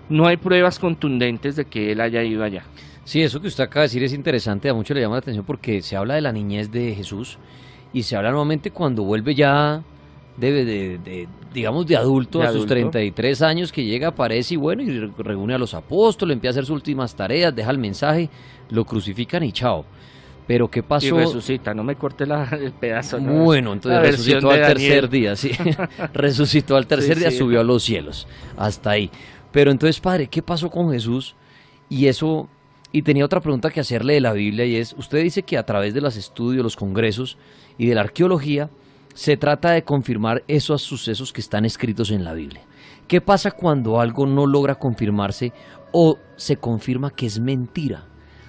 No 0.09 0.27
hay 0.27 0.37
pruebas 0.37 0.79
contundentes 0.79 1.55
de 1.57 1.67
que 1.67 1.93
él 1.93 2.01
haya 2.01 2.23
ido 2.23 2.43
allá. 2.43 2.65
Sí, 3.05 3.23
eso 3.23 3.41
que 3.41 3.49
usted 3.49 3.65
acaba 3.65 3.83
de 3.83 3.89
decir 3.89 4.03
es 4.03 4.13
interesante, 4.13 4.69
a 4.69 4.75
muchos 4.75 4.95
le 4.95 5.03
llama 5.03 5.15
la 5.15 5.21
atención 5.21 5.45
porque 5.45 5.81
se 5.81 5.97
habla 5.97 6.15
de 6.15 6.21
la 6.21 6.33
niñez 6.33 6.71
de 6.71 6.95
Jesús 6.95 7.39
y 7.93 8.03
se 8.03 8.17
habla 8.17 8.31
nuevamente 8.31 8.71
cuando 8.71 9.03
vuelve 9.05 9.35
ya 9.35 9.83
de, 10.37 10.99
de, 10.99 11.29
digamos, 11.53 11.87
de 11.87 11.97
adulto 11.97 12.43
a 12.43 12.53
sus 12.53 12.67
33 12.67 13.43
años 13.43 13.73
que 13.73 13.85
llega, 13.85 14.09
aparece 14.09 14.55
y 14.55 14.57
bueno, 14.57 14.83
y 14.83 14.99
reúne 15.19 15.55
a 15.55 15.59
los 15.59 15.75
apóstoles, 15.75 16.35
empieza 16.35 16.51
a 16.51 16.55
hacer 16.55 16.67
sus 16.67 16.75
últimas 16.75 17.15
tareas, 17.15 17.55
deja 17.55 17.71
el 17.71 17.79
mensaje, 17.79 18.29
lo 18.71 18.85
crucifican 18.85 19.43
y 19.43 19.53
chao. 19.53 19.85
Pero 20.49 20.67
¿qué 20.69 20.83
pasó? 20.83 21.07
Y 21.07 21.11
resucita, 21.11 21.75
no 21.75 21.85
me 21.85 21.95
corte 21.95 22.25
el 22.53 22.73
pedazo. 22.73 23.21
Bueno, 23.21 23.75
entonces 23.75 24.01
resucitó 24.13 24.51
al 24.51 24.63
tercer 24.63 25.09
día, 25.11 25.37
sí. 25.37 25.51
resucitó 26.15 26.75
al 26.75 26.87
tercer 26.87 27.19
día, 27.19 27.31
subió 27.31 27.61
a 27.61 27.65
los 27.65 27.83
cielos. 27.85 28.27
Hasta 28.57 28.93
ahí. 28.93 29.11
Pero 29.53 29.71
entonces, 29.71 30.01
padre, 30.01 30.27
¿qué 30.27 30.43
pasó 30.43 30.71
con 30.71 30.91
Jesús? 30.91 31.37
Y 31.91 32.07
eso, 32.07 32.49
y 32.93 33.03
tenía 33.03 33.27
otra 33.27 33.41
pregunta 33.41 33.69
que 33.69 33.81
hacerle 33.81 34.15
de 34.15 34.23
la 34.23 34.33
Biblia 34.33 34.65
y 34.65 34.77
es, 34.77 34.95
usted 34.97 35.23
dice 35.23 35.43
que 35.43 35.59
a 35.59 35.65
través 35.65 35.93
de 35.93 36.01
los 36.01 36.17
estudios, 36.17 36.65
los 36.65 36.77
congresos 36.77 37.37
y 37.77 37.87
de 37.87 37.95
la 37.95 38.01
arqueología, 38.01 38.71
se 39.13 39.37
trata 39.37 39.73
de 39.73 39.83
confirmar 39.83 40.45
esos 40.49 40.81
sucesos 40.81 41.31
que 41.31 41.43
están 41.43 41.67
escritos 41.67 42.11
en 42.11 42.25
la 42.25 42.33
Biblia. 42.33 42.63
¿Qué 43.07 43.21
pasa 43.21 43.51
cuando 43.51 44.01
algo 44.01 44.27
no 44.27 44.47
logra 44.47 44.77
confirmarse 44.77 45.53
o 45.93 46.17
se 46.37 46.57
confirma 46.57 47.11
que 47.11 47.27
es 47.27 47.39
mentira? 47.39 48.07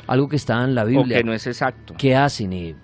Algo 0.09 0.27
que 0.27 0.37
está 0.37 0.63
en 0.63 0.73
la 0.73 0.83
Biblia. 0.83 1.17
O 1.17 1.19
que 1.19 1.23
no 1.23 1.33
es 1.33 1.45
exacto. 1.45 1.93
¿Qué 1.97 2.15
hacen? 2.15 2.51
Eh, 2.53 2.75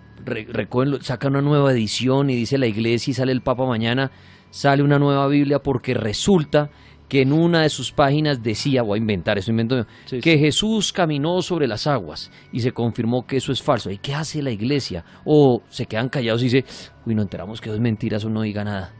sacan 1.02 1.34
una 1.34 1.42
nueva 1.42 1.72
edición 1.72 2.30
y 2.30 2.36
dice 2.36 2.58
la 2.58 2.68
iglesia 2.68 3.12
y 3.12 3.14
sale 3.16 3.32
el 3.32 3.42
Papa 3.42 3.66
mañana, 3.66 4.12
sale 4.52 4.84
una 4.84 5.00
nueva 5.00 5.28
Biblia 5.28 5.60
porque 5.60 5.96
resulta 5.96 6.70
que 7.10 7.22
en 7.22 7.34
una 7.34 7.62
de 7.62 7.70
sus 7.70 7.92
páginas 7.92 8.42
decía, 8.42 8.82
voy 8.84 8.98
a 8.98 9.02
inventar 9.02 9.38
eso, 9.38 9.52
invento 9.52 9.86
que 10.22 10.38
Jesús 10.38 10.92
caminó 10.94 11.42
sobre 11.42 11.68
las 11.68 11.86
aguas 11.88 12.32
y 12.52 12.60
se 12.60 12.72
confirmó 12.72 13.26
que 13.26 13.38
eso 13.38 13.52
es 13.52 13.62
falso. 13.62 13.90
¿Y 13.92 13.98
qué 13.98 14.14
hace 14.14 14.42
la 14.42 14.52
iglesia? 14.52 15.04
O 15.24 15.62
se 15.70 15.86
quedan 15.86 16.10
callados 16.10 16.42
y 16.42 16.46
dice, 16.46 16.66
uy, 17.06 17.16
no 17.16 17.24
enteramos 17.24 17.60
que 17.60 17.70
eso 17.70 17.76
es 17.76 17.82
mentira, 17.82 18.18
eso 18.18 18.30
no 18.30 18.42
diga 18.42 18.64
nada. 18.64 18.94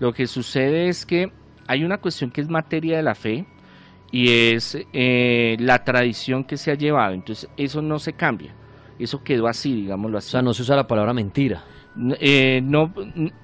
Lo 0.00 0.12
que 0.12 0.26
sucede 0.26 0.88
es 0.88 1.06
que 1.06 1.30
hay 1.66 1.84
una 1.84 1.98
cuestión 1.98 2.30
que 2.30 2.42
es 2.42 2.48
materia 2.48 2.98
de 2.98 3.02
la 3.02 3.14
fe, 3.14 3.46
y 4.10 4.30
es 4.30 4.78
eh, 4.92 5.56
la 5.60 5.84
tradición 5.84 6.44
que 6.44 6.56
se 6.56 6.70
ha 6.70 6.74
llevado. 6.74 7.14
Entonces 7.14 7.48
eso 7.56 7.82
no 7.82 7.98
se 7.98 8.12
cambia, 8.12 8.54
eso 8.98 9.22
quedó 9.22 9.46
así, 9.46 9.74
digámoslo 9.74 10.18
así. 10.18 10.28
O 10.28 10.30
sea, 10.32 10.42
no 10.42 10.54
se 10.54 10.62
usa 10.62 10.76
la 10.76 10.86
palabra 10.86 11.12
mentira. 11.12 11.64
Eh, 12.20 12.60
no, 12.62 12.92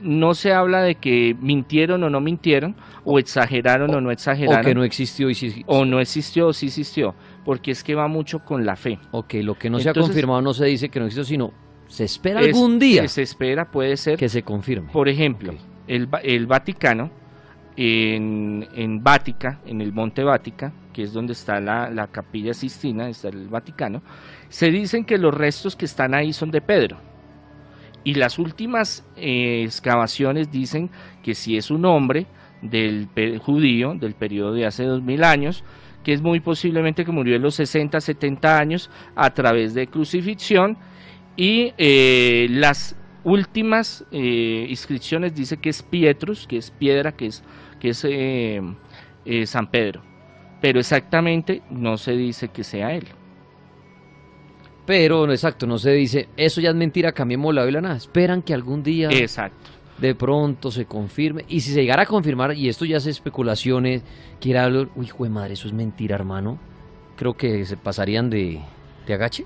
no 0.01 0.35
se 0.35 0.53
habla 0.53 0.83
de 0.83 0.97
que 0.97 1.35
mintieron 1.41 2.03
o 2.05 2.11
no 2.11 2.21
mintieron, 2.21 2.77
o 3.05 3.19
exageraron 3.19 3.95
o, 3.95 4.01
no 4.01 4.11
exageraron. 4.11 4.61
O 4.61 4.69
que 4.69 4.75
no 4.75 4.85
existió 4.85 5.31
y 5.31 5.35
sí 5.35 5.47
existió. 5.47 5.73
O 5.73 5.85
no 5.87 6.01
existió 6.01 6.49
o 6.49 6.53
sí 6.53 6.67
existió, 6.67 7.15
porque 7.47 7.71
es 7.71 7.83
que 7.83 7.95
va 7.95 8.09
mucho 8.09 8.41
con 8.41 8.67
la 8.67 8.77
fe. 8.77 8.99
Ok, 9.11 9.35
lo 9.43 9.55
que 9.55 9.71
no 9.71 9.79
se 9.79 9.89
ha 9.89 9.95
confirmado 9.95 10.43
no 10.43 10.53
se 10.53 10.67
dice 10.67 10.91
que 10.91 11.01
no 11.01 11.07
existió, 11.07 11.25
sino 11.25 11.53
se 11.87 12.05
espera 12.05 12.41
algún 12.41 12.79
día. 12.79 13.09
se 13.09 13.23
espera, 13.23 13.71
puede 13.71 13.97
ser. 13.97 14.19
Que 14.19 14.29
se 14.29 14.43
confirme. 14.43 14.91
Por 14.93 15.09
ejemplo, 15.09 15.55
el, 15.87 16.09
el, 16.23 16.47
Vaticano, 16.47 17.11
en, 17.77 18.69
en 18.75 19.03
Vática, 19.03 19.61
en 19.67 19.81
el 19.81 19.93
Monte 19.93 20.25
Vática, 20.25 20.73
que 20.93 21.03
es 21.03 21.13
donde 21.13 21.33
está 21.33 21.61
la, 21.61 21.91
la 21.91 22.07
capilla 22.09 22.55
Sistina, 22.55 23.09
está 23.09 23.29
el 23.29 23.49
Vaticano, 23.49 24.03
se 24.49 24.71
dicen 24.71 25.05
que 25.05 25.19
los 25.19 25.33
restos 25.33 25.77
que 25.77 25.87
están 25.87 26.15
ahí 26.15 26.33
son 26.33 26.51
de 26.51 26.61
Pedro. 26.61 26.99
Y 28.05 28.15
las 28.15 28.39
últimas 28.39 29.05
eh, 29.17 29.63
excavaciones 29.65 30.51
dicen 30.51 30.91
que 31.23 31.35
si 31.35 31.57
es 31.57 31.71
un 31.71 31.85
hombre 31.85 32.27
del 32.61 33.09
judío 33.39 33.95
del 33.95 34.15
periodo 34.15 34.55
de 34.55 34.67
hace 34.67 34.85
dos 34.85 35.03
mil 35.03 35.25
años, 35.25 35.65
que 36.03 36.13
es 36.13 36.21
muy 36.21 36.41
posiblemente 36.41 37.05
que 37.05 37.13
murió 37.13 37.37
en 37.37 37.43
los 37.43 37.55
60, 37.55 38.01
70 38.01 38.59
años 38.59 38.91
a 39.15 39.31
través 39.31 39.75
de 39.75 39.87
crucifixión 39.87 40.77
y 41.37 41.73
eh, 41.79 42.49
las 42.51 42.97
últimas 43.25 44.05
eh, 44.11 44.67
inscripciones 44.69 45.35
dice 45.35 45.57
que 45.57 45.71
es 45.71 45.83
Pietrus, 45.83 46.47
que 46.47 46.57
es 46.57 46.71
piedra, 46.71 47.13
que 47.13 47.27
es, 47.27 47.43
que 47.81 47.91
es 47.91 49.51
San 49.51 49.71
Pedro, 49.71 50.03
pero 50.61 50.81
exactamente 50.81 51.63
no 51.71 51.97
se 51.97 52.13
dice 52.13 52.49
que 52.49 52.65
sea 52.65 52.95
él. 52.95 53.07
Pero, 54.85 55.31
exacto, 55.31 55.67
no 55.67 55.79
se 55.79 55.93
dice, 55.93 56.29
eso 56.37 56.61
ya 56.61 56.71
es 56.71 56.77
mentira, 56.77 57.13
cambiemos 57.13 57.55
la 57.55 57.63
Biblia, 57.63 57.81
nada. 57.81 57.97
Esperan 57.97 58.43
que 58.43 58.53
algún 58.53 58.83
día 58.83 59.09
exacto. 59.11 59.71
de 59.99 60.15
pronto 60.15 60.71
se 60.71 60.87
confirme. 60.87 61.45
Y 61.49 61.61
si 61.61 61.73
se 61.73 61.81
llegara 61.81 62.03
a 62.03 62.07
confirmar, 62.07 62.55
y 62.55 62.69
esto 62.69 62.85
ya 62.85 62.97
es 62.97 63.07
especulaciones, 63.07 64.03
quiera 64.41 64.65
hablar, 64.65 64.89
uy, 64.97 65.07
hijo 65.07 65.25
de 65.25 65.31
madre, 65.31 65.55
eso 65.55 65.69
es 65.69 65.73
mentira, 65.73 66.17
hermano. 66.17 66.59
Creo 67.17 67.35
que 67.35 67.65
se 67.65 67.77
pasarían 67.77 68.29
de, 68.29 68.61
de 69.07 69.15
agache. 69.15 69.45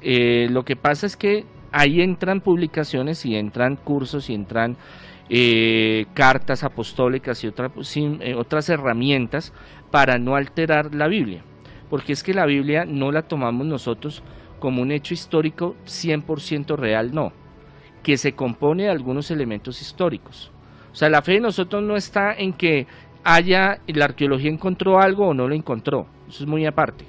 Eh, 0.00 0.46
lo 0.50 0.64
que 0.64 0.76
pasa 0.76 1.06
es 1.06 1.16
que 1.16 1.44
ahí 1.76 2.00
entran 2.00 2.40
publicaciones 2.40 3.26
y 3.26 3.36
entran 3.36 3.76
cursos 3.76 4.30
y 4.30 4.34
entran 4.34 4.78
eh, 5.28 6.06
cartas 6.14 6.64
apostólicas 6.64 7.44
y 7.44 7.48
eh, 7.48 8.34
otras 8.34 8.68
herramientas 8.70 9.52
para 9.90 10.18
no 10.18 10.36
alterar 10.36 10.94
la 10.94 11.06
Biblia. 11.06 11.42
Porque 11.90 12.14
es 12.14 12.22
que 12.22 12.32
la 12.32 12.46
Biblia 12.46 12.86
no 12.86 13.12
la 13.12 13.22
tomamos 13.22 13.66
nosotros 13.66 14.22
como 14.58 14.80
un 14.80 14.90
hecho 14.90 15.12
histórico 15.12 15.76
100% 15.84 16.76
real, 16.76 17.14
no, 17.14 17.32
que 18.02 18.16
se 18.16 18.32
compone 18.32 18.84
de 18.84 18.90
algunos 18.90 19.30
elementos 19.30 19.82
históricos. 19.82 20.50
O 20.92 20.94
sea, 20.94 21.10
la 21.10 21.20
fe 21.20 21.32
de 21.32 21.40
nosotros 21.40 21.82
no 21.82 21.96
está 21.96 22.32
en 22.32 22.54
que 22.54 22.86
haya, 23.22 23.80
la 23.86 24.06
arqueología 24.06 24.50
encontró 24.50 24.98
algo 24.98 25.28
o 25.28 25.34
no 25.34 25.46
lo 25.46 25.54
encontró, 25.54 26.06
eso 26.26 26.44
es 26.44 26.48
muy 26.48 26.64
aparte. 26.64 27.04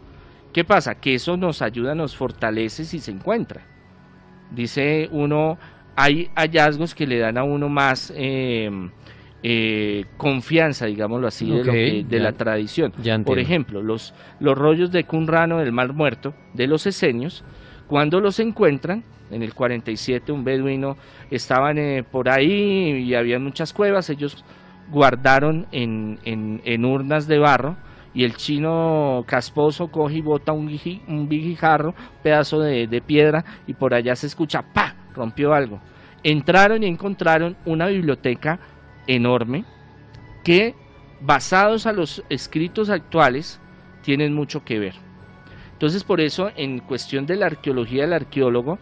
¿Qué 0.51 0.65
pasa? 0.65 0.95
Que 0.95 1.13
eso 1.13 1.37
nos 1.37 1.61
ayuda, 1.61 1.95
nos 1.95 2.17
fortalece 2.17 2.83
si 2.83 2.99
se 2.99 3.11
encuentra. 3.11 3.76
Dice 4.51 5.09
uno, 5.11 5.57
hay 5.95 6.29
hallazgos 6.35 6.95
que 6.95 7.07
le 7.07 7.17
dan 7.19 7.37
a 7.37 7.43
uno 7.43 7.69
más 7.69 8.13
eh, 8.15 8.69
eh, 9.43 10.05
confianza, 10.17 10.85
digámoslo 10.85 11.27
así, 11.27 11.49
de, 11.49 12.19
la 12.19 12.33
tradición. 12.33 12.93
Por 13.23 13.39
ejemplo, 13.39 13.81
los, 13.81 14.13
los 14.39 14.57
rollos 14.57 14.91
de 14.91 15.03
Qumrano 15.03 15.59
del 15.59 15.71
Mar 15.71 15.93
Muerto 15.93 16.33
de 16.53 16.67
los 16.67 16.85
esenios, 16.87 17.43
cuando 17.87 18.19
los 18.19 18.39
encuentran, 18.39 19.03
en 19.31 19.43
el 19.43 19.53
47 19.53 20.31
un 20.31 20.43
beduino 20.43 20.97
estaban 21.29 21.77
eh, 21.77 22.03
por 22.09 22.29
ahí 22.29 22.91
y 23.05 23.13
había 23.15 23.39
muchas 23.39 23.73
cuevas, 23.73 24.09
ellos 24.09 24.43
guardaron 24.89 25.67
en, 25.71 26.19
en, 26.23 26.85
urnas 26.85 27.27
de 27.27 27.39
barro 27.39 27.75
y 28.17 28.23
el 28.23 28.35
chino 28.35 29.23
casposo 29.27 29.89
coge 29.89 30.15
y 30.15 30.21
bota 30.21 30.51
un, 30.51 30.65
vigijarro, 31.29 31.93
pedazo 32.23 32.59
de, 32.59 33.03
piedra 33.05 33.45
y 33.67 33.75
por 33.75 33.93
allá 33.93 34.15
se 34.15 34.25
escucha 34.25 34.63
¡pa! 34.63 34.95
rompió 35.13 35.53
algo. 35.53 35.79
Entraron 36.23 36.81
y 36.81 36.87
encontraron 36.87 37.55
una 37.63 37.85
biblioteca 37.85 38.57
enorme 39.05 39.65
que 40.43 40.73
basados 41.21 41.85
a 41.85 41.93
los 41.93 42.23
escritos 42.27 42.89
actuales 42.89 43.61
tienen 44.01 44.33
mucho 44.33 44.65
que 44.65 44.79
ver. 44.79 44.95
Entonces 45.73 46.03
por 46.03 46.19
eso 46.19 46.49
en 46.55 46.79
cuestión 46.79 47.27
de 47.27 47.35
la 47.35 47.45
arqueología 47.45 48.01
del 48.01 48.13
arqueólogo 48.13 48.79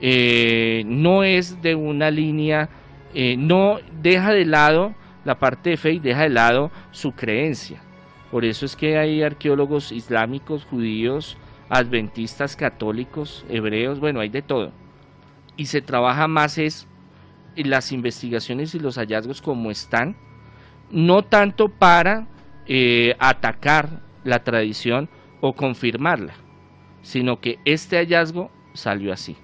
eh, 0.00 0.84
no 0.86 1.22
es 1.22 1.60
de 1.60 1.74
una 1.74 2.10
línea, 2.10 2.70
eh, 3.12 3.36
no 3.36 3.78
deja 4.00 4.32
de 4.32 4.46
lado 4.46 4.94
la 5.26 5.38
parte 5.38 5.68
de 5.68 5.76
fe 5.76 5.92
y 5.92 5.98
deja 5.98 6.22
de 6.22 6.30
lado 6.30 6.70
su 6.92 7.12
creencia. 7.12 7.82
Por 8.30 8.44
eso 8.44 8.64
es 8.64 8.76
que 8.76 8.98
hay 8.98 9.22
arqueólogos 9.22 9.92
islámicos, 9.92 10.64
judíos, 10.64 11.36
adventistas, 11.68 12.56
católicos, 12.56 13.44
hebreos, 13.48 14.00
bueno, 14.00 14.20
hay 14.20 14.28
de 14.28 14.42
todo. 14.42 14.72
Y 15.56 15.66
se 15.66 15.82
trabaja 15.82 16.28
más 16.28 16.58
es 16.58 16.86
las 17.56 17.92
investigaciones 17.92 18.74
y 18.74 18.78
los 18.78 18.96
hallazgos 18.96 19.42
como 19.42 19.70
están, 19.70 20.16
no 20.90 21.22
tanto 21.22 21.68
para 21.68 22.28
eh, 22.66 23.14
atacar 23.18 24.02
la 24.24 24.44
tradición 24.44 25.08
o 25.40 25.52
confirmarla, 25.54 26.34
sino 27.02 27.40
que 27.40 27.58
este 27.64 27.96
hallazgo 27.96 28.50
salió 28.74 29.12
así. 29.12 29.36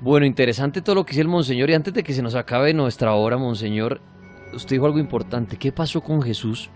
Bueno, 0.00 0.26
interesante 0.26 0.82
todo 0.82 0.96
lo 0.96 1.06
que 1.06 1.12
dice 1.12 1.22
el 1.22 1.28
Monseñor. 1.28 1.70
Y 1.70 1.74
antes 1.74 1.94
de 1.94 2.02
que 2.02 2.12
se 2.12 2.22
nos 2.22 2.34
acabe 2.34 2.74
nuestra 2.74 3.14
hora, 3.14 3.38
Monseñor, 3.38 4.00
usted 4.52 4.76
dijo 4.76 4.86
algo 4.86 4.98
importante. 4.98 5.56
¿Qué 5.56 5.72
pasó 5.72 6.00
con 6.02 6.20
Jesús? 6.20 6.70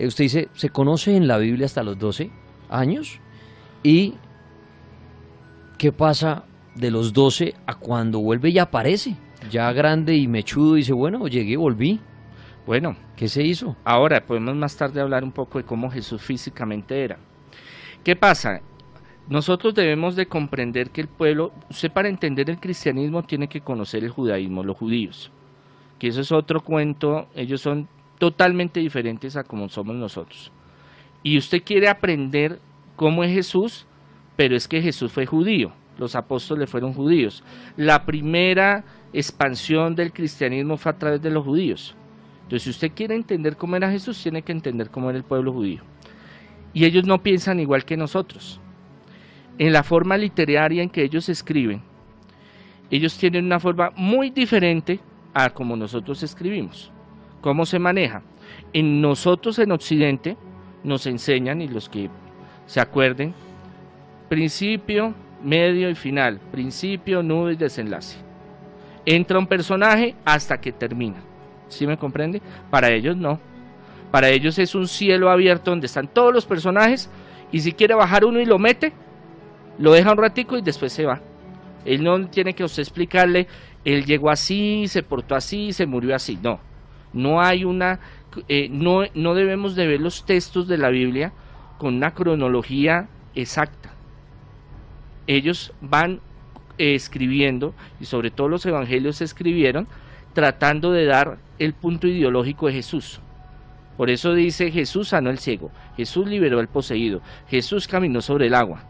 Eh, 0.00 0.06
usted 0.06 0.24
dice, 0.24 0.48
se 0.54 0.70
conoce 0.70 1.14
en 1.14 1.28
la 1.28 1.36
Biblia 1.36 1.66
hasta 1.66 1.82
los 1.82 1.98
12 1.98 2.30
años. 2.70 3.20
¿Y 3.82 4.14
qué 5.76 5.92
pasa 5.92 6.44
de 6.74 6.90
los 6.90 7.12
12 7.12 7.54
a 7.66 7.74
cuando 7.74 8.20
vuelve 8.20 8.48
y 8.48 8.58
aparece, 8.58 9.16
ya 9.50 9.70
grande 9.72 10.16
y 10.16 10.26
mechudo, 10.26 10.76
dice, 10.76 10.94
bueno, 10.94 11.28
llegué, 11.28 11.54
volví. 11.58 12.00
Bueno, 12.66 12.96
¿qué 13.14 13.28
se 13.28 13.42
hizo? 13.42 13.76
Ahora 13.84 14.24
podemos 14.24 14.54
más 14.56 14.74
tarde 14.74 15.02
hablar 15.02 15.22
un 15.22 15.32
poco 15.32 15.58
de 15.58 15.64
cómo 15.64 15.90
Jesús 15.90 16.22
físicamente 16.22 17.04
era. 17.04 17.18
¿Qué 18.02 18.16
pasa? 18.16 18.62
Nosotros 19.28 19.74
debemos 19.74 20.16
de 20.16 20.26
comprender 20.26 20.90
que 20.90 21.02
el 21.02 21.08
pueblo, 21.08 21.52
usted 21.68 21.92
para 21.92 22.08
entender 22.08 22.48
el 22.48 22.58
cristianismo 22.58 23.22
tiene 23.24 23.48
que 23.48 23.60
conocer 23.60 24.02
el 24.02 24.10
judaísmo, 24.10 24.64
los 24.64 24.78
judíos, 24.78 25.30
que 25.98 26.08
eso 26.08 26.22
es 26.22 26.32
otro 26.32 26.62
cuento, 26.62 27.28
ellos 27.34 27.60
son 27.60 27.86
totalmente 28.20 28.78
diferentes 28.78 29.36
a 29.36 29.42
como 29.42 29.68
somos 29.68 29.96
nosotros. 29.96 30.52
Y 31.24 31.36
usted 31.36 31.64
quiere 31.64 31.88
aprender 31.88 32.60
cómo 32.94 33.24
es 33.24 33.32
Jesús, 33.32 33.88
pero 34.36 34.54
es 34.54 34.68
que 34.68 34.80
Jesús 34.80 35.10
fue 35.10 35.26
judío 35.26 35.72
los 36.00 36.16
apóstoles 36.16 36.68
fueron 36.68 36.94
judíos. 36.94 37.44
La 37.76 38.04
primera 38.04 38.84
expansión 39.12 39.94
del 39.94 40.12
cristianismo 40.12 40.78
fue 40.78 40.92
a 40.92 40.96
través 40.96 41.20
de 41.22 41.30
los 41.30 41.44
judíos. 41.44 41.94
Entonces, 42.42 42.62
si 42.62 42.70
usted 42.70 42.92
quiere 42.94 43.14
entender 43.14 43.56
cómo 43.56 43.76
era 43.76 43.90
Jesús, 43.90 44.20
tiene 44.20 44.42
que 44.42 44.50
entender 44.50 44.90
cómo 44.90 45.10
era 45.10 45.18
el 45.18 45.24
pueblo 45.24 45.52
judío. 45.52 45.82
Y 46.72 46.86
ellos 46.86 47.06
no 47.06 47.18
piensan 47.18 47.60
igual 47.60 47.84
que 47.84 47.96
nosotros. 47.96 48.60
En 49.58 49.72
la 49.72 49.82
forma 49.82 50.16
literaria 50.16 50.82
en 50.82 50.88
que 50.88 51.04
ellos 51.04 51.28
escriben, 51.28 51.82
ellos 52.90 53.16
tienen 53.18 53.44
una 53.44 53.60
forma 53.60 53.90
muy 53.94 54.30
diferente 54.30 55.00
a 55.34 55.50
como 55.50 55.76
nosotros 55.76 56.22
escribimos. 56.22 56.90
¿Cómo 57.40 57.64
se 57.66 57.78
maneja? 57.78 58.22
En 58.72 59.00
nosotros 59.00 59.58
en 59.58 59.72
Occidente 59.72 60.36
nos 60.84 61.06
enseñan, 61.06 61.60
y 61.60 61.68
los 61.68 61.88
que 61.88 62.10
se 62.66 62.80
acuerden, 62.80 63.34
principio, 64.28 65.14
medio 65.42 65.90
y 65.90 65.94
final, 65.94 66.40
principio, 66.52 67.22
nudo 67.22 67.50
y 67.50 67.56
desenlace. 67.56 68.18
Entra 69.06 69.38
un 69.38 69.46
personaje 69.46 70.14
hasta 70.24 70.60
que 70.60 70.72
termina. 70.72 71.16
¿Sí 71.68 71.86
me 71.86 71.96
comprende? 71.96 72.42
Para 72.70 72.90
ellos 72.90 73.16
no. 73.16 73.40
Para 74.10 74.28
ellos 74.28 74.58
es 74.58 74.74
un 74.74 74.88
cielo 74.88 75.30
abierto 75.30 75.70
donde 75.70 75.86
están 75.86 76.08
todos 76.08 76.34
los 76.34 76.44
personajes 76.44 77.08
y 77.52 77.60
si 77.60 77.72
quiere 77.72 77.94
bajar 77.94 78.24
uno 78.24 78.40
y 78.40 78.44
lo 78.44 78.58
mete, 78.58 78.92
lo 79.78 79.92
deja 79.92 80.12
un 80.12 80.18
ratico 80.18 80.58
y 80.58 80.62
después 80.62 80.92
se 80.92 81.06
va. 81.06 81.20
Él 81.84 82.04
no 82.04 82.28
tiene 82.28 82.54
que 82.54 82.64
usted 82.64 82.82
explicarle, 82.82 83.46
él 83.84 84.04
llegó 84.04 84.30
así, 84.30 84.86
se 84.88 85.02
portó 85.02 85.34
así, 85.34 85.72
se 85.72 85.86
murió 85.86 86.14
así. 86.14 86.38
No, 86.42 86.60
no 87.12 87.40
hay 87.40 87.64
una, 87.64 88.00
eh, 88.48 88.68
no, 88.70 89.02
no 89.14 89.34
debemos 89.34 89.74
de 89.74 89.86
ver 89.86 90.00
los 90.00 90.24
textos 90.24 90.68
de 90.68 90.78
la 90.78 90.90
Biblia 90.90 91.32
con 91.78 91.94
una 91.94 92.12
cronología 92.14 93.08
exacta 93.34 93.90
ellos 95.30 95.72
van 95.80 96.20
eh, 96.76 96.94
escribiendo, 96.94 97.72
y 98.00 98.06
sobre 98.06 98.30
todo 98.30 98.48
los 98.48 98.66
evangelios 98.66 99.16
se 99.16 99.24
escribieron, 99.24 99.86
tratando 100.34 100.90
de 100.90 101.06
dar 101.06 101.38
el 101.58 101.72
punto 101.72 102.08
ideológico 102.08 102.66
de 102.66 102.74
Jesús. 102.74 103.20
Por 103.96 104.10
eso 104.10 104.34
dice 104.34 104.72
Jesús 104.72 105.08
sanó 105.08 105.30
el 105.30 105.38
ciego, 105.38 105.70
Jesús 105.96 106.26
liberó 106.26 106.58
al 106.58 106.68
poseído, 106.68 107.20
Jesús 107.48 107.86
caminó 107.86 108.20
sobre 108.22 108.46
el 108.46 108.54
agua. 108.54 108.84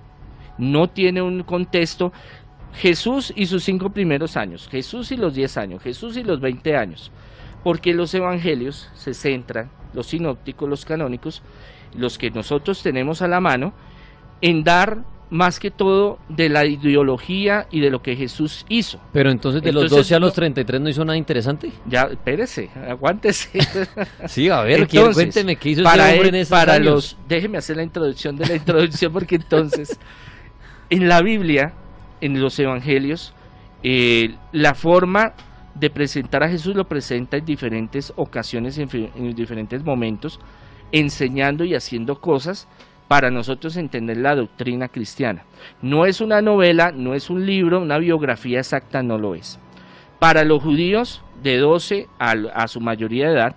No 0.57 0.89
tiene 0.89 1.21
un 1.21 1.43
contexto, 1.43 2.13
Jesús 2.73 3.33
y 3.37 3.47
sus 3.47 3.65
cinco 3.65 3.91
primeros 3.91 4.37
años, 4.37 4.69
Jesús 4.69 5.13
y 5.13 5.17
los 5.17 5.35
diez 5.35 5.59
años, 5.59 5.83
Jesús 5.83 6.17
y 6.17 6.23
los 6.23 6.41
veinte 6.41 6.77
años, 6.77 7.11
porque 7.63 7.95
los 7.95 8.15
evangelios 8.15 8.91
se 8.95 9.15
centran, 9.15 9.71
los 9.93 10.09
sinópticos, 10.09 10.69
los 10.69 10.85
canónicos, 10.85 11.43
los 11.95 12.19
que 12.19 12.31
nosotros 12.31 12.83
tenemos 12.83 13.23
a 13.23 13.29
la 13.29 13.41
mano, 13.41 13.73
en 14.41 14.65
dar 14.65 15.05
más 15.31 15.61
que 15.61 15.71
todo 15.71 16.19
de 16.29 16.49
la 16.49 16.67
ideología 16.67 17.69
y 17.71 17.81
de 17.81 17.91
lo 17.91 18.03
que 18.03 18.17
Jesús 18.17 18.67
hizo. 18.69 19.01
Pero 19.13 19.31
entonces 19.31 19.63
de 19.63 19.73
los 19.73 19.89
12 19.89 20.17
a 20.17 20.19
los 20.19 20.33
33 20.35 20.81
no 20.81 20.89
hizo 20.89 21.05
nada 21.05 21.17
interesante. 21.17 21.71
Ya, 21.87 22.03
espérese, 22.05 22.69
aguántese. 22.89 23.51
sí, 24.27 24.49
a 24.49 24.63
ver, 24.63 24.89
cuénteme 24.89 25.57
qué 25.57 25.71
hizo 25.71 25.83
para 25.85 26.13
ese 26.13 26.29
en 26.29 26.35
esos 26.35 26.51
para 26.51 26.79
los 26.79 27.17
Déjeme 27.29 27.59
hacer 27.59 27.77
la 27.77 27.85
introducción 27.85 28.37
de 28.37 28.47
la 28.47 28.57
introducción 28.57 29.13
porque 29.13 29.37
entonces 29.37 29.99
en 30.91 31.09
la 31.09 31.23
Biblia, 31.23 31.73
en 32.21 32.41
los 32.41 32.59
evangelios, 32.59 33.33
eh, 33.85 34.35
la 34.53 34.75
forma 34.75 35.35
de 35.81 35.89
presentar 35.89 36.43
a 36.43 36.49
Jesús 36.49 36.77
lo 36.77 36.87
presenta 36.87 37.39
en 37.39 37.45
diferentes 37.47 38.13
ocasiones, 38.17 38.77
en, 38.77 38.89
en 38.93 39.35
diferentes 39.35 39.83
momentos, 39.83 40.39
enseñando 40.93 41.65
y 41.65 41.75
haciendo 41.75 42.21
cosas 42.21 42.69
para 43.09 43.31
nosotros 43.31 43.77
entender 43.77 44.19
la 44.19 44.37
doctrina 44.37 44.89
cristiana. 44.89 45.45
No 45.81 46.05
es 46.05 46.21
una 46.21 46.43
novela, 46.43 46.93
no 46.93 47.15
es 47.15 47.31
un 47.31 47.47
libro, 47.47 47.81
una 47.81 47.99
biografía 47.99 48.59
exacta, 48.59 49.03
no 49.03 49.19
lo 49.19 49.35
es. 49.35 49.59
Para 50.19 50.45
los 50.45 50.63
judíos 50.63 51.23
de 51.43 51.57
12 51.57 52.09
a, 52.19 52.69
su 52.69 52.81
mayoría 52.81 53.29
de 53.29 53.35
edad, 53.35 53.57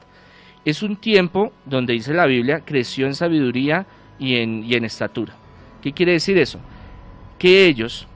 es 0.63 0.81
un 0.81 0.95
tiempo 0.95 1.51
donde 1.65 1.91
dice 1.91 2.13
la 2.13 2.25
Biblia, 2.25 2.61
creció 2.65 3.05
en 3.05 3.15
sabiduría 3.15 3.85
y 4.17 4.37
en, 4.37 4.63
y 4.63 4.75
en 4.75 4.85
estatura. 4.85 5.35
¿Qué 5.81 5.91
quiere 5.91 6.13
decir 6.13 6.37
eso? 6.37 6.59
Que 7.37 7.67
ellos, 7.67 8.07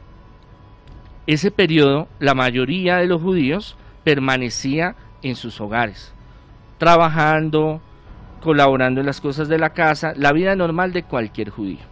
ese 1.28 1.52
periodo, 1.52 2.08
la 2.20 2.34
mayoría 2.34 2.98
de 2.98 3.08
los 3.08 3.22
judíos 3.22 3.76
permanecía 4.08 4.96
en 5.22 5.36
sus 5.36 5.60
hogares, 5.60 6.14
trabajando, 6.78 7.82
colaborando 8.42 9.02
en 9.02 9.06
las 9.06 9.20
cosas 9.20 9.50
de 9.50 9.60
la 9.60 9.72
casa, 9.72 10.14
la 10.16 10.32
vida 10.32 10.56
normal 10.56 10.94
de 10.94 11.04
cualquier 11.04 11.50
judío. 11.50 11.84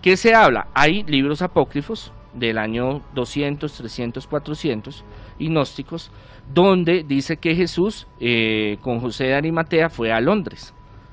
¿Qué 0.00 0.16
se 0.16 0.34
habla? 0.34 0.68
Hay 0.72 1.02
libros 1.02 1.42
apócrifos 1.42 2.10
del 2.32 2.56
año 2.56 3.02
200, 3.12 3.70
300, 3.70 4.26
400 4.26 5.04
y 5.38 5.48
gnósticos, 5.48 6.10
donde 6.54 7.04
dice 7.06 7.36
que 7.36 7.54
Jesús 7.54 8.06
eh, 8.18 8.78
con 8.80 9.00
José 9.00 9.24
de 9.24 9.34
Arimatea 9.34 9.90
fue 9.90 10.10
a 10.10 10.22
Londres, 10.22 10.72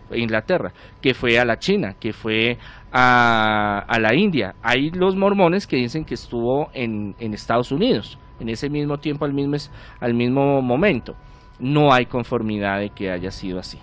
Inglaterra, 0.09 0.71
que 1.01 1.13
fue 1.13 1.37
a 1.37 1.43
la 1.43 1.59
China, 1.59 1.95
que 1.99 2.13
fue 2.13 2.57
a, 2.93 3.97
la 3.99 4.15
India. 4.15 4.55
Hay 4.63 4.89
los 4.91 5.17
mormones 5.17 5.67
que 5.67 5.75
dicen 5.75 6.05
que 6.05 6.13
estuvo 6.13 6.69
en, 6.73 7.13
Estados 7.19 7.73
Unidos, 7.73 8.17
en 8.39 8.49
ese 8.49 8.69
mismo 8.69 8.97
tiempo, 8.99 9.25
al 9.25 9.33
mismo, 9.33 9.57
al 9.99 10.13
mismo 10.13 10.61
momento. 10.61 11.15
No 11.59 11.93
hay 11.93 12.05
conformidad 12.05 12.79
de 12.79 12.89
que 12.89 13.11
haya 13.11 13.31
sido 13.31 13.59
así. 13.59 13.77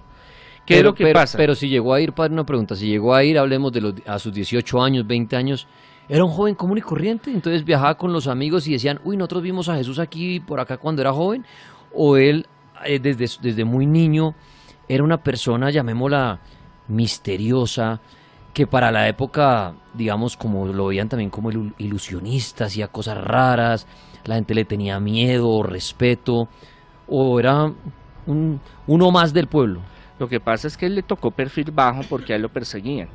¿Qué 0.65 0.75
pero, 0.75 0.79
es 0.79 0.85
lo 0.85 0.95
que 0.95 1.13
pasa? 1.13 1.39
Pero 1.39 1.55
si 1.55 1.69
llegó 1.69 1.95
a 1.95 2.01
ir, 2.01 2.13
para 2.13 2.33
una 2.33 2.45
pregunta, 2.45 2.75
si 2.75 2.87
llegó 2.89 3.15
a 3.15 3.23
ir, 3.23 3.39
hablemos 3.39 3.73
de 3.73 3.81
los, 3.81 3.95
a 4.07 4.19
sus 4.19 4.33
18 4.33 4.83
años, 4.83 5.07
20 5.07 5.37
años, 5.37 5.69
era 6.09 6.25
un 6.25 6.31
joven 6.31 6.55
común 6.55 6.79
y 6.79 6.81
corriente, 6.81 7.31
entonces 7.31 7.65
viajaba 7.65 7.97
con 7.97 8.13
los 8.13 8.27
amigos 8.27 8.67
y 8.67 8.73
decían, 8.73 9.01
uy, 9.05 9.17
nosotros 9.17 9.43
vimos 9.43 9.69
a 9.69 9.77
Jesús 9.77 9.99
aquí 9.99 10.41
por 10.41 10.59
acá 10.59 10.77
cuando 10.77 11.03
era 11.03 11.13
joven, 11.13 11.45
o 11.95 12.17
él 12.17 12.47
eh, 12.85 12.99
desde, 12.99 13.29
desde 13.41 13.65
muy 13.65 13.87
niño 13.87 14.35
era 14.89 15.05
una 15.05 15.23
persona, 15.23 15.71
llamémosla, 15.71 16.41
misteriosa, 16.89 18.01
que 18.53 18.67
para 18.67 18.91
la 18.91 19.07
época, 19.09 19.75
digamos, 19.95 20.37
como 20.37 20.67
lo 20.67 20.87
veían 20.87 21.09
también 21.09 21.31
como 21.31 21.51
el 21.51 21.75
ilusionista, 21.79 22.65
hacía 22.65 22.89
cosas 22.89 23.19
raras, 23.19 23.87
la 24.27 24.37
gente 24.37 24.55
le 24.55 24.65
tenía 24.65 25.01
miedo, 25.01 25.63
respeto, 25.63 26.49
o 27.07 27.39
era 27.39 27.73
un, 28.27 28.61
uno 28.87 29.11
más 29.11 29.33
del 29.33 29.47
pueblo. 29.47 29.81
Lo 30.19 30.29
que 30.29 30.41
pasa 30.41 30.67
es 30.67 30.77
que 30.77 30.87
él 30.87 30.95
le 30.95 31.03
tocó 31.03 31.31
perfil 31.31 31.71
bajo 31.71 32.01
porque 32.09 32.33
a 32.33 32.37
él 32.37 32.43
lo 32.43 32.49
perseguían. 32.49 33.09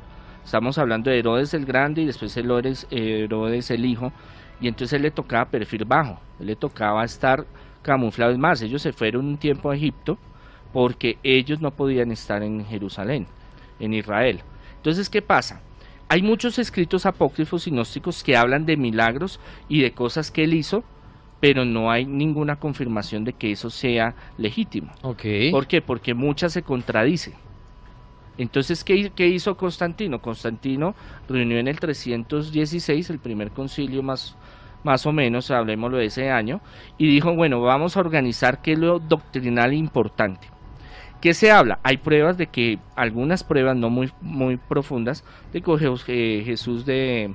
Estamos 0.44 0.78
hablando 0.78 1.10
de 1.10 1.18
Herodes 1.18 1.54
el 1.54 1.64
Grande 1.64 2.02
y 2.02 2.06
después 2.06 2.36
Herodes, 2.36 2.86
Herodes 2.90 3.70
el 3.70 3.84
Hijo. 3.84 4.12
Y 4.60 4.68
entonces 4.68 4.94
él 4.94 5.02
le 5.02 5.10
tocaba 5.10 5.46
perfil 5.46 5.84
bajo. 5.84 6.20
Él 6.38 6.46
le 6.46 6.56
tocaba 6.56 7.04
estar 7.04 7.44
camuflado. 7.82 8.32
Es 8.32 8.38
más, 8.38 8.62
ellos 8.62 8.82
se 8.82 8.92
fueron 8.92 9.26
un 9.26 9.36
tiempo 9.36 9.70
a 9.70 9.76
Egipto 9.76 10.18
porque 10.72 11.18
ellos 11.22 11.60
no 11.60 11.70
podían 11.72 12.12
estar 12.12 12.42
en 12.42 12.64
Jerusalén, 12.64 13.26
en 13.78 13.94
Israel. 13.94 14.40
Entonces, 14.76 15.10
¿qué 15.10 15.22
pasa? 15.22 15.60
Hay 16.08 16.22
muchos 16.22 16.58
escritos 16.58 17.06
apócrifos 17.06 17.66
y 17.66 17.70
gnósticos 17.70 18.22
que 18.22 18.36
hablan 18.36 18.66
de 18.66 18.76
milagros 18.76 19.40
y 19.68 19.82
de 19.82 19.92
cosas 19.92 20.30
que 20.30 20.44
él 20.44 20.54
hizo, 20.54 20.84
pero 21.42 21.64
no 21.64 21.90
hay 21.90 22.06
ninguna 22.06 22.54
confirmación 22.54 23.24
de 23.24 23.32
que 23.32 23.50
eso 23.50 23.68
sea 23.68 24.14
legítimo. 24.38 24.92
Okay. 25.02 25.50
¿Por 25.50 25.66
qué? 25.66 25.82
Porque 25.82 26.14
muchas 26.14 26.52
se 26.52 26.62
contradicen. 26.62 27.34
Entonces, 28.38 28.84
¿qué, 28.84 29.10
¿qué, 29.10 29.26
hizo 29.26 29.56
Constantino? 29.56 30.22
Constantino 30.22 30.94
reunió 31.28 31.58
en 31.58 31.66
el 31.66 31.80
316, 31.80 33.10
el 33.10 33.18
primer 33.18 33.50
concilio 33.50 34.04
más, 34.04 34.36
más 34.84 35.04
o 35.04 35.10
menos, 35.10 35.50
hablemoslo 35.50 35.96
de 35.96 36.04
ese 36.04 36.30
año, 36.30 36.60
y 36.96 37.08
dijo, 37.08 37.34
bueno, 37.34 37.60
vamos 37.60 37.96
a 37.96 38.00
organizar 38.00 38.62
qué 38.62 38.74
es 38.74 38.78
lo 38.78 39.00
doctrinal 39.00 39.74
importante. 39.74 40.46
¿Qué 41.20 41.34
se 41.34 41.50
habla? 41.50 41.80
Hay 41.82 41.96
pruebas 41.96 42.38
de 42.38 42.46
que, 42.46 42.78
algunas 42.94 43.42
pruebas 43.42 43.76
no 43.76 43.90
muy, 43.90 44.12
muy 44.20 44.58
profundas, 44.58 45.24
de 45.52 45.60
que 45.60 46.42
Jesús 46.46 46.86
de, 46.86 47.34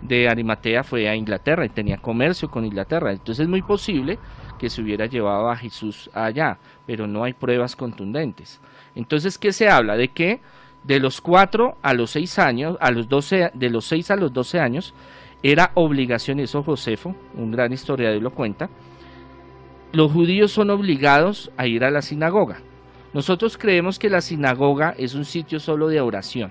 de 0.00 0.28
Arimatea 0.28 0.84
fue 0.84 1.08
a 1.08 1.16
Inglaterra 1.16 1.64
y 1.64 1.70
tenía 1.70 1.98
comercio 1.98 2.50
con 2.50 2.64
Inglaterra. 2.64 3.12
Entonces 3.12 3.44
es 3.44 3.48
muy 3.48 3.62
posible 3.62 4.18
que 4.58 4.70
se 4.70 4.82
hubiera 4.82 5.06
llevado 5.06 5.50
a 5.50 5.56
Jesús 5.56 6.10
allá, 6.14 6.58
pero 6.86 7.06
no 7.06 7.24
hay 7.24 7.32
pruebas 7.32 7.76
contundentes. 7.76 8.60
Entonces, 8.94 9.38
¿qué 9.38 9.52
se 9.52 9.68
habla? 9.68 9.96
De 9.96 10.08
que 10.08 10.40
de 10.84 11.00
los 11.00 11.20
4 11.20 11.78
a 11.82 11.94
los 11.94 12.10
6 12.10 12.38
años, 12.38 12.76
a 12.80 12.90
los 12.90 13.08
12, 13.08 13.52
de 13.54 13.70
los 13.70 13.84
6 13.86 14.10
a 14.10 14.16
los 14.16 14.32
12 14.32 14.60
años, 14.60 14.94
era 15.42 15.70
obligación, 15.74 16.40
eso 16.40 16.62
Josefo, 16.62 17.14
un 17.34 17.52
gran 17.52 17.72
historiador 17.72 18.22
lo 18.22 18.32
cuenta, 18.32 18.68
los 19.92 20.12
judíos 20.12 20.50
son 20.50 20.70
obligados 20.70 21.50
a 21.56 21.66
ir 21.66 21.84
a 21.84 21.90
la 21.90 22.02
sinagoga. 22.02 22.60
Nosotros 23.14 23.56
creemos 23.56 23.98
que 23.98 24.10
la 24.10 24.20
sinagoga 24.20 24.94
es 24.98 25.14
un 25.14 25.24
sitio 25.24 25.60
solo 25.60 25.88
de 25.88 26.00
oración. 26.00 26.50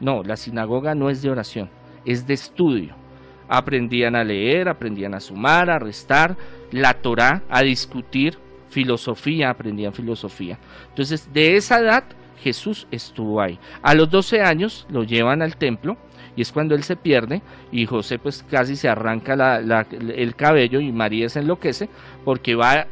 No, 0.00 0.22
la 0.24 0.36
sinagoga 0.36 0.94
no 0.94 1.10
es 1.10 1.22
de 1.22 1.30
oración 1.30 1.70
es 2.04 2.26
de 2.26 2.34
estudio. 2.34 2.94
Aprendían 3.48 4.16
a 4.16 4.24
leer, 4.24 4.68
aprendían 4.68 5.14
a 5.14 5.20
sumar, 5.20 5.70
a 5.70 5.78
restar, 5.78 6.36
la 6.70 6.94
Torah, 6.94 7.42
a 7.50 7.62
discutir, 7.62 8.38
filosofía, 8.70 9.50
aprendían 9.50 9.92
filosofía. 9.92 10.58
Entonces, 10.88 11.28
de 11.32 11.56
esa 11.56 11.80
edad, 11.80 12.04
Jesús 12.42 12.86
estuvo 12.90 13.40
ahí. 13.40 13.58
A 13.82 13.94
los 13.94 14.10
12 14.10 14.40
años 14.40 14.86
lo 14.90 15.04
llevan 15.04 15.42
al 15.42 15.56
templo 15.56 15.96
y 16.34 16.42
es 16.42 16.50
cuando 16.50 16.74
él 16.74 16.82
se 16.82 16.96
pierde 16.96 17.42
y 17.70 17.86
José 17.86 18.18
pues 18.18 18.44
casi 18.50 18.74
se 18.74 18.88
arranca 18.88 19.60
el 19.92 20.34
cabello 20.34 20.80
y 20.80 20.90
María 20.90 21.28
se 21.28 21.40
enloquece 21.40 21.88
porque 22.24 22.54
va 22.54 22.86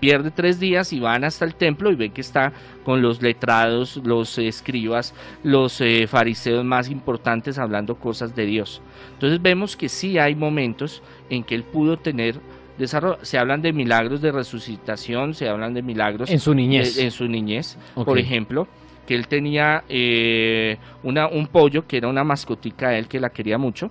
pierde 0.00 0.30
tres 0.30 0.60
días 0.60 0.92
y 0.92 1.00
van 1.00 1.24
hasta 1.24 1.44
el 1.44 1.54
templo 1.54 1.90
y 1.90 1.94
ven 1.94 2.12
que 2.12 2.20
está 2.20 2.52
con 2.84 3.02
los 3.02 3.22
letrados, 3.22 4.00
los 4.04 4.38
escribas, 4.38 5.14
los 5.42 5.80
eh, 5.80 6.06
fariseos 6.06 6.64
más 6.64 6.90
importantes 6.90 7.58
hablando 7.58 7.96
cosas 7.96 8.34
de 8.34 8.46
Dios. 8.46 8.82
Entonces 9.14 9.40
vemos 9.40 9.76
que 9.76 9.88
sí 9.88 10.18
hay 10.18 10.34
momentos 10.34 11.02
en 11.30 11.44
que 11.44 11.54
él 11.54 11.64
pudo 11.64 11.96
tener 11.98 12.36
desarrollo. 12.78 13.18
Se 13.22 13.38
hablan 13.38 13.62
de 13.62 13.72
milagros 13.72 14.20
de 14.20 14.32
resucitación, 14.32 15.34
se 15.34 15.48
hablan 15.48 15.74
de 15.74 15.82
milagros 15.82 16.30
en 16.30 16.40
su 16.40 16.54
niñez. 16.54 16.98
en 16.98 17.10
su 17.10 17.26
niñez, 17.26 17.78
por 17.94 18.18
ejemplo 18.18 18.68
que 19.06 19.14
él 19.14 19.28
tenía 19.28 19.84
eh, 19.88 20.78
una, 21.04 21.28
un 21.28 21.46
pollo 21.46 21.86
que 21.86 21.96
era 21.96 22.08
una 22.08 22.24
mascotica 22.24 22.88
de 22.88 22.98
él 22.98 23.06
que 23.06 23.20
la 23.20 23.30
quería 23.30 23.56
mucho 23.56 23.90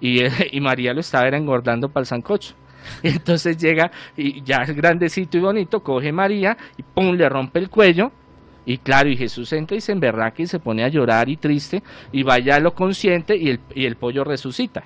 y, 0.00 0.20
y 0.52 0.60
María 0.60 0.94
lo 0.94 1.00
estaba 1.00 1.28
engordando 1.28 1.88
para 1.88 2.02
el 2.02 2.06
sancocho. 2.06 2.54
Entonces 3.02 3.56
llega 3.56 3.90
y 4.16 4.42
ya 4.42 4.58
es 4.58 4.74
grandecito 4.74 5.38
y 5.38 5.40
bonito, 5.40 5.80
coge 5.80 6.12
María 6.12 6.56
y 6.76 6.82
pum, 6.82 7.14
le 7.14 7.28
rompe 7.28 7.58
el 7.58 7.68
cuello. 7.68 8.12
Y 8.64 8.78
claro, 8.78 9.08
y 9.08 9.16
Jesús 9.16 9.52
entra 9.52 9.76
y 9.76 9.80
se 9.80 9.92
emberraca 9.92 10.40
y 10.42 10.46
se 10.46 10.60
pone 10.60 10.84
a 10.84 10.88
llorar 10.88 11.28
y 11.28 11.36
triste 11.36 11.82
y 12.12 12.22
vaya 12.22 12.60
lo 12.60 12.74
consciente 12.74 13.36
y 13.36 13.48
el, 13.48 13.60
y 13.74 13.86
el 13.86 13.96
pollo 13.96 14.22
resucita. 14.22 14.84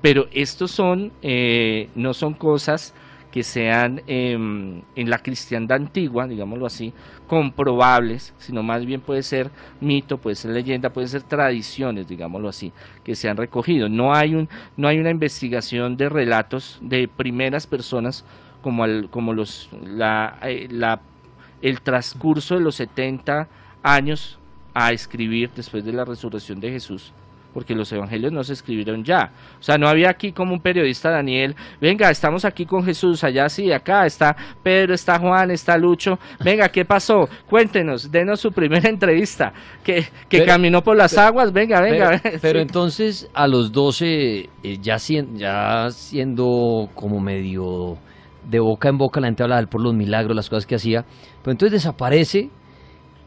Pero 0.00 0.26
estos 0.32 0.70
son, 0.70 1.12
eh, 1.20 1.90
no 1.94 2.14
son 2.14 2.34
cosas 2.34 2.94
que 3.30 3.42
sean 3.42 4.02
em, 4.06 4.82
en 4.96 5.10
la 5.10 5.18
cristiandad 5.18 5.76
antigua, 5.76 6.26
digámoslo 6.26 6.66
así, 6.66 6.92
comprobables, 7.26 8.34
sino 8.38 8.62
más 8.62 8.86
bien 8.86 9.00
puede 9.00 9.22
ser 9.22 9.50
mito, 9.80 10.18
puede 10.18 10.36
ser 10.36 10.52
leyenda, 10.52 10.90
puede 10.90 11.08
ser 11.08 11.22
tradiciones, 11.22 12.08
digámoslo 12.08 12.48
así, 12.48 12.72
que 13.04 13.14
se 13.14 13.28
han 13.28 13.36
recogido. 13.36 13.88
No 13.88 14.14
hay, 14.14 14.34
un, 14.34 14.48
no 14.76 14.88
hay 14.88 14.98
una 14.98 15.10
investigación 15.10 15.96
de 15.96 16.08
relatos 16.08 16.78
de 16.80 17.08
primeras 17.08 17.66
personas 17.66 18.24
como, 18.62 18.84
como 19.10 19.34
los, 19.34 19.68
la, 19.84 20.38
eh, 20.42 20.68
la, 20.70 21.00
el 21.60 21.80
transcurso 21.82 22.54
de 22.54 22.60
los 22.60 22.76
70 22.76 23.48
años 23.82 24.38
a 24.74 24.92
escribir 24.92 25.50
después 25.54 25.84
de 25.84 25.92
la 25.92 26.04
resurrección 26.04 26.60
de 26.60 26.70
Jesús 26.70 27.12
porque 27.52 27.74
los 27.74 27.90
evangelios 27.92 28.32
no 28.32 28.44
se 28.44 28.52
escribieron 28.52 29.04
ya. 29.04 29.32
O 29.58 29.62
sea, 29.62 29.78
no 29.78 29.88
había 29.88 30.10
aquí 30.10 30.32
como 30.32 30.52
un 30.52 30.60
periodista 30.60 31.10
Daniel, 31.10 31.54
venga, 31.80 32.10
estamos 32.10 32.44
aquí 32.44 32.66
con 32.66 32.84
Jesús, 32.84 33.24
allá 33.24 33.48
sí, 33.48 33.72
acá 33.72 34.06
está 34.06 34.36
Pedro, 34.62 34.94
está 34.94 35.18
Juan, 35.18 35.50
está 35.50 35.76
Lucho, 35.76 36.18
venga, 36.44 36.68
¿qué 36.68 36.84
pasó? 36.84 37.28
Cuéntenos, 37.48 38.10
denos 38.10 38.40
su 38.40 38.52
primera 38.52 38.88
entrevista, 38.90 39.52
que, 39.82 40.06
que 40.28 40.44
caminó 40.44 40.82
por 40.82 40.96
las 40.96 41.16
aguas, 41.16 41.52
venga, 41.52 41.80
venga. 41.80 42.20
Pero, 42.40 42.60
entonces 42.60 43.28
a 43.34 43.46
los 43.46 43.72
12, 43.72 44.50
eh, 44.62 44.78
ya, 44.80 44.96
ya 45.34 45.90
siendo 45.90 46.88
como 46.94 47.20
medio 47.20 47.98
de 48.48 48.60
boca 48.60 48.88
en 48.88 48.98
boca, 48.98 49.20
la 49.20 49.28
gente 49.28 49.42
hablaba 49.42 49.66
por 49.66 49.82
los 49.82 49.94
milagros, 49.94 50.34
las 50.36 50.48
cosas 50.48 50.66
que 50.66 50.74
hacía, 50.74 51.04
pero 51.42 51.52
entonces 51.52 51.72
desaparece 51.72 52.50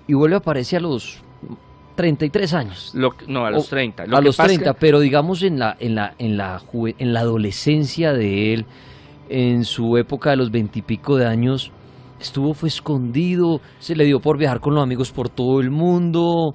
y 0.07 0.13
vuelve 0.13 0.35
a 0.35 0.39
aparecer 0.39 0.79
a 0.79 0.81
los 0.81 1.23
33 1.95 2.53
años. 2.53 2.93
no, 3.27 3.45
a 3.45 3.51
los 3.51 3.69
30. 3.69 4.03
a 4.03 4.21
los 4.21 4.37
30, 4.37 4.73
pero 4.73 4.99
digamos 4.99 5.43
en 5.43 5.59
la, 5.59 5.75
en, 5.79 5.95
la, 5.95 6.13
en, 6.17 6.37
la 6.37 6.61
en 6.73 7.13
la 7.13 7.19
adolescencia 7.19 8.13
de 8.13 8.53
él, 8.53 8.65
en 9.29 9.63
su 9.63 9.97
época 9.97 10.31
de 10.31 10.37
los 10.37 10.51
veintipico 10.51 11.17
de 11.17 11.25
años, 11.25 11.71
estuvo, 12.19 12.53
fue 12.53 12.69
escondido, 12.69 13.61
se 13.79 13.95
le 13.95 14.05
dio 14.05 14.19
por 14.19 14.37
viajar 14.37 14.59
con 14.59 14.73
los 14.75 14.83
amigos 14.83 15.11
por 15.11 15.29
todo 15.29 15.59
el 15.59 15.71
mundo. 15.71 16.53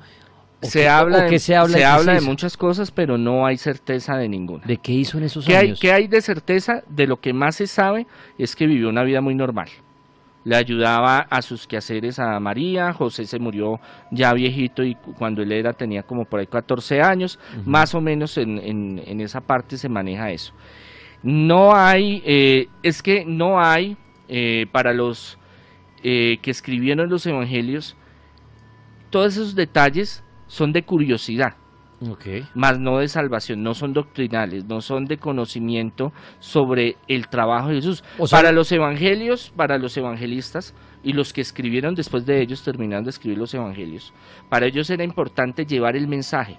Se 0.63 0.89
habla, 0.89 1.25
de, 1.25 1.39
se 1.39 1.55
habla, 1.55 1.77
se 1.77 1.85
habla 1.85 2.15
de 2.15 2.23
muchas 2.23 2.57
cosas, 2.57 2.91
pero 2.91 3.19
no 3.19 3.47
hay 3.47 3.57
certeza 3.57 4.17
de 4.17 4.29
ninguna. 4.29 4.65
¿De 4.65 4.79
qué 4.79 4.93
hizo 4.93 5.19
en 5.19 5.25
esos 5.25 5.47
¿Qué 5.47 5.57
años? 5.57 5.79
Hay, 5.79 5.81
¿Qué 5.81 5.93
hay 5.93 6.09
de 6.09 6.21
certeza? 6.23 6.83
De 6.89 7.07
lo 7.07 7.19
que 7.19 7.33
más 7.33 7.57
se 7.57 7.67
sabe 7.67 8.07
es 8.39 8.57
que 8.57 8.67
vivió 8.67 8.89
una 8.89 9.05
vida 9.05 9.21
muy 9.21 9.35
normal 9.35 9.69
le 10.47 10.55
ayudaba 10.55 11.27
a 11.29 11.43
sus 11.43 11.67
quehaceres 11.67 12.21
a 12.21 12.39
María, 12.39 12.93
José 12.93 13.27
se 13.27 13.41
murió 13.41 13.81
ya 14.13 14.33
viejito 14.33 14.85
y 14.85 14.95
cuando 14.95 15.43
él 15.43 15.51
era 15.51 15.73
tenía 15.73 16.05
como 16.05 16.25
por 16.25 16.39
ahí 16.39 16.47
14 16.47 17.03
años, 17.03 17.41
más 17.65 17.97
o 17.97 18.01
menos 18.01 18.39
en, 18.39 18.61
en, 18.61 19.21
esa 19.21 19.41
parte 19.41 19.77
se 19.77 19.89
maneja 19.89 20.31
eso. 20.31 20.55
No 21.25 21.75
hay, 21.75 22.23
eh, 22.25 22.69
es 22.85 23.03
que 23.03 23.25
no 23.25 23.61
hay 23.61 23.97
eh, 24.29 24.67
para 24.71 24.95
los 24.95 25.37
eh, 26.05 26.39
que 26.43 26.53
escribieron 26.53 27.11
los 27.11 27.27
evangelios, 27.27 27.97
todos 29.11 29.33
esos 29.33 29.57
detalles 29.57 30.23
son 30.47 30.73
de 30.73 30.85
curiosidad. 30.85 31.55
Okay. 32.01 32.47
Más 32.55 32.79
no 32.79 32.99
de 32.99 33.09
salvación, 33.09 33.63
no 33.63 33.75
son 33.75 33.95
doctrinales, 33.95 34.67
no 34.67 34.83
son 34.83 35.07
de 35.07 35.17
conocimiento 35.17 36.13
sobre 36.41 36.97
el 37.09 37.29
trabajo 37.29 37.69
de 37.69 37.77
Jesús. 37.77 38.05
para 38.31 38.53
los 38.53 38.71
evangelios, 38.71 39.53
para 39.57 39.79
los 39.79 39.97
evangelistas 39.97 40.75
y 41.03 41.15
los 41.15 41.33
que 41.33 41.41
escribieron 41.41 41.95
después 41.95 42.27
de 42.27 42.43
ellos, 42.43 42.63
terminaron 42.63 43.05
de 43.05 43.11
escribir 43.11 43.39
los 43.39 43.55
evangelios, 43.55 44.13
para 44.51 44.67
ellos 44.67 44.91
era 44.91 45.05
importante 45.05 45.65
llevar 45.65 45.97
el 45.97 46.07
mensaje, 46.07 46.59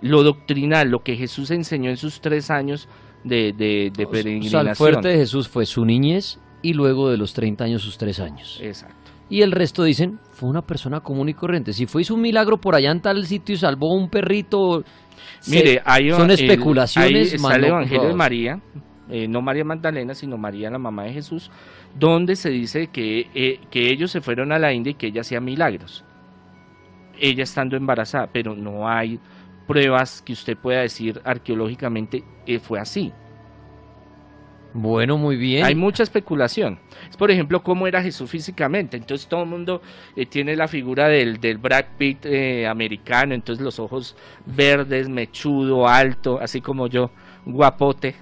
lo 0.00 0.22
doctrinal, 0.22 0.90
lo 0.90 1.02
que 1.02 1.16
Jesús 1.16 1.50
enseñó 1.50 1.90
en 1.90 1.96
sus 1.96 2.20
tres 2.20 2.50
años 2.50 2.88
de, 3.24 3.52
de, 3.52 4.06
peregrinación. 4.06 4.68
el 4.68 4.76
fuerte 4.76 5.08
de 5.08 5.16
Jesús 5.16 5.48
fue 5.48 5.66
su 5.66 5.84
niñez 5.84 6.38
y 6.60 6.74
luego 6.74 7.10
de 7.10 7.16
los 7.16 7.34
30 7.34 7.64
años 7.64 7.82
sus 7.82 7.98
tres 7.98 8.20
años. 8.20 8.60
Exacto. 8.62 9.01
Y 9.32 9.40
el 9.40 9.50
resto 9.50 9.82
dicen, 9.82 10.18
fue 10.32 10.50
una 10.50 10.60
persona 10.60 11.00
común 11.00 11.30
y 11.30 11.32
corriente. 11.32 11.72
Si 11.72 11.86
fue 11.86 12.02
hizo 12.02 12.14
un 12.14 12.20
milagro 12.20 12.58
por 12.58 12.74
allá 12.74 12.90
en 12.90 13.00
tal 13.00 13.24
sitio 13.24 13.54
y 13.54 13.56
salvó 13.56 13.94
un 13.94 14.10
perrito. 14.10 14.84
Mire, 15.48 15.80
hay, 15.86 16.10
son 16.10 16.30
especulaciones. 16.30 17.30
ahí 17.30 17.36
está 17.36 17.54
el 17.56 17.64
Evangelio 17.64 18.08
de 18.08 18.14
María, 18.14 18.60
eh, 19.08 19.26
no 19.28 19.40
María 19.40 19.64
Magdalena, 19.64 20.12
sino 20.12 20.36
María, 20.36 20.68
la 20.68 20.78
mamá 20.78 21.04
de 21.04 21.14
Jesús, 21.14 21.50
donde 21.98 22.36
se 22.36 22.50
dice 22.50 22.88
que, 22.88 23.30
eh, 23.34 23.58
que 23.70 23.90
ellos 23.90 24.10
se 24.10 24.20
fueron 24.20 24.52
a 24.52 24.58
la 24.58 24.74
India 24.74 24.90
y 24.90 24.94
que 24.96 25.06
ella 25.06 25.22
hacía 25.22 25.40
milagros. 25.40 26.04
Ella 27.18 27.44
estando 27.44 27.74
embarazada, 27.74 28.28
pero 28.30 28.54
no 28.54 28.86
hay 28.86 29.18
pruebas 29.66 30.20
que 30.20 30.34
usted 30.34 30.58
pueda 30.58 30.82
decir 30.82 31.22
arqueológicamente 31.24 32.22
eh, 32.46 32.58
fue 32.58 32.78
así. 32.78 33.14
Bueno, 34.74 35.18
muy 35.18 35.36
bien. 35.36 35.64
Hay 35.64 35.74
mucha 35.74 36.02
especulación. 36.02 36.78
Es, 37.10 37.16
por 37.16 37.30
ejemplo, 37.30 37.62
cómo 37.62 37.86
era 37.86 38.02
Jesús 38.02 38.30
físicamente. 38.30 38.96
Entonces 38.96 39.26
todo 39.26 39.42
el 39.42 39.48
mundo 39.48 39.82
eh, 40.16 40.24
tiene 40.24 40.56
la 40.56 40.66
figura 40.66 41.08
del, 41.08 41.40
del 41.40 41.58
Brad 41.58 41.84
Pitt 41.98 42.24
eh, 42.24 42.66
americano, 42.66 43.34
entonces 43.34 43.62
los 43.62 43.78
ojos 43.78 44.16
verdes, 44.46 45.08
mechudo, 45.08 45.86
alto, 45.88 46.38
así 46.40 46.60
como 46.60 46.86
yo, 46.86 47.10
guapote, 47.44 48.14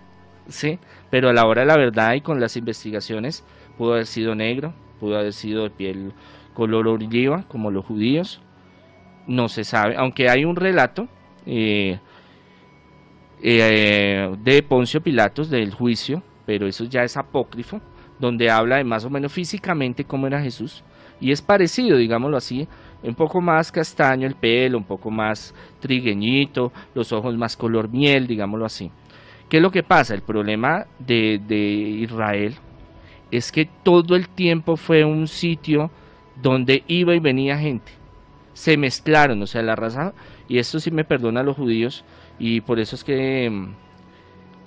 ¿sí? 0.49 0.79
Pero 1.09 1.29
a 1.29 1.33
la 1.33 1.47
hora 1.47 1.61
de 1.63 1.67
la 1.67 1.77
verdad 1.77 2.15
y 2.15 2.21
con 2.21 2.41
las 2.41 2.57
investigaciones, 2.57 3.45
pudo 3.79 3.93
haber 3.93 4.07
sido 4.07 4.35
negro, 4.35 4.75
pudo 4.99 5.19
haber 5.19 5.33
sido 5.33 5.65
de 5.65 5.71
piel 5.71 6.13
color 6.55 6.89
oliva, 6.89 7.45
como 7.47 7.71
los 7.71 7.85
judíos, 7.85 8.41
no 9.29 9.49
se 9.49 9.63
sabe, 9.63 9.95
aunque 9.97 10.29
hay 10.29 10.45
un 10.45 10.57
relato 10.57 11.07
eh, 11.47 12.01
de 13.41 14.65
Poncio 14.69 15.01
Pilatos 15.01 15.49
del 15.49 15.73
juicio 15.73 16.23
pero 16.51 16.67
eso 16.67 16.83
ya 16.83 17.05
es 17.05 17.17
apócrifo, 17.17 17.81
donde 18.19 18.51
habla 18.51 18.79
de 18.79 18.83
más 18.83 19.05
o 19.05 19.09
menos 19.09 19.33
físicamente 19.33 20.03
cómo 20.03 20.27
era 20.27 20.43
Jesús. 20.43 20.83
Y 21.21 21.31
es 21.31 21.41
parecido, 21.41 21.97
digámoslo 21.97 22.37
así, 22.37 22.67
un 23.05 23.15
poco 23.15 23.41
más 23.41 23.71
castaño 23.71 24.27
el 24.27 24.35
pelo, 24.35 24.77
un 24.77 24.83
poco 24.83 25.13
más 25.13 25.55
trigueñito, 25.79 26.73
los 26.93 27.13
ojos 27.13 27.37
más 27.37 27.57
color 27.57 27.89
miel, 27.89 28.27
digámoslo 28.27 28.67
así. 28.67 28.91
¿Qué 29.49 29.59
es 29.59 29.63
lo 29.63 29.71
que 29.71 29.85
pasa? 29.85 30.13
El 30.13 30.23
problema 30.23 30.87
de, 30.99 31.41
Israel 32.01 32.57
es 33.31 33.53
que 33.53 33.69
todo 33.85 34.17
el 34.17 34.29
tiempo 34.29 34.77
fue 34.77 35.05
un 35.05 35.29
sitio 35.29 35.93
donde 36.43 36.83
iba 36.89 37.15
y 37.15 37.21
venía 37.21 37.59
gente. 37.59 37.93
Se 38.55 38.77
mezclaron, 38.77 39.41
o 39.41 39.47
sea, 39.47 39.63
la 39.63 39.77
raza, 39.77 40.15
y 40.49 40.59
esto 40.59 40.81
sí 40.81 40.91
me 40.91 41.05
perdona 41.05 41.43
a 41.43 41.45
los 41.45 41.57
judíos, 41.57 42.05
y 42.41 42.61
por 42.63 42.81
eso 42.81 42.97
es 42.97 43.05
que 43.05 43.49
mm, 43.49 43.90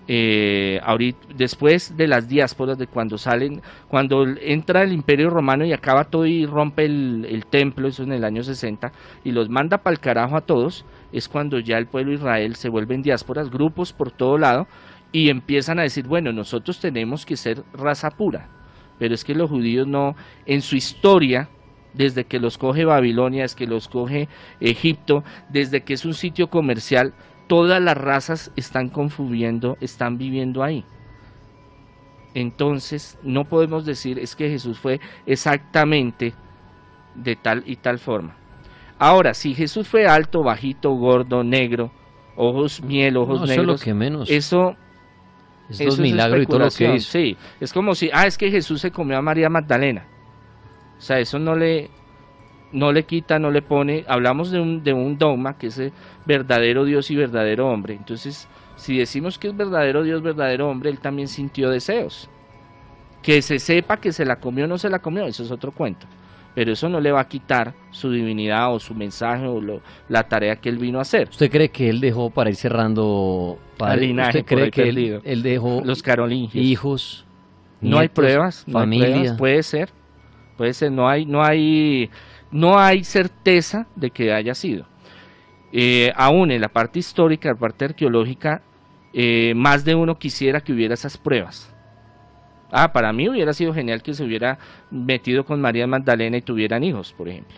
eh, 0.08 0.82
ahorita, 0.84 1.28
después 1.36 1.96
de 1.96 2.08
las 2.08 2.28
diásporas, 2.28 2.78
de 2.78 2.88
cuando 2.88 3.18
salen, 3.18 3.62
cuando 3.88 4.26
entra 4.42 4.84
el 4.84 4.92
imperio 4.92 5.30
romano 5.30 5.66
y 5.66 5.72
acaba 5.72 6.06
todo 6.06 6.26
y 6.26 6.46
rompe 6.46 6.86
el, 6.86 7.46
templo, 7.50 7.88
eso 7.88 8.04
en 8.04 8.12
el 8.12 8.26
año 8.26 8.44
60, 8.44 8.92
y 9.24 9.32
los 9.32 9.50
manda 9.50 9.78
para 9.78 9.94
el 9.94 10.00
carajo 10.00 10.36
a 10.36 10.42
todos, 10.42 10.86
es 11.12 11.30
cuando 11.30 11.60
ya 11.60 11.78
el 11.78 11.88
pueblo 11.88 12.12
de 12.12 12.18
Israel 12.18 12.56
se 12.56 12.70
vuelve 12.70 12.96
en 12.96 13.02
diásporas, 13.02 13.50
grupos 13.50 13.94
por 13.94 14.12
todo 14.12 14.38
lado, 14.38 14.68
y 15.12 15.30
empiezan 15.30 15.80
a 15.80 15.84
decir, 15.84 16.08
bueno, 16.08 16.34
nosotros 16.34 16.80
tenemos 16.80 17.26
que 17.26 17.38
ser 17.38 17.64
raza 17.74 18.12
pura, 18.12 18.50
pero 19.00 19.14
es 19.14 19.24
que 19.24 19.36
los 19.36 19.50
judíos 19.50 19.88
no, 19.88 20.16
en 20.46 20.62
su 20.62 20.76
historia, 20.76 21.50
desde 21.94 22.26
que 22.26 22.40
los 22.40 22.58
coge 22.58 22.86
Babilonia, 22.86 23.44
desde 23.44 23.56
que 23.56 23.68
los 23.68 23.88
coge 23.88 24.28
Egipto, 24.60 25.24
desde 25.50 25.82
que 25.82 25.94
es 25.94 26.06
un 26.06 26.14
sitio 26.14 26.50
comercial, 26.50 27.14
todas 27.54 27.80
las 27.80 27.96
razas 27.96 28.52
están 28.56 28.90
confundiendo, 28.90 29.78
están 29.80 30.18
viviendo 30.18 30.64
ahí. 30.64 30.84
Entonces, 32.34 33.20
no 33.22 33.46
podemos 33.46 33.86
decir 33.86 34.18
es 34.18 34.36
que 34.36 34.50
Jesús 34.50 34.80
fue 34.80 35.00
exactamente 35.28 36.34
de 37.14 37.36
tal 37.36 37.62
y 37.68 37.76
tal 37.76 38.00
forma. 38.00 38.36
Ahora, 38.98 39.36
si 39.36 39.54
Jesús 39.54 39.88
fue 39.88 40.08
alto, 40.08 40.42
bajito, 40.42 40.96
gordo, 40.96 41.44
negro, 41.44 41.92
ojos 42.36 42.82
miel, 42.82 43.18
ojos 43.18 43.42
negros, 43.42 43.52
eso 43.52 43.62
es 43.62 43.68
lo 43.68 43.78
que 43.78 43.94
menos. 43.94 44.32
Eso 44.32 44.76
es 45.70 45.80
los 45.80 46.00
milagros 46.00 46.42
y 46.42 46.46
todo 46.48 46.58
lo 46.58 46.72
que 46.72 46.96
hizo. 46.96 47.12
Sí, 47.12 47.38
es 47.60 47.72
como 47.72 47.94
si, 47.94 48.10
ah, 48.12 48.26
es 48.26 48.36
que 48.36 48.50
Jesús 48.50 48.82
se 48.82 48.90
comió 48.90 49.16
a 49.16 49.22
María 49.22 49.48
Magdalena. 49.50 50.08
O 50.98 51.02
sea, 51.02 51.20
eso 51.20 51.38
no 51.38 51.56
le, 51.56 51.92
no 52.74 52.92
le 52.92 53.04
quita, 53.04 53.40
no 53.40 53.52
le 53.52 53.62
pone. 53.62 54.04
Hablamos 54.08 54.52
de 54.52 54.60
un, 54.60 54.84
de 54.84 54.94
un 54.94 55.18
dogma 55.18 55.58
que 55.58 55.68
es 55.68 55.82
verdadero 56.26 56.84
Dios 56.84 57.10
y 57.12 57.16
verdadero 57.16 57.70
hombre. 57.70 57.94
Entonces, 57.94 58.48
si 58.76 58.98
decimos 58.98 59.38
que 59.38 59.48
es 59.48 59.56
verdadero 59.56 60.04
Dios, 60.04 60.22
verdadero 60.22 60.70
hombre, 60.70 60.90
él 60.90 61.00
también 61.00 61.28
sintió 61.28 61.70
deseos. 61.70 62.30
Que 63.22 63.42
se 63.42 63.60
sepa 63.60 63.98
que 63.98 64.12
se 64.12 64.26
la 64.26 64.38
comió 64.38 64.66
o 64.66 64.68
no 64.68 64.78
se 64.78 64.90
la 64.90 65.00
comió, 65.00 65.26
eso 65.26 65.44
es 65.44 65.52
otro 65.52 65.72
cuento. 65.72 66.06
Pero 66.56 66.74
eso 66.74 66.90
no 66.90 67.00
le 67.00 67.12
va 67.12 67.22
a 67.22 67.28
quitar 67.28 67.74
su 67.90 68.12
divinidad 68.12 68.74
o 68.74 68.80
su 68.80 68.94
mensaje 68.94 69.48
o 69.48 69.62
la 70.10 70.24
tarea 70.24 70.58
que 70.58 70.70
él 70.70 70.78
vino 70.78 71.00
a 71.00 71.04
hacer. 71.04 71.30
¿Usted 71.30 71.50
cree 71.50 71.70
que 71.70 71.90
él 71.90 72.00
dejó, 72.00 72.30
para 72.30 72.50
ir 72.50 72.56
cerrando, 72.56 73.58
para 73.78 73.96
¿usted 73.96 74.46
cree 74.46 74.70
que 74.70 75.22
él, 75.24 75.42
dejó 75.42 75.82
los 75.84 76.04
carolingios, 76.04 76.64
hijos, 76.64 77.26
no 77.82 77.98
hay 77.98 78.10
pruebas, 78.10 78.66
familia, 78.72 79.36
puede 79.36 79.64
ser, 79.64 79.90
puede 80.58 80.74
ser, 80.74 80.92
no 80.92 81.10
hay, 81.10 81.26
no 81.26 81.44
hay 81.44 82.12
no 82.54 82.80
hay 82.80 83.04
certeza 83.04 83.88
de 83.96 84.12
que 84.12 84.32
haya 84.32 84.56
sido. 84.56 84.86
Eh, 85.74 86.14
aún 86.16 86.52
en 86.52 86.62
la 86.62 86.70
parte 86.70 87.00
histórica, 87.00 87.50
la 87.50 87.56
parte 87.56 87.86
arqueológica, 87.86 88.62
eh, 89.12 89.54
más 89.56 89.84
de 89.84 89.96
uno 89.96 90.18
quisiera 90.18 90.62
que 90.62 90.72
hubiera 90.72 90.94
esas 90.94 91.18
pruebas. 91.18 91.74
Ah, 92.72 92.94
para 92.94 93.12
mí 93.12 93.28
hubiera 93.28 93.54
sido 93.54 93.74
genial 93.74 94.02
que 94.02 94.14
se 94.14 94.24
hubiera 94.24 94.58
metido 94.90 95.46
con 95.46 95.62
María 95.62 95.88
Magdalena 95.88 96.38
y 96.38 96.42
tuvieran 96.42 96.84
hijos, 96.84 97.14
por 97.14 97.28
ejemplo. 97.28 97.58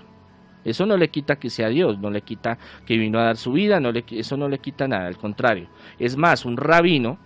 Eso 0.63 0.85
no 0.85 0.97
le 0.97 1.09
quita 1.09 1.35
que 1.35 1.49
sea 1.49 1.69
Dios, 1.69 1.99
no 1.99 2.09
le 2.09 2.21
quita 2.21 2.57
que 2.85 2.97
vino 2.97 3.19
a 3.19 3.23
dar 3.23 3.37
su 3.37 3.51
vida, 3.51 3.79
no 3.79 3.91
le, 3.91 4.03
eso 4.09 4.35
no 4.35 4.49
le 4.49 4.59
quita 4.59 4.87
nada, 4.87 5.07
al 5.07 5.17
contrario. 5.17 5.67
Es 5.99 6.17
más, 6.17 6.43
un 6.43 6.57
rabino 6.57 7.19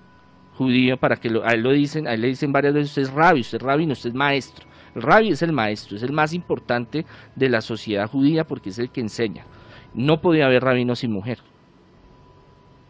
judío, 0.55 0.97
para 0.97 1.15
que 1.15 1.29
a 1.43 1.53
él 1.53 1.61
lo 1.61 1.71
dicen, 1.71 2.07
a 2.07 2.13
él 2.15 2.21
le 2.21 2.27
dicen 2.27 2.51
varias 2.51 2.73
veces, 2.73 2.89
usted 2.89 3.01
es 3.03 3.11
rabino, 3.11 3.41
usted 3.41 3.57
es 3.57 3.63
rabino, 3.63 3.93
usted 3.93 4.09
es 4.09 4.15
maestro. 4.15 4.68
Rabí 4.95 5.29
es 5.29 5.41
el 5.41 5.51
maestro, 5.51 5.97
es 5.97 6.03
el 6.03 6.11
más 6.11 6.33
importante 6.33 7.05
de 7.35 7.49
la 7.49 7.61
sociedad 7.61 8.09
judía 8.09 8.45
porque 8.45 8.69
es 8.69 8.79
el 8.79 8.89
que 8.89 9.01
enseña. 9.01 9.45
No 9.93 10.21
podía 10.21 10.45
haber 10.45 10.63
rabino 10.63 10.95
sin 10.95 11.11
mujer. 11.11 11.39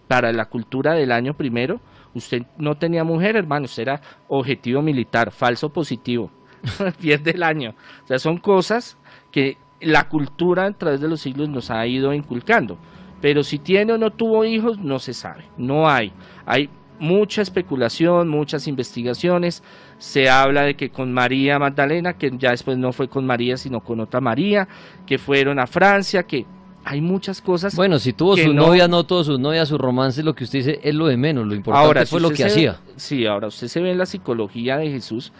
para 0.07 0.33
la 0.33 0.45
cultura 0.45 0.93
del 0.93 1.11
año 1.11 1.35
primero, 1.35 1.79
usted 2.15 2.41
no 2.57 2.75
tenía 2.75 3.03
mujer, 3.03 3.35
hermano, 3.35 3.65
usted 3.65 3.83
era 3.83 4.01
objetivo 4.27 4.81
militar, 4.81 5.29
falso 5.29 5.69
positivo, 5.69 6.31
pierde 6.99 7.31
el 7.31 7.43
año. 7.43 7.75
O 8.03 8.07
sea, 8.07 8.17
son 8.17 8.37
cosas 8.39 8.97
que 9.31 9.57
la 9.81 10.09
cultura 10.09 10.65
a 10.65 10.71
través 10.71 10.99
de 10.99 11.07
los 11.07 11.21
siglos 11.21 11.47
nos 11.49 11.69
ha 11.69 11.85
ido 11.85 12.11
inculcando. 12.13 12.77
Pero 13.21 13.43
si 13.43 13.59
tiene 13.59 13.93
o 13.93 13.97
no 13.97 14.11
tuvo 14.11 14.45
hijos, 14.45 14.79
no 14.79 14.99
se 14.99 15.13
sabe, 15.13 15.43
no 15.57 15.89
hay. 15.89 16.11
Hay 16.45 16.69
mucha 16.99 17.41
especulación, 17.41 18.27
muchas 18.27 18.67
investigaciones. 18.67 19.63
Se 19.97 20.29
habla 20.29 20.63
de 20.63 20.75
que 20.75 20.89
con 20.89 21.13
María 21.13 21.59
Magdalena, 21.59 22.13
que 22.13 22.31
ya 22.37 22.51
después 22.51 22.77
no 22.77 22.93
fue 22.93 23.07
con 23.07 23.25
María, 23.25 23.57
sino 23.57 23.79
con 23.81 23.99
otra 23.99 24.21
María, 24.21 24.67
que 25.05 25.17
fueron 25.17 25.59
a 25.59 25.67
Francia, 25.67 26.23
que 26.23 26.45
hay 26.85 27.01
muchas 27.01 27.41
cosas. 27.41 27.75
Bueno, 27.75 27.99
si 27.99 28.13
tuvo 28.13 28.37
su 28.37 28.53
novia, 28.53 28.87
no 28.87 29.03
tuvo 29.03 29.23
su 29.23 29.37
novia, 29.37 29.65
su 29.65 29.77
romance, 29.77 30.23
lo 30.23 30.33
que 30.33 30.43
usted 30.43 30.59
dice 30.59 30.79
es 30.83 30.95
lo 30.95 31.07
de 31.07 31.17
menos. 31.17 31.45
Lo 31.47 31.55
importante 31.55 31.85
ahora, 31.85 32.05
fue 32.05 32.21
lo 32.21 32.31
que 32.31 32.45
hacía. 32.45 32.79
sí, 32.95 33.25
ahora 33.25 33.47
usted 33.47 33.67
se 33.67 33.81
ve 33.81 33.91
en 33.91 33.97
la 33.97 34.05
psicología 34.05 34.77
de 34.77 34.89
Jesús. 34.89 35.31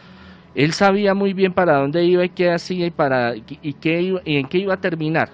Él 0.56 0.74
sabía 0.74 1.14
muy 1.14 1.34
bien 1.34 1.54
para 1.54 1.78
dónde 1.78 2.04
iba 2.04 2.26
y 2.26 2.30
qué 2.30 2.52
hacía 2.52 2.88
y, 2.88 2.92
para, 2.92 3.36
y, 3.36 3.74
qué, 3.74 4.20
y 4.26 4.36
en 4.36 4.48
qué 4.48 4.58
iba 4.58 4.74
a 4.74 4.82
terminar 4.82 5.30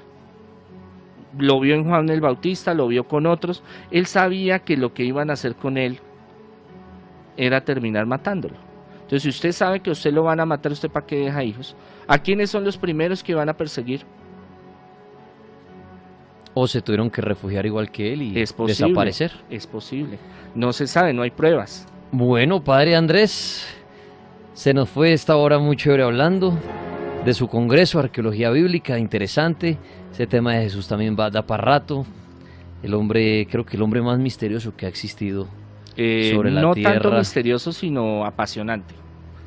lo 1.38 1.60
vio 1.60 1.76
en 1.76 1.84
Juan 1.84 2.10
el 2.10 2.22
Bautista, 2.22 2.74
lo 2.74 2.88
vio 2.88 3.06
con 3.06 3.26
otros, 3.26 3.62
él 3.92 4.06
sabía 4.06 4.60
que 4.60 4.78
lo 4.78 4.94
que 4.94 5.04
iban 5.04 5.30
a 5.30 5.34
hacer 5.34 5.56
con 5.56 5.78
él 5.78 6.00
era 7.38 7.62
terminar 7.62 8.06
matándolo. 8.06 8.56
Entonces, 8.96 9.24
si 9.24 9.30
usted 9.30 9.52
sabe 9.52 9.82
que 9.82 9.92
usted 9.92 10.12
lo 10.12 10.24
van 10.24 10.40
a 10.40 10.46
matar, 10.46 10.72
¿usted 10.72 10.90
para 10.90 11.06
qué 11.06 11.18
deja 11.18 11.44
hijos? 11.44 11.76
¿A 12.08 12.18
quiénes 12.18 12.50
son 12.50 12.64
los 12.64 12.78
primeros 12.78 13.24
que 13.24 13.36
van 13.36 13.50
a 13.50 13.54
perseguir? 13.54 14.02
O 16.56 16.68
se 16.68 16.82
tuvieron 16.82 17.12
que 17.12 17.22
refugiar 17.22 17.66
igual 17.66 17.92
que 17.92 18.14
él 18.14 18.22
y 18.24 18.32
desaparecer. 18.32 19.32
Es 19.50 19.68
posible. 19.68 20.18
No 20.56 20.74
se 20.74 20.88
sabe, 20.88 21.14
no 21.14 21.22
hay 21.22 21.32
pruebas. 21.32 21.86
Bueno, 22.12 22.64
padre 22.64 22.96
Andrés, 22.96 23.68
se 24.54 24.74
nos 24.74 24.90
fue 24.90 25.14
esta 25.14 25.36
hora 25.36 25.60
muy 25.60 25.76
chévere 25.76 26.04
hablando 26.04 26.58
de 27.26 27.34
su 27.34 27.48
congreso, 27.48 28.00
arqueología 28.00 28.50
bíblica, 28.52 28.98
interesante. 28.98 29.78
Ese 30.12 30.26
tema 30.28 30.54
de 30.54 30.64
Jesús 30.64 30.88
también 30.88 31.16
va, 31.20 31.30
da 31.30 31.46
para 31.46 31.64
rato. 31.64 32.06
El 32.82 32.94
hombre, 32.94 33.46
creo 33.52 33.66
que 33.66 33.76
el 33.76 33.84
hombre 33.84 34.02
más 34.02 34.18
misterioso 34.18 34.76
que 34.76 34.86
ha 34.86 34.90
existido 34.90 35.48
eh, 35.96 36.32
sobre 36.34 36.52
la 36.52 36.74
tierra. 36.74 36.96
No 36.96 37.02
tanto 37.02 37.18
misterioso, 37.18 37.72
sino 37.72 38.26
apasionante. 38.26 38.96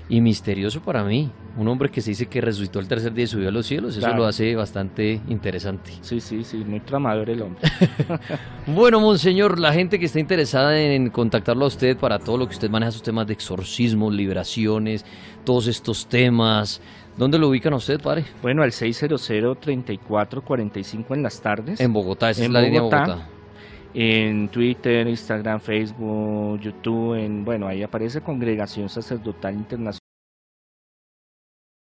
Y 0.09 0.21
misterioso 0.21 0.81
para 0.81 1.05
mí. 1.05 1.31
Un 1.57 1.69
hombre 1.69 1.91
que 1.91 2.01
se 2.01 2.11
dice 2.11 2.27
que 2.27 2.41
resucitó 2.41 2.79
el 2.79 2.87
tercer 2.87 3.13
día 3.13 3.25
y 3.25 3.27
subió 3.27 3.49
a 3.49 3.51
los 3.51 3.67
cielos. 3.67 3.97
Eso 3.97 4.15
lo 4.15 4.27
hace 4.27 4.55
bastante 4.55 5.21
interesante. 5.29 5.91
Sí, 6.03 6.21
sí, 6.21 6.45
sí. 6.45 6.59
Muy 6.59 6.81
tramador 6.81 7.31
el 7.31 7.43
hombre. 7.43 7.63
bueno, 8.67 9.01
monseñor, 9.01 9.59
la 9.59 9.73
gente 9.73 9.99
que 9.99 10.07
está 10.07 10.21
interesada 10.21 10.81
en 10.81 11.11
contactarlo 11.11 11.65
a 11.65 11.69
usted 11.69 11.97
para 11.97 12.21
todo 12.21 12.39
lo 12.39 12.47
que 12.47 12.55
usted 12.55 12.71
maneja, 12.71 12.93
sus 12.93 13.03
temas 13.03 13.27
de 13.27 13.33
exorcismo, 13.33 14.11
liberaciones, 14.11 15.05
todos 15.45 15.67
estos 15.67 16.07
temas, 16.07 16.81
¿Dónde 17.19 17.37
lo 17.37 17.49
ubican 17.49 17.73
a 17.73 17.77
usted, 17.77 18.01
padre? 18.01 18.25
Bueno, 18.43 18.63
al 18.63 18.71
600-3445 18.71 21.17
en 21.17 21.23
las 21.25 21.41
tardes. 21.41 21.81
En 21.81 21.93
Bogotá, 21.93 22.31
esa 22.31 22.45
es 22.45 22.51
la 22.51 22.63
línea 22.63 22.81
Bogotá. 22.81 23.27
En 24.01 24.49
Twitter, 24.49 25.09
Instagram, 25.09 25.59
Facebook, 25.59 26.61
YouTube, 26.61 27.17
en, 27.17 27.45
bueno, 27.45 27.67
ahí 27.67 27.83
aparece 27.83 28.21
Congregación 28.21 28.89
Sacerdotal 28.89 29.55
Internacional. 29.57 30.08